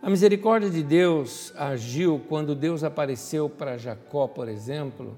A 0.00 0.08
misericórdia 0.08 0.70
de 0.70 0.82
Deus 0.82 1.52
agiu 1.56 2.20
quando 2.28 2.54
Deus 2.54 2.84
apareceu 2.84 3.50
para 3.50 3.76
Jacó, 3.76 4.28
por 4.28 4.48
exemplo, 4.48 5.16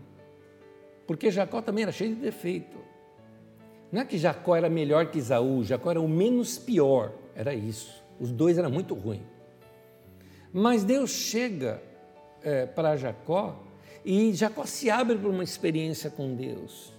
porque 1.06 1.30
Jacó 1.30 1.60
também 1.60 1.82
era 1.82 1.92
cheio 1.92 2.14
de 2.14 2.20
defeito. 2.20 2.78
Não 3.92 4.00
é 4.00 4.04
que 4.04 4.16
Jacó 4.16 4.56
era 4.56 4.70
melhor 4.70 5.06
que 5.06 5.18
Isaú, 5.18 5.62
Jacó 5.64 5.90
era 5.90 6.00
o 6.00 6.08
menos 6.08 6.56
pior, 6.56 7.12
era 7.34 7.52
isso. 7.52 8.02
Os 8.18 8.32
dois 8.32 8.56
eram 8.56 8.70
muito 8.70 8.94
ruins. 8.94 9.22
Mas 10.52 10.82
Deus 10.82 11.10
chega 11.10 11.82
é, 12.42 12.64
para 12.64 12.96
Jacó 12.96 13.62
e 14.04 14.32
Jacó 14.32 14.64
se 14.64 14.88
abre 14.88 15.18
para 15.18 15.28
uma 15.28 15.44
experiência 15.44 16.10
com 16.10 16.34
Deus. 16.34 16.92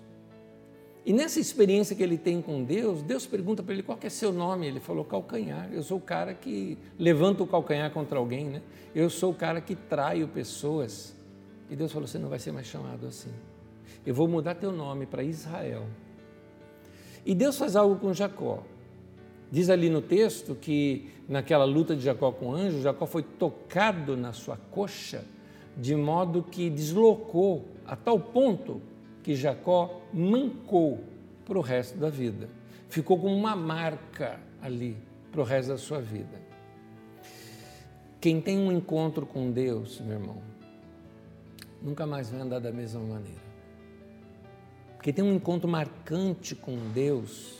E 1.04 1.12
nessa 1.14 1.40
experiência 1.40 1.96
que 1.96 2.04
ele 2.04 2.18
tem 2.18 2.42
com 2.42 2.64
Deus, 2.64 3.02
Deus 3.02 3.26
pergunta 3.26 3.64
para 3.64 3.74
ele 3.74 3.82
qual 3.82 3.98
é 4.04 4.10
seu 4.10 4.32
nome. 4.32 4.68
Ele 4.68 4.80
falou 4.80 5.04
calcanhar. 5.04 5.68
Eu 5.74 5.82
sou 5.82 5.98
o 5.98 6.02
cara 6.02 6.34
que 6.34 6.78
levanta 6.98 7.42
o 7.42 7.48
calcanhar 7.48 7.90
contra 7.92 8.20
alguém, 8.20 8.46
né? 8.46 8.62
Eu 8.94 9.10
sou 9.10 9.32
o 9.32 9.36
cara 9.36 9.60
que 9.60 9.76
traio 9.76 10.28
pessoas. 10.28 11.16
E 11.70 11.76
Deus 11.76 11.92
falou: 11.92 12.08
você 12.08 12.20
não 12.20 12.30
vai 12.30 12.38
ser 12.38 12.52
mais 12.52 12.68
chamado 12.68 13.08
assim. 13.08 13.32
Eu 14.06 14.14
vou 14.14 14.28
mudar 14.28 14.56
teu 14.56 14.72
nome 14.72 15.08
para 15.08 15.24
Israel. 15.24 15.86
E 17.26 17.34
Deus 17.34 17.58
faz 17.58 17.76
algo 17.76 17.96
com 17.96 18.14
Jacó. 18.14 18.64
Diz 19.52 19.70
ali 19.70 19.90
no 19.90 20.02
texto 20.02 20.56
que 20.56 21.10
naquela 21.28 21.66
luta 21.66 21.96
de 21.96 22.04
Jacó 22.04 22.32
com 22.32 22.50
o 22.50 22.56
anjo, 22.56 22.82
Jacó 22.82 23.06
foi 23.06 23.24
tocado 23.24 24.16
na 24.16 24.34
sua 24.34 24.56
coxa, 24.56 25.26
de 25.76 25.96
modo 25.96 26.44
que 26.44 26.70
deslocou 26.70 27.66
a 27.86 27.96
tal 27.96 28.20
ponto 28.20 28.82
que 29.24 29.36
Jacó 29.36 30.02
mancou 30.14 31.04
para 31.46 31.58
o 31.58 31.62
resto 31.62 31.98
da 31.98 32.10
vida. 32.10 32.50
Ficou 32.90 33.20
como 33.20 33.36
uma 33.36 33.56
marca 33.56 34.40
ali 34.62 34.98
para 35.32 35.42
o 35.42 35.44
resto 35.44 35.70
da 35.70 35.78
sua 35.78 36.02
vida. 36.02 36.42
Quem 38.20 38.40
tem 38.40 38.58
um 38.58 38.72
encontro 38.72 39.26
com 39.26 39.52
Deus, 39.52 40.00
meu 40.00 40.20
irmão, 40.20 40.42
nunca 41.82 42.06
mais 42.06 42.30
vai 42.30 42.42
andar 42.42 42.60
da 42.60 42.72
mesma 42.72 43.02
maneira. 43.02 43.42
Quem 45.02 45.12
tem 45.12 45.26
um 45.26 45.34
encontro 45.34 45.68
marcante 45.68 46.54
com 46.54 46.78
Deus, 46.94 47.58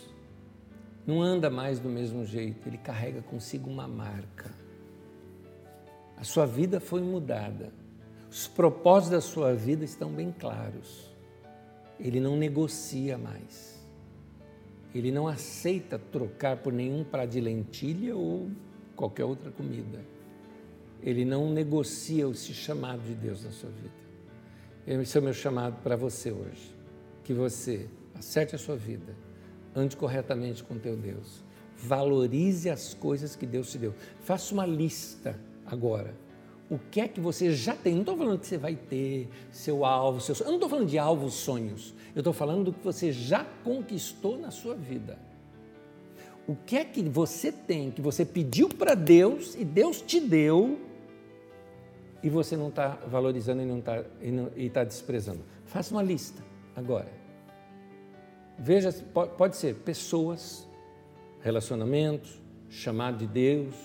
não 1.08 1.22
anda 1.22 1.50
mais 1.50 1.80
do 1.80 1.90
mesmo 1.90 2.24
jeito, 2.24 2.68
ele 2.70 2.78
carrega 2.78 3.22
consigo 3.24 3.70
uma 3.70 3.88
marca. 3.88 4.52
A 6.16 6.24
sua 6.24 6.46
vida 6.46 6.80
foi 6.80 7.02
mudada. 7.02 7.74
Os 8.30 8.48
propósitos 8.48 9.10
da 9.10 9.22
sua 9.22 9.56
vida 9.56 9.84
estão 9.84 10.12
bem 10.12 10.32
claros. 10.32 11.11
Ele 12.02 12.20
não 12.20 12.36
negocia 12.36 13.18
mais. 13.18 13.80
Ele 14.94 15.12
não 15.12 15.28
aceita 15.28 15.98
trocar 15.98 16.58
por 16.58 16.74
nenhum 16.74 17.04
prato 17.04 17.30
de 17.30 17.40
lentilha 17.40 18.16
ou 18.16 18.50
qualquer 18.96 19.24
outra 19.24 19.52
comida. 19.52 20.04
Ele 21.02 21.24
não 21.24 21.52
negocia 21.52 22.28
esse 22.28 22.54
chamado 22.54 23.02
de 23.02 23.14
Deus 23.14 23.44
na 23.44 23.52
sua 23.52 23.70
vida. 23.70 24.02
Esse 24.86 25.18
é 25.18 25.22
o 25.22 25.24
meu 25.24 25.34
chamado 25.34 25.82
para 25.82 25.96
você 25.96 26.32
hoje. 26.32 26.76
Que 27.24 27.34
você 27.34 27.88
acerte 28.16 28.56
a 28.56 28.58
sua 28.58 28.76
vida, 28.76 29.16
ande 29.76 29.96
corretamente 29.96 30.64
com 30.64 30.78
teu 30.78 30.98
Deus, 30.98 31.44
valorize 31.78 32.70
as 32.70 32.94
coisas 32.94 33.36
que 33.36 33.46
Deus 33.46 33.72
te 33.72 33.78
deu. 33.78 33.94
Faça 34.22 34.54
uma 34.54 34.66
lista 34.66 35.40
agora. 35.66 36.14
O 36.72 36.80
que 36.90 37.02
é 37.02 37.08
que 37.10 37.20
você 37.20 37.54
já 37.54 37.76
tem? 37.76 37.96
Não 37.96 38.00
estou 38.00 38.16
falando 38.16 38.40
que 38.40 38.48
você 38.48 38.58
vai 38.58 38.76
ter 38.78 39.28
seu 39.52 39.84
alvo, 39.84 40.22
seu 40.22 40.34
sonho. 40.34 40.48
Eu 40.48 40.52
não 40.52 40.58
estou 40.58 40.70
falando 40.70 40.88
de 40.88 40.98
alvos, 40.98 41.34
sonhos. 41.34 41.94
Eu 42.16 42.22
estou 42.22 42.32
falando 42.32 42.64
do 42.64 42.72
que 42.72 42.82
você 42.82 43.12
já 43.12 43.46
conquistou 43.62 44.38
na 44.38 44.52
sua 44.52 44.74
vida. 44.74 45.20
O 46.48 46.56
que 46.56 46.78
é 46.78 46.86
que 46.86 47.04
você 47.04 47.52
tem, 47.52 47.92
que 47.92 48.02
você 48.02 48.24
pediu 48.24 48.70
para 48.70 48.96
Deus 48.96 49.54
e 49.56 49.66
Deus 49.66 50.02
te 50.02 50.22
deu 50.22 50.80
e 52.24 52.30
você 52.30 52.56
não 52.56 52.70
está 52.70 52.98
valorizando 53.06 53.62
e 53.62 53.66
não 53.66 53.80
está 53.80 54.06
e 54.56 54.66
está 54.66 54.86
desprezando? 54.86 55.42
Faça 55.66 55.94
uma 55.94 56.02
lista 56.02 56.42
agora. 56.74 57.12
Veja, 58.58 58.94
pode 59.38 59.58
ser 59.58 59.76
pessoas, 59.76 60.66
relacionamentos, 61.42 62.42
chamado 62.70 63.18
de 63.18 63.28
Deus, 63.28 63.76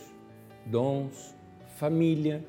dons, 0.65 1.35
família, 1.77 2.45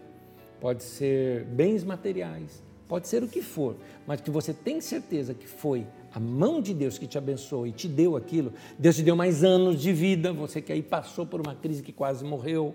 pode 0.59 0.83
ser 0.83 1.43
bens 1.45 1.83
materiais, 1.83 2.63
pode 2.87 3.07
ser 3.07 3.23
o 3.23 3.27
que 3.27 3.41
for, 3.41 3.75
mas 4.05 4.21
que 4.21 4.31
você 4.31 4.53
tem 4.53 4.79
certeza 4.81 5.33
que 5.33 5.47
foi 5.47 5.85
a 6.13 6.19
mão 6.19 6.61
de 6.61 6.73
Deus 6.73 6.97
que 6.97 7.05
te 7.05 7.17
abençoou 7.17 7.67
e 7.67 7.71
te 7.71 7.87
deu 7.87 8.15
aquilo, 8.15 8.53
Deus 8.77 8.95
te 8.95 9.03
deu 9.03 9.15
mais 9.15 9.43
anos 9.43 9.81
de 9.81 9.93
vida, 9.93 10.33
você 10.33 10.61
que 10.61 10.71
aí 10.71 10.81
passou 10.81 11.25
por 11.25 11.41
uma 11.41 11.55
crise 11.55 11.83
que 11.83 11.91
quase 11.91 12.23
morreu. 12.23 12.73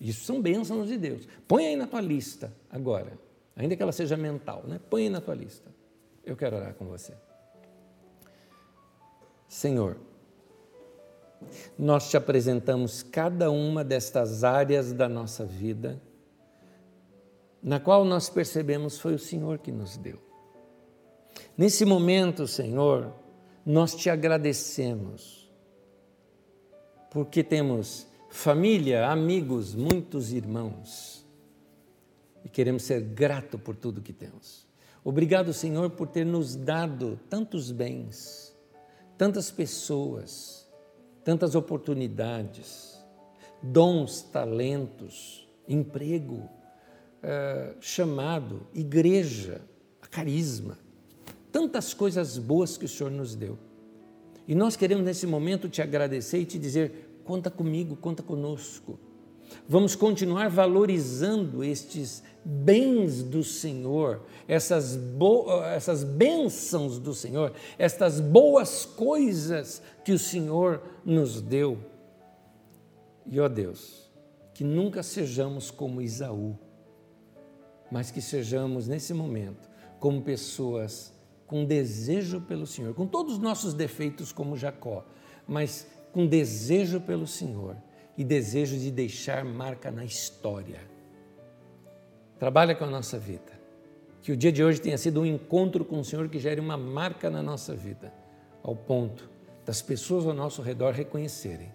Isso 0.00 0.24
são 0.24 0.42
bênçãos 0.42 0.88
de 0.88 0.98
Deus. 0.98 1.28
Põe 1.46 1.66
aí 1.66 1.76
na 1.76 1.86
tua 1.86 2.00
lista 2.00 2.52
agora, 2.70 3.12
ainda 3.54 3.76
que 3.76 3.82
ela 3.82 3.92
seja 3.92 4.16
mental, 4.16 4.64
né? 4.66 4.80
Põe 4.90 5.04
aí 5.04 5.08
na 5.08 5.20
tua 5.20 5.34
lista. 5.34 5.70
Eu 6.24 6.36
quero 6.36 6.56
orar 6.56 6.74
com 6.74 6.86
você. 6.86 7.14
Senhor, 9.48 9.96
nós 11.78 12.10
te 12.10 12.16
apresentamos 12.16 13.02
cada 13.02 13.50
uma 13.50 13.84
destas 13.84 14.42
áreas 14.42 14.92
da 14.92 15.08
nossa 15.08 15.44
vida, 15.44 16.00
na 17.64 17.80
qual 17.80 18.04
nós 18.04 18.28
percebemos 18.28 18.98
foi 18.98 19.14
o 19.14 19.18
Senhor 19.18 19.58
que 19.58 19.72
nos 19.72 19.96
deu. 19.96 20.18
Nesse 21.56 21.86
momento, 21.86 22.46
Senhor, 22.46 23.10
nós 23.64 23.94
te 23.94 24.10
agradecemos, 24.10 25.50
porque 27.10 27.42
temos 27.42 28.06
família, 28.28 29.08
amigos, 29.08 29.74
muitos 29.74 30.30
irmãos, 30.30 31.24
e 32.44 32.50
queremos 32.50 32.82
ser 32.82 33.00
grato 33.00 33.58
por 33.58 33.74
tudo 33.74 34.02
que 34.02 34.12
temos. 34.12 34.66
Obrigado, 35.02 35.54
Senhor, 35.54 35.88
por 35.90 36.08
ter 36.08 36.26
nos 36.26 36.54
dado 36.54 37.18
tantos 37.30 37.70
bens, 37.70 38.54
tantas 39.16 39.50
pessoas, 39.50 40.68
tantas 41.24 41.54
oportunidades, 41.54 43.02
dons, 43.62 44.20
talentos, 44.20 45.48
emprego, 45.66 46.46
uh, 47.24 47.76
chamado, 47.80 48.66
igreja, 48.74 49.62
carisma, 50.10 50.78
tantas 51.50 51.94
coisas 51.94 52.38
boas 52.38 52.76
que 52.76 52.84
o 52.84 52.88
Senhor 52.88 53.10
nos 53.10 53.34
deu. 53.34 53.58
E 54.46 54.54
nós 54.54 54.76
queremos 54.76 55.04
nesse 55.04 55.26
momento 55.26 55.68
te 55.68 55.80
agradecer 55.80 56.38
e 56.38 56.44
te 56.44 56.58
dizer: 56.58 57.20
conta 57.24 57.50
comigo, 57.50 57.96
conta 57.96 58.22
conosco. 58.22 58.98
Vamos 59.68 59.94
continuar 59.94 60.48
valorizando 60.50 61.62
estes 61.62 62.22
bens 62.44 63.22
do 63.22 63.42
Senhor, 63.42 64.22
essas, 64.46 64.98
essas 65.74 66.04
bênçãos 66.04 66.98
do 66.98 67.14
Senhor, 67.14 67.52
estas 67.78 68.20
boas 68.20 68.84
coisas 68.84 69.80
que 70.04 70.12
o 70.12 70.18
Senhor 70.18 70.82
nos 71.04 71.40
deu. 71.40 71.78
E 73.26 73.40
ó 73.40 73.48
Deus, 73.48 74.10
que 74.52 74.64
nunca 74.64 75.02
sejamos 75.02 75.70
como 75.70 76.02
Isaú, 76.02 76.58
mas 77.94 78.10
que 78.10 78.20
sejamos 78.20 78.88
nesse 78.88 79.14
momento 79.14 79.70
como 80.00 80.20
pessoas 80.20 81.14
com 81.46 81.64
desejo 81.64 82.40
pelo 82.40 82.66
Senhor, 82.66 82.92
com 82.92 83.06
todos 83.06 83.34
os 83.34 83.38
nossos 83.38 83.72
defeitos 83.72 84.32
como 84.32 84.56
Jacó, 84.56 85.06
mas 85.46 85.86
com 86.10 86.26
desejo 86.26 87.00
pelo 87.00 87.24
Senhor 87.24 87.76
e 88.18 88.24
desejo 88.24 88.76
de 88.76 88.90
deixar 88.90 89.44
marca 89.44 89.92
na 89.92 90.04
história. 90.04 90.80
Trabalha 92.36 92.74
com 92.74 92.82
a 92.82 92.90
nossa 92.90 93.16
vida. 93.16 93.52
Que 94.20 94.32
o 94.32 94.36
dia 94.36 94.50
de 94.50 94.64
hoje 94.64 94.80
tenha 94.80 94.98
sido 94.98 95.20
um 95.20 95.26
encontro 95.26 95.84
com 95.84 96.00
o 96.00 96.04
Senhor 96.04 96.28
que 96.28 96.40
gere 96.40 96.60
uma 96.60 96.76
marca 96.76 97.30
na 97.30 97.44
nossa 97.44 97.76
vida, 97.76 98.12
ao 98.60 98.74
ponto 98.74 99.30
das 99.64 99.80
pessoas 99.80 100.26
ao 100.26 100.34
nosso 100.34 100.62
redor 100.62 100.94
reconhecerem. 100.94 101.70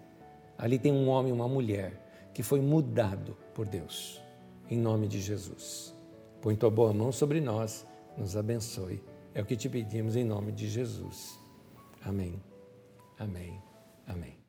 Ali 0.58 0.78
tem 0.78 0.92
um 0.92 1.08
homem, 1.08 1.32
uma 1.32 1.48
mulher 1.48 2.30
que 2.34 2.42
foi 2.42 2.60
mudado 2.60 3.38
por 3.54 3.66
Deus. 3.66 4.20
Em 4.68 4.76
nome 4.76 5.08
de 5.08 5.18
Jesus. 5.18 5.98
Põe 6.40 6.56
tua 6.56 6.70
boa 6.70 6.92
mão 6.92 7.12
sobre 7.12 7.40
nós, 7.40 7.86
nos 8.16 8.36
abençoe. 8.36 9.02
É 9.34 9.42
o 9.42 9.46
que 9.46 9.56
te 9.56 9.68
pedimos 9.68 10.16
em 10.16 10.24
nome 10.24 10.52
de 10.52 10.68
Jesus. 10.68 11.38
Amém. 12.02 12.42
Amém. 13.18 13.60
Amém. 14.06 14.39